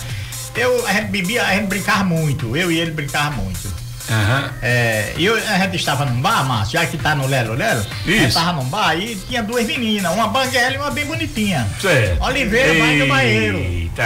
[0.56, 3.60] Eu, a gente bebia, a gente brincava muito, eu e ele brincava muito.
[4.10, 4.52] Aham.
[4.62, 7.82] É, e eu, a gente estava num bar, Márcio, já que tá no Lelo Lelo,
[8.06, 8.38] a gente Isso.
[8.40, 11.68] tava num bar e tinha duas meninas, uma banguela e uma bem bonitinha.
[11.82, 12.24] Certo.
[12.24, 13.58] Oliveira vai no banheiro.
[13.58, 14.04] Eita,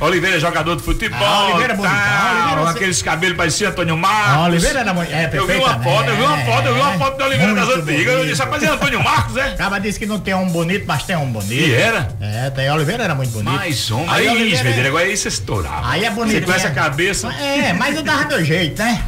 [0.00, 1.18] Oliveira é jogador de futebol.
[1.22, 4.32] Ah, Oliveira é bonitão, Oliveira, você- aqueles cabelos pareciam Antônio Marcos.
[4.34, 4.90] Ah, Oliveira era.
[5.10, 7.54] É, Eu vi uma foto, eu vi uma foto, eu vi uma foto de Oliveira
[7.54, 8.14] das antigas.
[8.14, 9.44] Eu disse, rapaz, é Antônio Marcos, é?
[9.60, 11.52] Acaba disse que não tem um bonito, mas tem um bonito.
[11.52, 12.08] E era?
[12.20, 13.50] É, tem Oliveira era muito bonito.
[13.50, 14.08] Mais um.
[14.10, 15.90] Aí Aí, Oliveira- agora aí você estourava.
[15.90, 16.40] Aí é bonito.
[16.40, 16.74] Você com essa né?
[16.74, 17.28] cabeça.
[17.32, 19.02] É, mas eu dava meu jeito, né?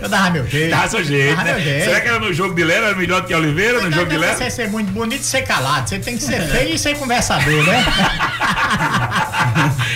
[0.00, 0.70] Eu dava meu jeito.
[0.70, 1.54] Dá seu jeito, Dava né?
[1.54, 1.84] meu jeito.
[1.84, 4.10] Será que era no jogo de Lera, era melhor do que Oliveira, no Não jogo
[4.10, 4.36] de Lera?
[4.36, 5.88] você ser muito bonito e ser calado.
[5.88, 7.84] Você tem que ser feio e ser conversador, né?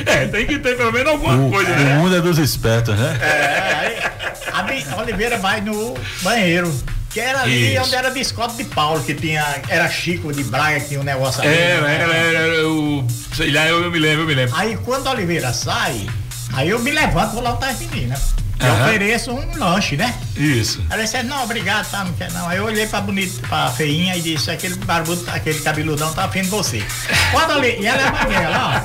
[0.07, 1.95] É, tem que ter pelo menos alguma O, coisa, o né?
[1.99, 3.19] mundo é dos espertos, né?
[3.21, 6.73] É, aí a a Oliveira vai no banheiro.
[7.11, 7.83] Que era ali Isso.
[7.85, 9.45] onde era biscoito de Paulo, que tinha.
[9.69, 11.51] Era Chico de Braga, que tinha um negócio ali.
[11.51, 11.95] É, né?
[11.97, 13.05] era, era, era o.
[13.35, 14.55] Sei lá, eu, eu me lembro, eu me lembro.
[14.57, 16.07] Aí quando a Oliveira sai,
[16.53, 18.35] aí eu me levanto, vou lá botar as meninas.
[18.59, 18.85] Eu Aham.
[18.89, 20.15] ofereço um lanche, né?
[20.37, 20.85] Isso.
[20.91, 22.47] Ela disse, não, obrigado, tá, não quer não.
[22.47, 26.43] Aí eu olhei pra bonita, pra feinha e disse, aquele barbudo, aquele cabeludão tá afim
[26.43, 26.85] de você.
[27.33, 28.85] Quando a Oli- e ela é banguela,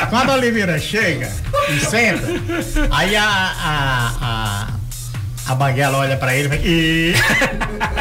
[0.00, 0.06] ó.
[0.06, 1.32] Quando a Oliveira chega
[1.68, 2.24] e senta,
[2.92, 4.66] aí a, a, a,
[5.46, 7.14] a banguela olha pra ele e.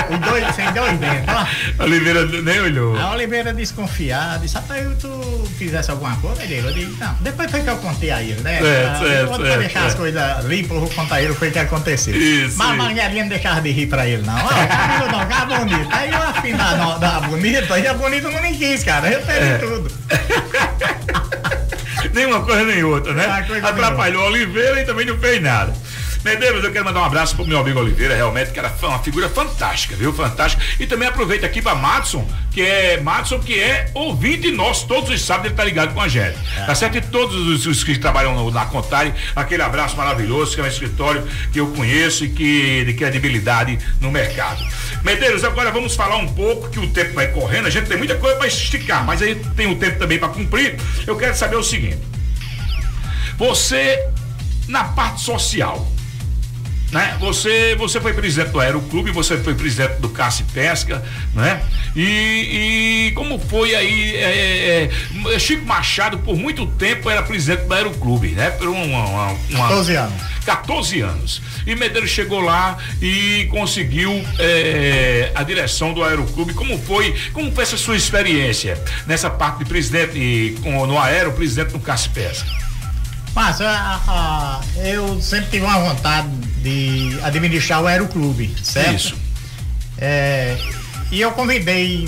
[0.09, 1.33] Os dois, sem dois dentro,
[1.79, 1.83] ó.
[1.83, 2.97] Oliveira nem olhou.
[2.99, 7.61] A Oliveira desconfiada, disse, rapaz, tu fizesse alguma coisa, ele eu disse, não, depois foi
[7.61, 8.59] que eu contei a ele, né?
[8.61, 9.97] Certo, pra, certo, pra certo, deixar as certo.
[9.97, 12.15] coisas limpas, eu vou contar a ele o que aconteceu.
[12.15, 12.83] Isso, Mas a isso.
[12.83, 14.35] Mangueirinha não deixava de rir pra ele, não.
[14.35, 15.89] Ó, cabelo não, cara bonito.
[15.91, 19.07] Aí eu afim da, da, bonita, aí a bonita não me quis, cara.
[19.09, 19.57] Eu perdi É.
[19.57, 19.91] tudo.
[22.13, 23.45] nem uma coisa nem outra, né?
[23.49, 25.73] Nem Atrapalhou a Oliveira e também não fez nada.
[26.25, 29.29] Medeiros, eu quero mandar um abraço pro meu amigo Oliveira, realmente, que era uma figura
[29.29, 30.11] fantástica, viu?
[30.11, 30.63] Fantástica.
[30.79, 35.21] E também aproveita aqui pra Matson, que é Matson, que é ouvinte nosso, todos os
[35.21, 36.35] sábados ele tá ligado com a gente.
[36.65, 36.97] Tá certo?
[36.97, 40.67] E todos os, os que trabalham no- na Contari, aquele abraço maravilhoso, que é um
[40.67, 44.65] escritório que eu conheço e que de credibilidade no mercado.
[45.03, 48.15] Medeiros, agora vamos falar um pouco, que o tempo vai correndo, a gente tem muita
[48.15, 50.75] coisa para esticar, mas aí tem o tempo também para cumprir.
[51.05, 51.99] Eu quero saber o seguinte.
[53.37, 54.03] Você,
[54.67, 55.87] na parte social,
[56.91, 57.17] né?
[57.19, 61.03] Você, você foi presidente do Aeroclube, você foi presidente do Caça e Pesca,
[61.33, 61.61] né?
[61.95, 64.89] E, e como foi aí, é,
[65.33, 68.49] é, Chico Machado, por muito tempo, era presidente do Aeroclube, né?
[68.51, 70.21] Por uma, uma, uma- 14 anos.
[70.45, 71.41] 14 anos.
[71.65, 76.53] E Medeiros chegou lá e conseguiu é, a direção do Aeroclube.
[76.53, 81.31] Como foi, como foi essa sua experiência nessa parte de presidente e, com, no Aero,
[81.33, 82.64] presidente do Caça e Pesca?
[83.35, 86.27] Mas a- a- eu sempre tive uma vontade
[86.63, 88.95] de administrar o Aeroclube, certo?
[88.95, 89.15] Isso.
[89.97, 90.57] É,
[91.11, 92.07] e eu convidei.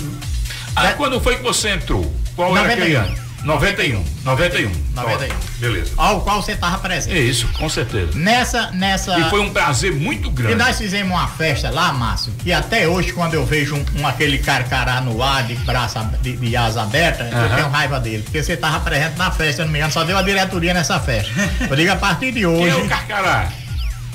[0.74, 2.10] Ah, quando foi que você entrou?
[2.34, 3.12] Qual era aquele 91.
[3.12, 3.27] ano?
[3.44, 4.04] 91.
[4.24, 4.70] 91.
[4.94, 5.34] 91.
[5.34, 5.92] Ó, Beleza.
[5.96, 7.16] Ao qual você estava presente.
[7.16, 8.10] É isso, com certeza.
[8.14, 9.18] Nessa, nessa.
[9.18, 10.56] E foi um prazer muito E grande.
[10.56, 14.38] nós fizemos uma festa lá, Márcio, que até hoje, quando eu vejo um, um aquele
[14.38, 17.54] carcará no ar, de braço, ab- de, de asa aberta, eu Aham.
[17.56, 18.22] tenho raiva dele.
[18.24, 20.74] Porque você estava presente na festa, se eu não me engano, só deu a diretoria
[20.74, 21.30] nessa festa.
[21.70, 22.70] Eu digo, a partir de hoje.
[22.72, 23.48] Quem é o Carcará?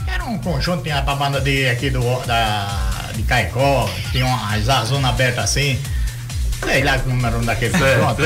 [0.05, 2.67] Era um conjunto, tinha a banda de aqui do, da,
[3.15, 5.79] de Caicó, tinha umas azonas abertas assim.
[6.65, 8.23] Sei lá o número daquele conjunto.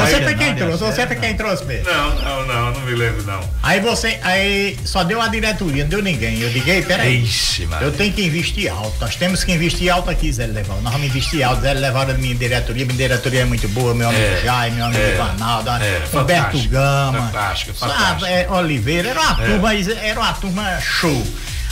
[0.00, 1.84] Você foi quem trouxe, você foi quem trouxe mesmo.
[1.90, 3.40] Não, não, não, não me lembro não.
[3.62, 6.40] Aí você, aí só deu a diretoria, não deu ninguém.
[6.40, 7.22] Eu digo, ei, peraí.
[7.22, 7.82] Ixi, mano.
[7.86, 8.94] Eu tenho que investir alto.
[9.00, 10.80] Nós temos que investir alto aqui, Zé Leval.
[10.82, 11.62] Nós vamos investir alto.
[11.62, 12.84] Zé Leval da minha diretoria.
[12.84, 13.94] Minha diretoria é muito boa.
[13.94, 17.22] Meu amigo É, Jaime, meu amigo é, Ivanaldo, é, Roberto fantástico, Gama.
[17.26, 18.26] fantástico, sabe, fantástico.
[18.26, 19.08] é, Oliveira.
[19.10, 19.46] Era uma É.
[19.46, 21.26] turma, era uma turma show.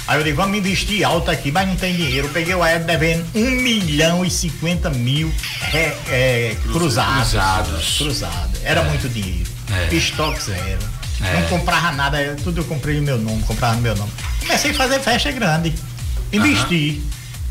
[0.07, 2.27] Aí eu digo, vamos investir alto aqui, mas não tem dinheiro.
[2.27, 5.33] Eu peguei o aéreo devendo 1 milhão e 50 mil
[5.73, 7.31] é, é, cruzados.
[7.31, 7.99] Cruzados.
[7.99, 8.59] Cruzado.
[8.65, 9.49] Era muito dinheiro.
[9.91, 9.95] É.
[9.95, 10.79] Estoque zero.
[11.25, 11.41] É.
[11.41, 14.11] Não comprava nada, eu- tudo eu comprei no meu nome, comprava no meu nome.
[14.41, 15.73] Comecei a fazer festa grande.
[16.33, 17.01] Investir.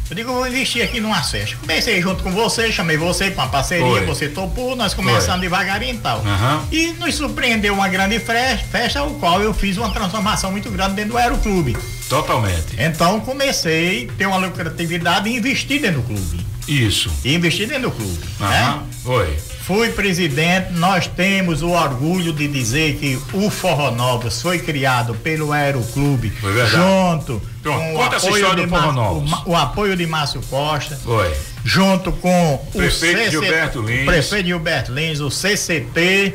[0.09, 1.55] Eu digo, eu vou investir aqui numa festa.
[1.55, 4.05] Comecei junto com você, chamei você para uma parceria, Foi.
[4.05, 5.39] você topou, nós começamos Foi.
[5.39, 6.17] devagarinho e tal.
[6.19, 6.65] Aham.
[6.69, 10.95] E nos surpreendeu uma grande fe- festa, o qual eu fiz uma transformação muito grande
[10.95, 11.77] dentro do Aeroclube.
[12.11, 12.75] Totalmente.
[12.77, 16.45] Então comecei a ter uma lucratividade e investir dentro do clube.
[16.67, 17.09] Isso.
[17.23, 18.19] E investir dentro do clube.
[18.39, 18.49] Aham.
[18.77, 18.83] Né?
[19.03, 19.38] Foi.
[19.61, 25.53] Fui presidente, nós temos o orgulho de dizer que o Forró Novos foi criado pelo
[25.53, 26.75] Aeroclube, Foi verdade.
[26.75, 29.31] junto Pronto, com o conta essa apoio, de Forró Márcio- Novos.
[29.45, 31.31] o o apoio de Márcio Costa, Foi.
[31.63, 34.05] junto com Prefeito o CC Gilberto Lins.
[34.05, 36.33] prefeito Gilberto Lins, o CCT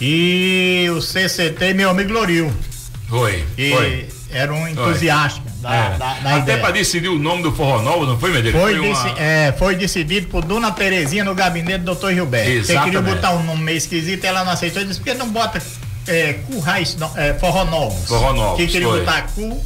[0.00, 2.52] e o CCT meu amigo Loril,
[3.08, 3.44] Foi.
[3.56, 4.08] que Foi.
[4.36, 5.90] Era um entusiasta da, É.
[5.98, 8.60] da, da Até para decidir o nome do Forró Novo, não foi, Medeiros?
[8.60, 12.10] Foi, uma- deci- é, foi decidido por Dona Terezinha no gabinete do Dr.
[12.12, 12.50] Gilberto.
[12.50, 13.14] Você queria Exatamente.
[13.14, 14.82] botar um nome meio esquisito, ela não aceitou.
[14.82, 15.60] Eu disse, por que não bota
[16.06, 18.06] é, currais, não, é, forró novos?
[18.08, 19.00] Forró Novos, Que queria foi.
[19.00, 19.64] botar cu,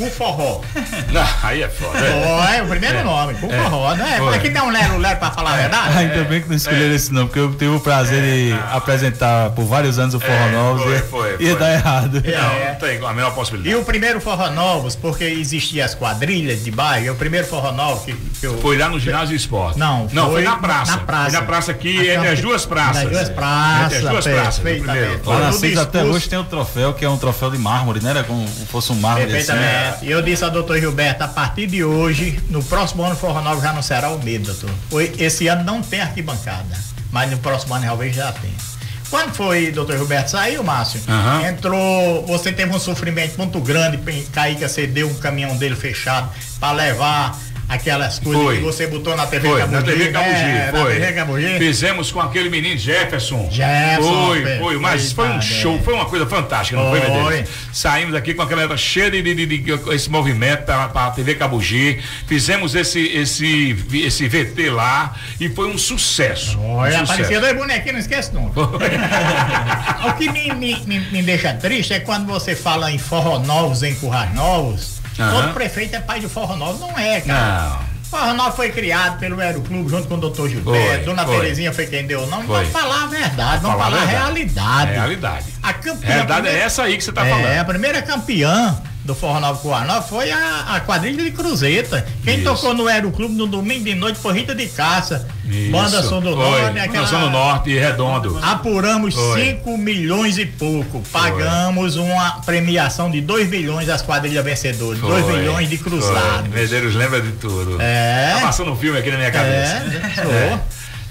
[0.00, 0.60] cu forró.
[1.12, 1.98] Não, aí é foda.
[2.26, 3.02] Ó, é o primeiro É.
[3.04, 3.58] nome, cu É.
[3.64, 4.16] forró, né?
[4.18, 4.34] Foi.
[4.36, 5.98] Aqui tem um lero lero pra falar a verdade.
[5.98, 9.64] Ainda bem que não escolheram esse nome, porque eu tive o prazer de apresentar por
[9.64, 11.58] vários anos o Forró É, Novos foi, e foi, ia foi.
[11.60, 12.22] dar errado.
[12.24, 13.74] Não, não tem a menor possibilidade.
[13.76, 17.72] E o primeiro Forró Novos, porque existiam as quadrilhas de bairro, e o primeiro Forró
[17.72, 18.58] Novo que, que eu.
[18.60, 19.78] Foi lá no ginásio esporte.
[19.78, 20.92] Não, não, foi, foi na praça.
[20.92, 21.30] na praça.
[21.30, 23.02] Foi na praça aqui, Aquela entre as duas praças.
[23.04, 24.58] nas duas praças, Entre as duas praças.
[24.58, 24.98] o perfeitamente.
[25.04, 25.28] primeiro.
[25.30, 28.02] Lá na No CIS até hoje tem o troféu, que é um troféu de mármore,
[28.02, 28.10] né?
[28.10, 29.46] Era como se fosse um mármore assim.
[29.46, 29.89] Perfeitamente.
[30.02, 33.40] E eu disse ao doutor Gilberto, a partir de hoje, no próximo ano o Forró
[33.40, 34.70] Novo já não será o medo, doutor.
[35.18, 36.76] Esse ano não tem arquibancada,
[37.12, 38.70] mas no próximo ano talvez já tenha.
[39.10, 41.00] Quando foi, doutor Gilberto, saiu, Márcio?
[41.08, 41.48] Aham.
[41.48, 43.98] Entrou, você teve um sofrimento muito grande,
[44.32, 46.30] Kaique cedeu um caminhão dele fechado
[46.60, 47.36] para levar
[47.70, 48.56] aquelas coisas Foi.
[48.56, 49.76] que você botou na TV Foi, Cabugi.
[49.76, 50.70] na TV Cabugi, né?
[50.72, 50.92] Na foi.
[50.94, 51.58] TV Cabugi.
[51.58, 53.48] Fizemos com aquele menino Jefferson.
[53.50, 54.58] Jefferson, Foi, foi.
[54.58, 57.10] foi, mas foi um show, foi uma coisa fantástica, não foi, Foi.
[57.10, 57.48] Medeiros?
[57.72, 62.00] Saímos aqui com aquela cheia de, de, de- de- esse movimento para a TV Cabugi,
[62.26, 66.58] fizemos esse, esse, esse VT lá e foi um sucesso.
[66.60, 67.40] Olha, um sucesso.
[67.40, 68.46] dois bonequinhos, não esquece não.
[70.08, 73.82] o que me, me, me, me deixa triste é quando você fala em forró novos,
[73.84, 75.30] em currais novos, Aham.
[75.42, 77.68] Todo prefeito é pai de Forró Novo, não é, cara.
[77.68, 77.90] Não.
[78.10, 81.36] Forró Novo foi criado pelo Aeroclube junto com o doutor Gilberto, Dona foi.
[81.40, 82.46] Terezinha foi quem deu o nome.
[82.46, 84.92] Vamos falar a verdade, vamos Falar a a realidade.
[84.92, 85.46] Realidade.
[85.62, 86.08] A campeã.
[86.08, 87.58] Realidade primeira- é essa aí que você tá é, falando.
[87.58, 92.06] a primeira campeã do Forró Novo Coar foi a, a quadrilha de Cruzeta.
[92.22, 92.44] Quem Isso.
[92.44, 95.26] tocou no Aeroclube no domingo de noite foi Rita de Caça.
[95.70, 96.60] Banda Som do Foi.
[96.62, 98.38] Norte, aquela- Som do Norte e Redondo.
[98.42, 99.40] Apuramos Foi.
[99.56, 101.02] 5 milhões e pouco.
[101.10, 105.00] Pagamos uma premiação de 2 milhões às quadrilhas vencedoras.
[105.00, 105.90] 2 Foi, milhões de foi.
[105.90, 106.48] cruzados.
[106.50, 107.78] Medeiros lembra de tudo.
[107.80, 108.32] É.
[108.34, 109.76] Tá passando um filme aqui na minha cabeça.
[109.76, 110.32] É, sou.
[110.32, 110.60] É,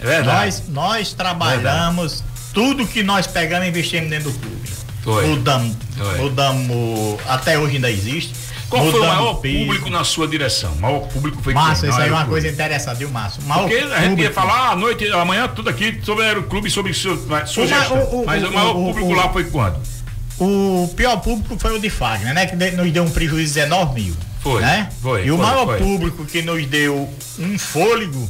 [0.02, 0.36] é verdade.
[0.46, 4.79] Nós, nós trabalhamos tudo que nós pegamos e investimos dentro do clube.
[5.14, 5.28] Foi.
[5.28, 6.18] Mudamos, Foi.
[6.20, 8.34] mudamos, até hoje ainda existe.
[8.70, 9.66] Qual foi o Mudamos maior piso.
[9.66, 10.72] público na sua direção?
[10.74, 13.42] O maior público foi Márcio, isso aí é uma coisa interessante, viu, Márcio?
[13.44, 16.70] Maior Porque a gente ia público- falar à noite, amanhã, tudo aqui sobre o Aeroclube,
[16.70, 17.18] sobre sua,
[17.48, 17.98] sugestão.
[17.98, 19.78] o- o- Mas o maior o- público o- lá foi quando?
[20.40, 22.46] O pior público foi o de Fagner, né?
[22.46, 24.16] Que nos deu um prejuízo de 19 mil.
[24.42, 24.88] Foi, Né?
[25.02, 25.78] foi, E o foi, maior foi.
[25.80, 27.10] público que nos deu
[27.40, 28.30] um fôlego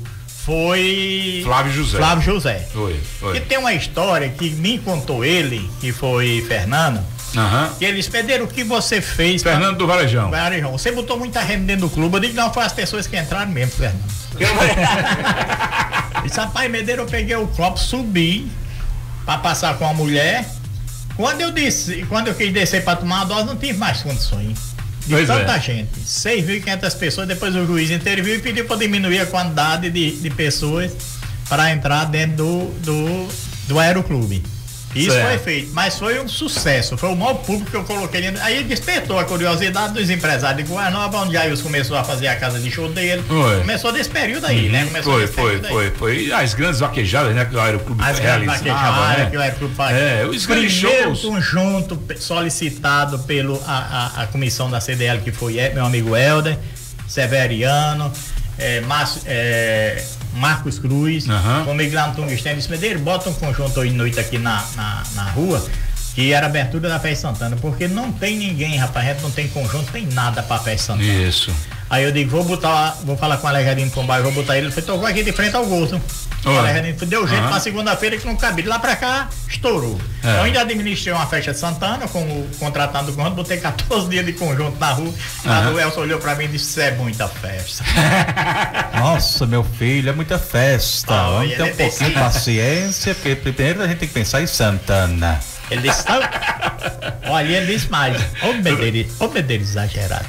[0.50, 1.42] foi.
[1.44, 1.98] Flávio José.
[1.98, 2.68] Flávio José.
[2.74, 3.40] Foi, E foi.
[3.42, 7.00] tem uma história que me contou ele, que foi Fernando,
[7.38, 7.70] Aham.
[7.78, 9.44] que eles pediram o que você fez.
[9.44, 10.32] pra- Fernando do Varejão.
[10.32, 12.16] Varejão, você botou muita renda dentro do clube.
[12.18, 14.04] Eu digo, não, foi as pessoas que entraram mesmo, Fernando.
[16.24, 18.48] Disse, rapaz, Medeiro, eu peguei o copo, subi
[19.26, 20.46] pra passar com a mulher.
[21.16, 24.58] Quando eu disse, quando eu quis descer pra tomar uma dose, não tive mais condições.
[25.10, 25.60] De Pois tanta é.
[25.60, 25.90] gente.
[26.06, 30.92] 6.500 pessoas, depois o juiz interviu e pediu pra diminuir a quantidade de, de pessoas
[31.50, 33.28] para entrar dentro do, do,
[33.68, 34.44] do aeroclube.
[34.96, 35.28] Isso Certo.
[35.28, 38.28] foi feito, mas foi um sucesso, foi o maior público que eu coloquei.
[38.42, 42.60] Aí despertou a curiosidade dos empresários de Guanaba, onde Jairus começou a fazer a casa
[42.60, 43.24] de show dele.
[43.28, 43.60] Foi.
[43.60, 44.86] Começou desse período aí, né?
[44.86, 45.62] Começou Foi, desse foi, aí.
[45.62, 46.18] foi, foi.
[46.26, 47.46] E as grandes vaquejadas, né?
[47.46, 49.28] Que o Aeroclube As vaquejadas né?
[49.30, 49.96] que o Aeroclube faz.
[49.96, 51.22] É, os grandes shows.
[51.22, 56.58] conjunto solicitado pelo a, a, a comissão da CDL, que foi é, meu amigo Helder,
[57.08, 58.12] Severiano,
[58.58, 60.04] é, Márcio- é,
[60.34, 61.66] Marcos Cruz, Aham.
[61.66, 65.04] comigo lá no Tungstênio, disse, Medeiro, bota um conjunto hoje de noite aqui na, na,
[65.16, 65.66] na rua,
[66.16, 70.06] que era abertura da Festa Santana, porque não tem ninguém, rapaz, não tem conjunto, tem
[70.08, 71.28] nada pra Festa Santana.
[71.28, 71.54] Isso.
[71.90, 74.68] Aí eu digo, vou botar, vou falar com o Alegadinho Pombai, vou botar ele.
[74.68, 76.00] Ele foi tocou aqui de frente ao gosto.
[76.46, 76.82] O Olha.
[77.06, 77.50] Deu jeito Aham.
[77.50, 78.64] pra segunda-feira que não cabia.
[78.64, 80.00] De lá pra cá, estourou.
[80.24, 80.38] É.
[80.38, 84.26] Eu ainda administrei uma festa de Santana, com o contratando do conjunto, botei 14 dias
[84.26, 85.14] de conjunto na rua.
[85.46, 85.70] Aham.
[85.72, 87.84] rua Elson olhou pra mim e disse, isso é muita festa.
[89.00, 91.14] Nossa, meu filho, é muita festa.
[91.14, 94.42] Ah, Vamos ter um é pouquinho de paciência, porque primeiro a gente tem que pensar
[94.42, 95.40] em Santana.
[95.72, 96.20] Ele disse, "Não."
[97.32, 100.26] olha, ele disse mais, ô Medeiros, ô Medeiros exagerado.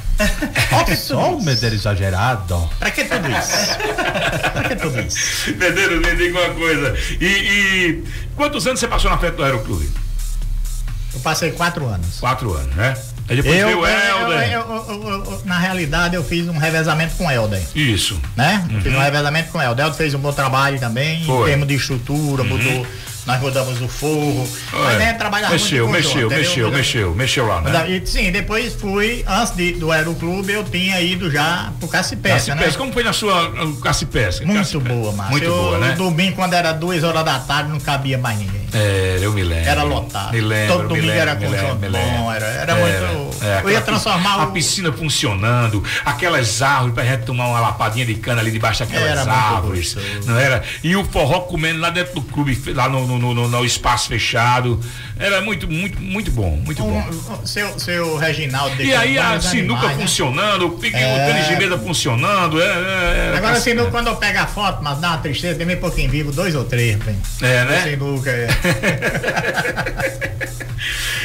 [0.96, 2.70] Só o Medeiro exagerado.
[2.78, 3.78] Pra que tudo isso?
[4.52, 5.50] Pra que tudo isso?
[5.56, 6.96] Medeiros, me diga uma coisa.
[7.20, 8.04] E, e
[8.36, 9.88] quantos anos você passou na frente do Aeroclube?
[11.14, 12.20] Eu passei quatro anos.
[12.20, 12.96] Quatro anos, né?
[13.28, 14.52] Aí depois Eu, veio o Helder.
[14.52, 14.60] eu-
[14.98, 17.62] eu- na realidade, eu fiz um revezamento com o Helder.
[17.74, 18.20] Isso.
[18.36, 18.64] né?
[18.70, 18.98] Eu Fiz Uhum.
[18.98, 19.84] um revezamento com o Helder.
[19.86, 21.42] Helder fez um bom trabalho também, Foi.
[21.42, 22.48] em termos de estrutura, Uhum.
[22.48, 22.86] mudou.
[23.26, 24.48] Nós mudamos o forro.
[24.72, 26.70] Mas né, trabalhava mexeu, muito mexeu, conjunto, mexeu, entendeu?
[26.78, 27.90] mexeu, mexeu lá, né?
[27.90, 32.70] E, sim, depois fui, antes de, do Aeroclube, eu tinha ido já pro Cacipesca, né?
[32.76, 33.52] Como foi na sua
[33.82, 34.44] Cacipesca?
[34.46, 34.88] Muito Cacipesca.
[34.94, 35.32] boa, Márcio.
[35.32, 35.92] Muito Eu- boa, né?
[35.96, 38.60] Domingo, quando era duas horas da tarde, não cabia mais ninguém.
[38.72, 39.68] É, eu me lembro.
[39.68, 40.32] Era lotado.
[40.32, 42.94] Me lembro, Todo domingo lembro, era conjunto bom, era- era muito-
[43.40, 47.60] eu aquela ia transformar piscina, o- A piscina funcionando, aquelas árvores pra gente tomar uma
[47.60, 49.96] lapadinha de cana ali debaixo daquelas Era árvores.
[50.24, 50.62] Não era?
[50.84, 54.08] E o forró comendo lá dentro do clube, lá no, no, no- no- no espaço
[54.08, 54.78] fechado.
[55.20, 56.98] Era muito, muito, muito bom, muito bom.
[56.98, 58.82] Um- seu, seu Reginaldo.
[58.82, 60.02] E aí a sinuca animais, né?
[60.04, 61.26] funcionando, o pique- o É.
[61.26, 62.60] tênis de mesa funcionando.
[62.60, 65.58] É, é, é, Agora, tá- sinuca, quando eu pego a foto, mas dá uma tristeza,
[65.58, 67.16] tem bem pouquinho vivo, dois ou três, bem.
[67.42, 67.82] É, né?
[67.90, 68.48] Sinuca, é.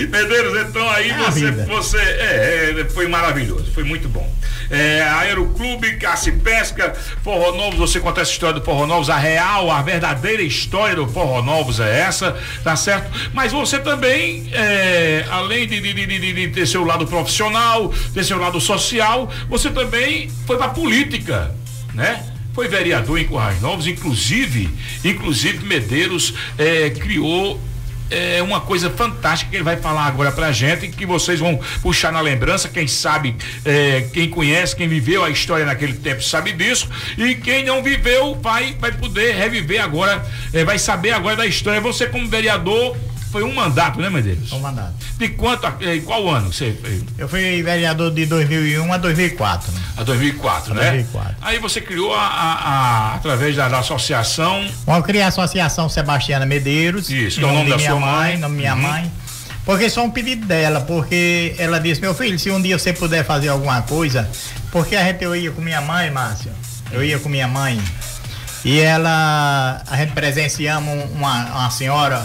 [0.10, 4.30] Medeiros, então aí É a você, você é, é, foi maravilhoso, foi muito bom.
[4.70, 6.94] É, Aeroclube, Caça e Pesca,
[7.24, 11.08] Forró Novos, você conta essa história do Forró Novos, a real, a verdadeira história do
[11.08, 13.10] Forró Novos é essa, tá certo?
[13.32, 18.38] Mas você também, é, além de, de, de, de- ter seu lado profissional, ter seu
[18.38, 21.56] lado social, você também foi pra política,
[21.94, 22.26] né?
[22.53, 24.70] Foi vereador em Currais Novos, inclusive,
[25.03, 27.60] inclusive Medeiros é, criou
[28.07, 32.12] é uma coisa fantástica que ele vai falar agora pra gente, que vocês vão puxar
[32.14, 33.36] na lembrança, quem sabe,
[33.66, 36.88] é, quem conhece, quem viveu a história naquele tempo sabe disso,
[37.18, 41.82] e quem não viveu vai, vai poder reviver agora, é, vai saber agora da história.
[41.82, 42.95] Você como vereador,
[43.36, 44.49] foi um mandato, né, Medeiros?
[44.53, 44.94] Um mandato.
[45.18, 47.03] De quanto, a- é, qual ano você foi?
[47.18, 49.74] Eu fui vereador de 2001 a 2004.
[49.74, 49.82] né?
[49.98, 50.82] A 2004, A né?
[50.91, 51.36] 2004.
[51.41, 52.53] Aí você criou a, a-
[53.12, 57.10] a- através da, da associação Bom, eu criei a Associação Sebastiana Medeiros.
[57.10, 58.38] Isso, que é o nome da minha sua mãe, mãe.
[58.38, 58.82] nome da minha Uhum.
[58.82, 59.12] mãe.
[59.66, 63.26] Porque só um pedido dela, porque ela disse, meu filho, se um dia você puder
[63.26, 64.30] fazer alguma coisa,
[64.72, 66.52] porque a gente eu ia com minha mãe, Márcio,
[66.90, 67.82] eu ia com minha mãe,
[68.64, 72.24] e ela, a gente presenciamos uma, uma senhora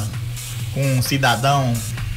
[0.72, 1.74] com um cidadão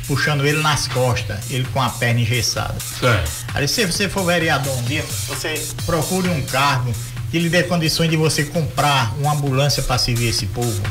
[0.08, 2.76] puxando ele nas costas, ele com a perna engessada.
[3.00, 3.32] Certo.
[3.54, 5.54] Aí se você for vereador um dia, você
[5.86, 6.94] procure um cargo
[7.32, 10.82] que lhe dê condições de você comprar uma ambulância para servir esse povo.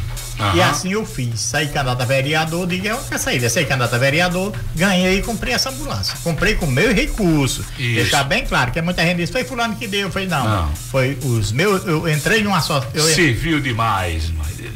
[0.43, 0.57] Aham.
[0.57, 1.41] E assim eu fiz.
[1.41, 5.55] Saí candidato a vereador, digo, eu quero sair, saí candidato a vereador, ganhei e comprei
[5.55, 6.15] essa ambulância.
[6.25, 7.65] Comprei com meu recurso.
[7.79, 7.95] Isso.
[7.95, 10.03] Deixar bem claro, que muita gente diz, foi fulano que deu.
[10.09, 10.75] Eu falei, não, Não.
[10.75, 12.85] foi os meus, eu entrei numa só.
[12.93, 14.33] Eu Serviu demais,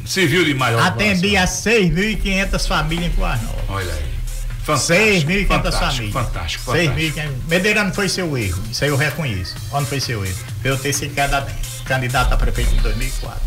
[0.07, 0.77] serviu demais.
[0.79, 3.61] atendi a 6.500 famílias em Coas Novas.
[3.69, 4.17] Olha aí.
[4.65, 6.13] Fantástico, 6.500 fantástico, famílias.
[6.13, 6.97] fantástico, fantástico.
[7.23, 7.31] 6.500.
[7.49, 8.61] Medeira não foi seu erro.
[8.71, 9.55] Isso aí eu reconheço.
[9.73, 10.37] Onde foi seu erro?
[10.65, 11.53] Eu ter sido candidato,
[11.85, 13.41] candidato a prefeito em 2004.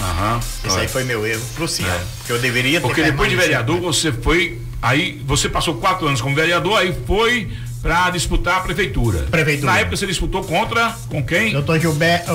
[0.00, 0.38] Aham.
[0.38, 0.82] Isso Olha.
[0.82, 1.90] aí foi meu erro crucial.
[1.90, 2.00] É.
[2.26, 4.60] Que eu deveria ter Porque depois de vereador você foi.
[4.80, 7.50] Aí você passou quatro anos como vereador, aí foi
[7.82, 9.20] pra disputar a prefeitura.
[9.30, 9.72] Prefeitura.
[9.72, 10.94] Na época você disputou contra.
[11.08, 11.52] Com quem?
[11.52, 12.32] Doutor Gilberto.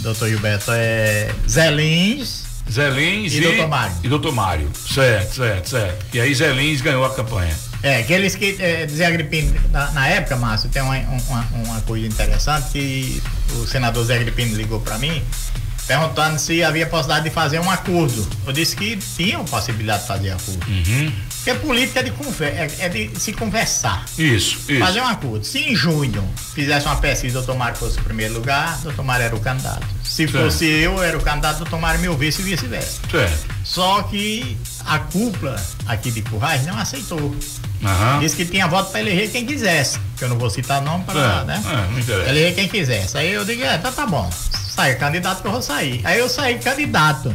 [0.00, 1.30] doutor Gilberto é.
[1.48, 2.44] Zé Lins.
[2.70, 3.96] Zé Lins E doutor Mário.
[4.02, 4.70] E doutor Mário.
[4.74, 6.06] Certo, certo, certo.
[6.14, 7.54] E aí Zé Lins ganhou a campanha.
[7.82, 8.56] É, aqueles que.
[8.58, 13.22] É, Zé Agripino, na, na época, Márcio, tem uma, uma, uma coisa interessante que
[13.58, 15.22] o senador Zé Agripino ligou pra mim,
[15.86, 18.26] perguntando se havia possibilidade de fazer um acordo.
[18.46, 20.66] Eu disse que tinha possibilidade de fazer acordo.
[20.66, 21.12] Uhum.
[21.44, 24.02] Porque política é de, conver, é, é de se conversar.
[24.16, 24.78] Isso, isso.
[24.80, 25.44] Fazer um acordo.
[25.44, 29.04] Se em junho fizesse uma pesquisa, o doutor Mário fosse o primeiro lugar, o doutor
[29.04, 29.84] Mário era o candidato.
[30.02, 30.32] Se Certo.
[30.42, 33.00] fosse eu, era o candidato, o doutor Mário meu vice e vice-versa.
[33.62, 34.56] Só que
[34.86, 37.34] a cúpula aqui de Currais não aceitou.
[37.84, 38.20] Aham.
[38.20, 39.98] Disse que tinha voto para eleger quem quisesse.
[40.16, 41.62] Que eu não vou citar nome para É, né?
[41.66, 42.30] é, não interessa.
[42.30, 43.18] Eleger quem quisesse.
[43.18, 44.30] Aí eu digo, é, tá, tá bom.
[44.74, 46.00] Sai candidato que eu vou sair.
[46.04, 47.34] Aí eu saí candidato.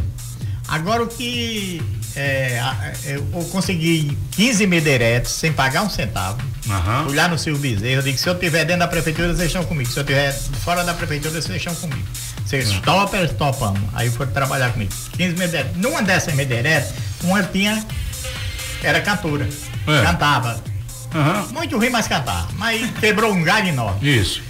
[0.68, 1.82] Agora o que.
[2.16, 6.38] é, a- eu consegui 15 medeiretos sem pagar um centavo.
[6.70, 7.06] Aham.
[7.06, 9.64] Fui lá no Silvio Bezerra, eu digo, se eu estiver dentro da prefeitura, vocês estão
[9.64, 9.90] comigo.
[9.90, 10.32] Se eu estiver
[10.64, 12.06] fora da prefeitura, vocês estão comigo.
[12.46, 12.82] Vocês Hum.
[12.82, 13.82] topam, topamos.
[13.94, 14.92] Aí foram trabalhar comigo.
[15.16, 15.78] 15 medeiretos.
[15.78, 16.94] Numa dessas medeiretas,
[17.24, 17.84] uma tinha.
[18.84, 19.48] Era cantora.
[19.88, 20.04] É.
[20.04, 20.62] Cantava.
[21.16, 21.48] Aham.
[21.54, 22.48] Muito ruim, mas cantava.
[22.56, 24.18] Mas quebrou um galho enorme.
[24.20, 24.42] Isso.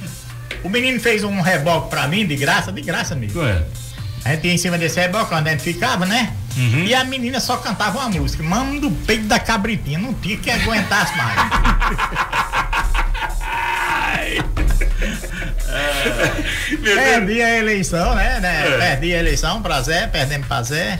[0.64, 3.44] O menino fez um reboque pra mim, de graça, de graça, amigo.
[3.44, 3.64] É.
[4.26, 6.34] A gente ia em cima desse reboque, onde a gente ficava, né?
[6.58, 6.84] Uhum.
[6.84, 8.44] E a menina só cantava uma música.
[8.44, 9.98] Mano do peito da cabritinha.
[9.98, 11.40] Não tinha que aguentasse mais.
[16.84, 18.40] Perdi a eleição, né?
[18.40, 18.68] né?
[18.68, 18.78] É.
[18.78, 21.00] Perdi a eleição pra Zé, perdemos pra Zé.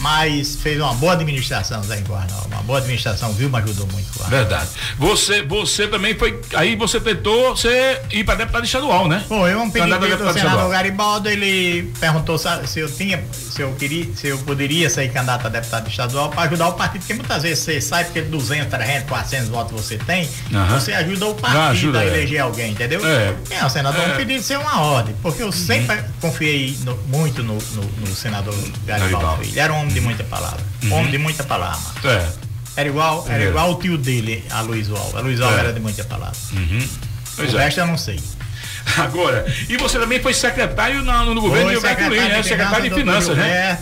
[0.00, 2.46] Mas fez uma boa administração, Zé Guarnal.
[2.46, 3.50] Uma boa administração, viu?
[3.50, 4.08] Me ajudou muito.
[4.18, 4.30] Guarnal.
[4.40, 4.68] Verdade.
[4.98, 6.40] Você, você também foi.
[6.54, 9.24] Aí você tentou você ir para deputado estadual, né?
[9.28, 10.68] Foi, um pedido do senador estadual.
[10.70, 15.50] Garibaldo, ele perguntou se eu tinha, se eu queria, se eu poderia ser candidato a
[15.50, 19.48] deputado estadual para ajudar o partido, porque muitas vezes você sai porque 200, 300, 400
[19.48, 20.78] votos você tem, Aham.
[20.80, 22.06] você ajuda o partido ajuda, a é.
[22.08, 23.00] eleger alguém, entendeu?
[23.06, 23.34] É.
[23.50, 24.08] É, o senador É.
[24.08, 28.14] não pediu de ser uma ordem, porque eu sempre confiei no- muito no, no- no
[28.14, 28.54] senador
[28.86, 29.10] Garibaldo.
[29.26, 29.42] Garibaldo.
[29.44, 30.92] Ele era um homem de muita palavra, Uhum.
[30.94, 31.80] homem de muita palavra.
[32.04, 32.28] É.
[32.76, 33.48] Era igual, era É.
[33.48, 35.12] igual o tio dele, a Luiz Val.
[35.14, 35.58] A Luiz Val É.
[35.60, 36.36] era de muita palavra.
[36.52, 36.88] Uhum.
[37.36, 37.64] Pois o é.
[37.64, 38.20] resto eu não sei.
[38.96, 42.42] Agora, e você também foi secretário na- no, governo de Gilberto Lins, né?
[42.42, 43.78] Secretário de Finanças, né?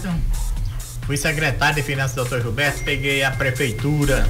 [1.07, 2.43] Fui secretário de Finanças do Dr.
[2.43, 4.29] Gilberto, peguei a prefeitura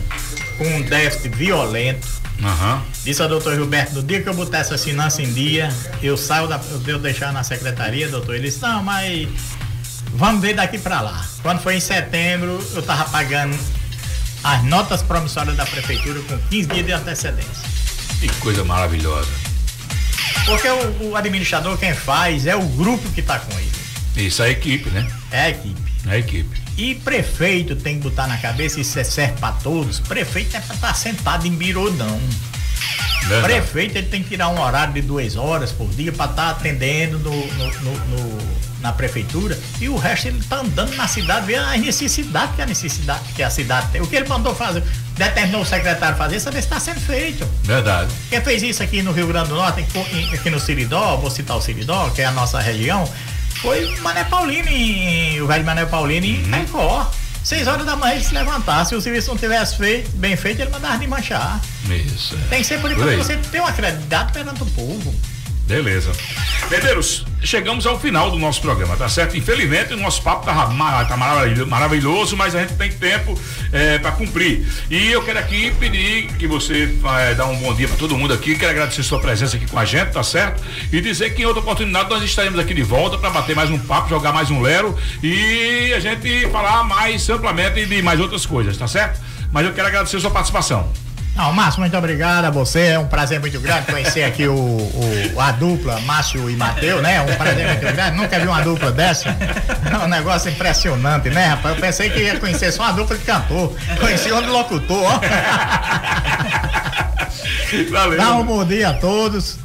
[0.57, 2.07] com um déficit violento.
[2.43, 2.83] Aham.
[3.05, 6.47] Disse ao doutor Gilberto, no dia que eu botar essas finanças em dia, eu saio
[6.47, 6.61] da.
[6.71, 8.37] Eu devo deixar na secretaria, doutor.
[8.37, 9.27] Ele disse, não, mas
[10.19, 11.25] vamos ver daqui pra lá.
[11.43, 13.57] Quando foi em setembro, eu tava pagando
[14.45, 17.69] as notas promissórias da prefeitura com 15 dias de antecedência.
[18.21, 19.29] Que coisa maravilhosa.
[20.45, 23.73] Porque o, o administrador quem faz é o grupo que tá com ele.
[24.17, 25.07] Isso, a equipe, né?
[25.31, 25.81] É a equipe.
[26.07, 26.63] A equipe.
[26.77, 30.01] E prefeito tem que botar na cabeça, isso é certo pra todos.
[30.01, 32.21] Prefeito não é pra estar sentado em birô, não.
[33.27, 33.43] Verdade.
[33.43, 37.19] Prefeito ele tem que tirar um horário de duas horas por dia para estar atendendo
[37.19, 41.65] no, no- no- no- na prefeitura e o resto ele tá andando na cidade, vendo
[41.65, 44.01] as necessidades que a necessidade que a cidade tem.
[44.01, 44.83] O que ele mandou fazer,
[45.17, 47.49] determinou o secretário fazer, saber se está sendo feito.
[47.65, 48.11] Verdade.
[48.31, 49.85] Quem fez isso aqui no Rio Grande do Norte,
[50.33, 53.09] aqui no Siridó, vou citar o Siridó, que é a nossa região,
[53.61, 57.11] foi Mané Paulino, em, o velho Mané Paulino em Caicó.
[57.43, 58.85] Seis horas da manhã ele se levantar.
[58.85, 61.61] Se o serviço não tivesse feito, bem feito, ele mandava de manchar.
[61.89, 62.35] Isso.
[62.35, 62.49] é.
[62.49, 65.15] Tem que ser por isso você tem uma credibilidade perante o povo.
[65.69, 66.11] Beleza.
[66.71, 69.37] Medeiros, chegamos ao final do nosso programa, tá certo?
[69.37, 70.55] Infelizmente, o nosso papo tá,
[71.05, 73.39] tá maravilho- maravilhoso, mas a gente tem tempo
[73.71, 74.67] é, para cumprir.
[74.91, 76.91] E eu quero aqui pedir que você
[77.21, 78.57] é, dá um bom dia para todo mundo aqui.
[78.57, 80.63] Quero agradecer sua presença aqui com a gente, tá certo?
[80.91, 83.79] E dizer que em outra oportunidade nós estaremos aqui de volta para bater mais um
[83.79, 88.75] papo, jogar mais um lero e a gente falar mais amplamente de mais outras coisas,
[88.77, 89.21] tá certo?
[89.51, 90.93] mas eu quero agradecer sua participação.
[91.39, 92.89] Não, Márcio, muito obrigado a você.
[92.89, 97.21] É um prazer muito grande conhecer aqui o, o a dupla, Márcio e Matheus, né?
[97.21, 98.17] Um prazer muito grande.
[98.17, 99.29] Nunca vi uma dupla dessa.
[99.29, 101.77] É um negócio impressionante, né, rapaz?
[101.77, 103.73] Eu pensei que ia conhecer só uma dupla de cantor.
[104.01, 105.21] Conheci um de locutor, ó.
[107.93, 108.19] Valeu.
[108.19, 109.59] Dá um bom dia a todos.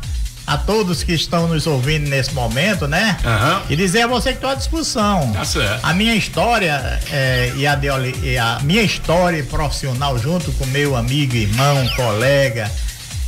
[0.45, 3.17] A todos que estão nos ouvindo nesse momento, né?
[3.23, 3.61] Aham.
[3.69, 5.31] E dizer a você que estou à disposição.
[5.31, 5.79] Tá certo.
[5.83, 7.87] A minha história é, e, a de,
[8.23, 12.69] e a minha história profissional junto com meu amigo, irmão, colega,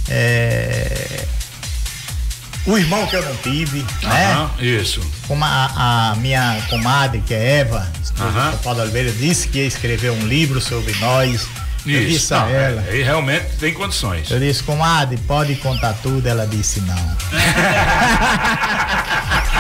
[0.10, 1.26] é,
[2.66, 4.34] o irmão que eu não tive, né?
[4.34, 5.00] Aham, Isso.
[5.28, 9.68] Como a, a minha comadre, que é Eva, esposa do Paulo Oliveira, disse que ia
[9.68, 11.48] escrever um livro sobre nós.
[11.86, 12.34] Isso.
[12.34, 12.82] Não, ela.
[12.82, 14.32] Aí realmente tem condições.
[14.32, 16.28] Eu disse, comadre, pode contar tudo?
[16.28, 16.96] Ela disse não.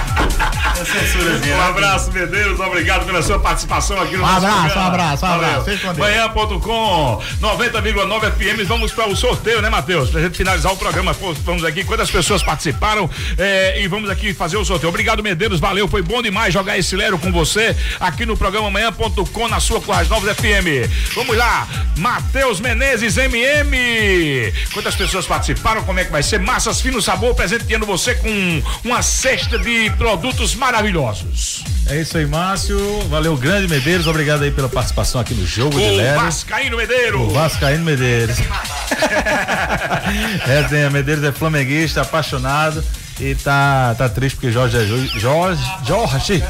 [1.65, 2.59] Um abraço, Medeiros.
[2.59, 4.83] Obrigado pela sua participação aqui no Um nosso abraço, programa.
[4.83, 5.65] um abraço, um abraço.
[5.81, 5.97] Com Deus.
[5.97, 8.67] Manhã.com 90,9 FM.
[8.67, 10.09] Vamos para o sorteio, né, Matheus?
[10.09, 11.13] Pra gente finalizar o programa.
[11.43, 14.89] Vamos aqui, quantas pessoas participaram eh, e vamos aqui fazer o sorteio.
[14.89, 15.59] Obrigado, Medeiros.
[15.59, 15.87] Valeu.
[15.87, 20.07] Foi bom demais jogar esse Lero com você aqui no programa Manhã.com na sua Corrais
[20.09, 20.89] Novos FM.
[21.15, 21.67] Vamos lá.
[21.97, 24.53] Matheus Menezes, MM.
[24.73, 25.83] Quantas pessoas participaram?
[25.83, 26.39] Como é que vai ser?
[26.39, 31.54] Massas Fino Sabor presenteando você com uma cesta de produtos maravilhosos.
[31.87, 32.77] É isso aí, Márcio.
[33.09, 34.07] Valeu, grande Medeiros.
[34.07, 36.21] Obrigado aí pela participação aqui no jogo Lero.
[36.21, 37.21] Vascaíno Medeiro.
[37.21, 38.37] O Vascaíno Medeiros.
[40.45, 42.83] Resenha Medeiros é flamenguista, apaixonado
[43.19, 45.11] e tá, tá triste porque Jorge Jesus.
[45.11, 45.63] Jorge.
[45.85, 46.43] Jorge.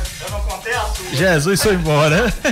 [1.14, 2.34] Jesus foi embora.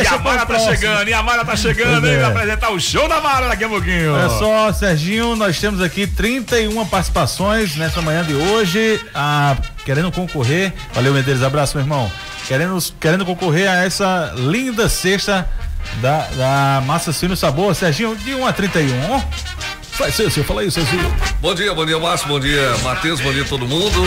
[0.00, 2.14] E a Mara tá chegando, e a Mara tá chegando, hein?
[2.14, 2.20] é.
[2.20, 4.14] Vai apresentar o show da Mara daqui a pouquinho.
[4.14, 9.00] Olha só, Serginho, nós temos aqui 31 participações nessa manhã de hoje.
[9.14, 10.72] Ah, querendo concorrer.
[10.92, 11.42] Valeu, Medeiros.
[11.42, 12.10] Abraço, meu irmão.
[12.46, 15.48] Querendo, querendo concorrer a essa linda cesta
[16.00, 17.74] da, da Massa Fino Sabor.
[17.74, 19.22] Serginho, de 1 a 31.
[19.98, 21.12] Vai ser, você fala aí, Serginho.
[21.40, 24.02] Bom dia, bom dia, Márcio, bom dia, Matheus, bom dia todo mundo.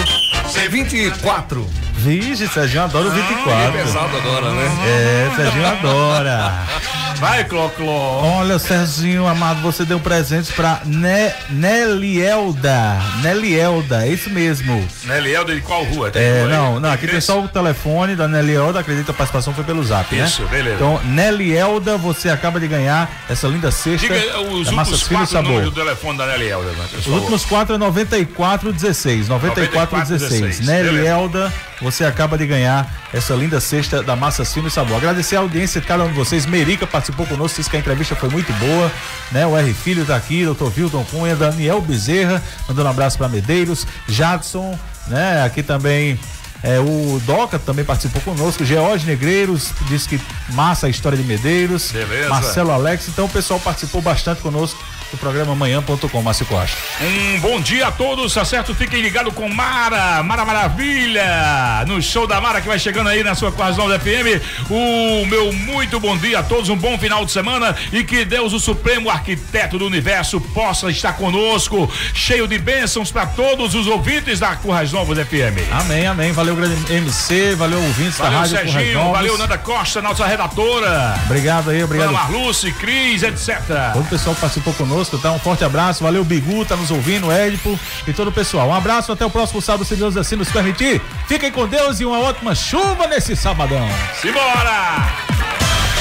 [0.69, 1.69] 24.
[1.95, 3.53] Vixe, Serginho adora o 24.
[3.53, 4.71] É pesado agora, né?
[4.85, 6.53] É, Serginho adora.
[7.21, 8.39] Vai, Cló-Cló.
[8.39, 12.99] Olha, Serginho amado, você deu presentes pra ne Nelielda.
[13.21, 14.83] Nelielda, é isso mesmo.
[15.05, 16.09] Nelielda de qual rua?
[16.09, 19.13] Tem É, rua não, não, aqui tem só o telefone da Nelielda, acredito que a
[19.13, 20.25] participação foi pelo zap, né?
[20.25, 20.77] Isso, beleza.
[20.77, 25.43] Então, Nelielda, você acaba de ganhar essa linda cesta Diga os da últimos quatro Sabor.
[25.51, 27.19] números do telefone da Nelielda, né, Os favor.
[27.19, 29.27] últimos quatro é 9416.
[29.29, 30.59] 9416.
[30.59, 34.97] 9416, Nelielda, você acaba de ganhar essa linda cesta da Massa Fino e Sabor.
[34.97, 36.45] Agradecer a audiência de cada um de vocês.
[36.45, 38.91] Merica participou conosco, disse que a entrevista foi muito boa.
[39.31, 39.45] Né?
[39.45, 43.87] O R Filho tá aqui, doutor Vilton Cunha, Daniel Bezerra, mandando um abraço para Medeiros,
[44.07, 44.77] Jadson,
[45.07, 45.43] né?
[45.43, 46.19] Aqui também.
[46.63, 51.91] É, o Doca também participou conosco, George Negreiros disse que massa a história de Medeiros,
[51.91, 52.29] Beleza.
[52.29, 54.79] Marcelo Alex, então o pessoal participou bastante conosco
[55.11, 56.77] do programa manhã.com, Márcio Costa.
[57.01, 58.73] Um bom dia a todos, tá certo?
[58.73, 63.35] Fiquem ligados com Mara, Mara Maravilha, no show da Mara que vai chegando aí na
[63.35, 64.69] sua Quase 9 FM.
[64.69, 68.53] O meu muito bom dia a todos, um bom final de semana e que Deus,
[68.53, 74.39] o Supremo Arquiteto do Universo, possa estar conosco, cheio de bênçãos para todos os ouvintes
[74.39, 75.71] da Currais Novos FM.
[75.71, 76.31] Amém, amém.
[76.31, 79.17] Valeu, grande MC, valeu, ouvintes da Valeu, Rádio Currais Serginho, Novos.
[79.17, 81.19] valeu, Nanda Costa, nossa redatora.
[81.25, 82.09] Obrigado aí, obrigado.
[82.09, 83.59] Ana Marluce, Cris, etc.
[83.93, 85.31] Todo o pessoal que participou conosco, tá?
[85.31, 86.03] Um forte abraço.
[86.03, 88.69] Valeu, Bigu, tá nos ouvindo, Édipo e todo o pessoal.
[88.69, 91.01] Um abraço, até o próximo sábado, se Deus assim nos permitir.
[91.27, 93.87] Fiquem com Deus e uma ótima chuva nesse sabadão.
[94.21, 95.31] Simbora!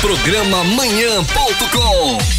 [0.00, 2.30] Programa Manhã.com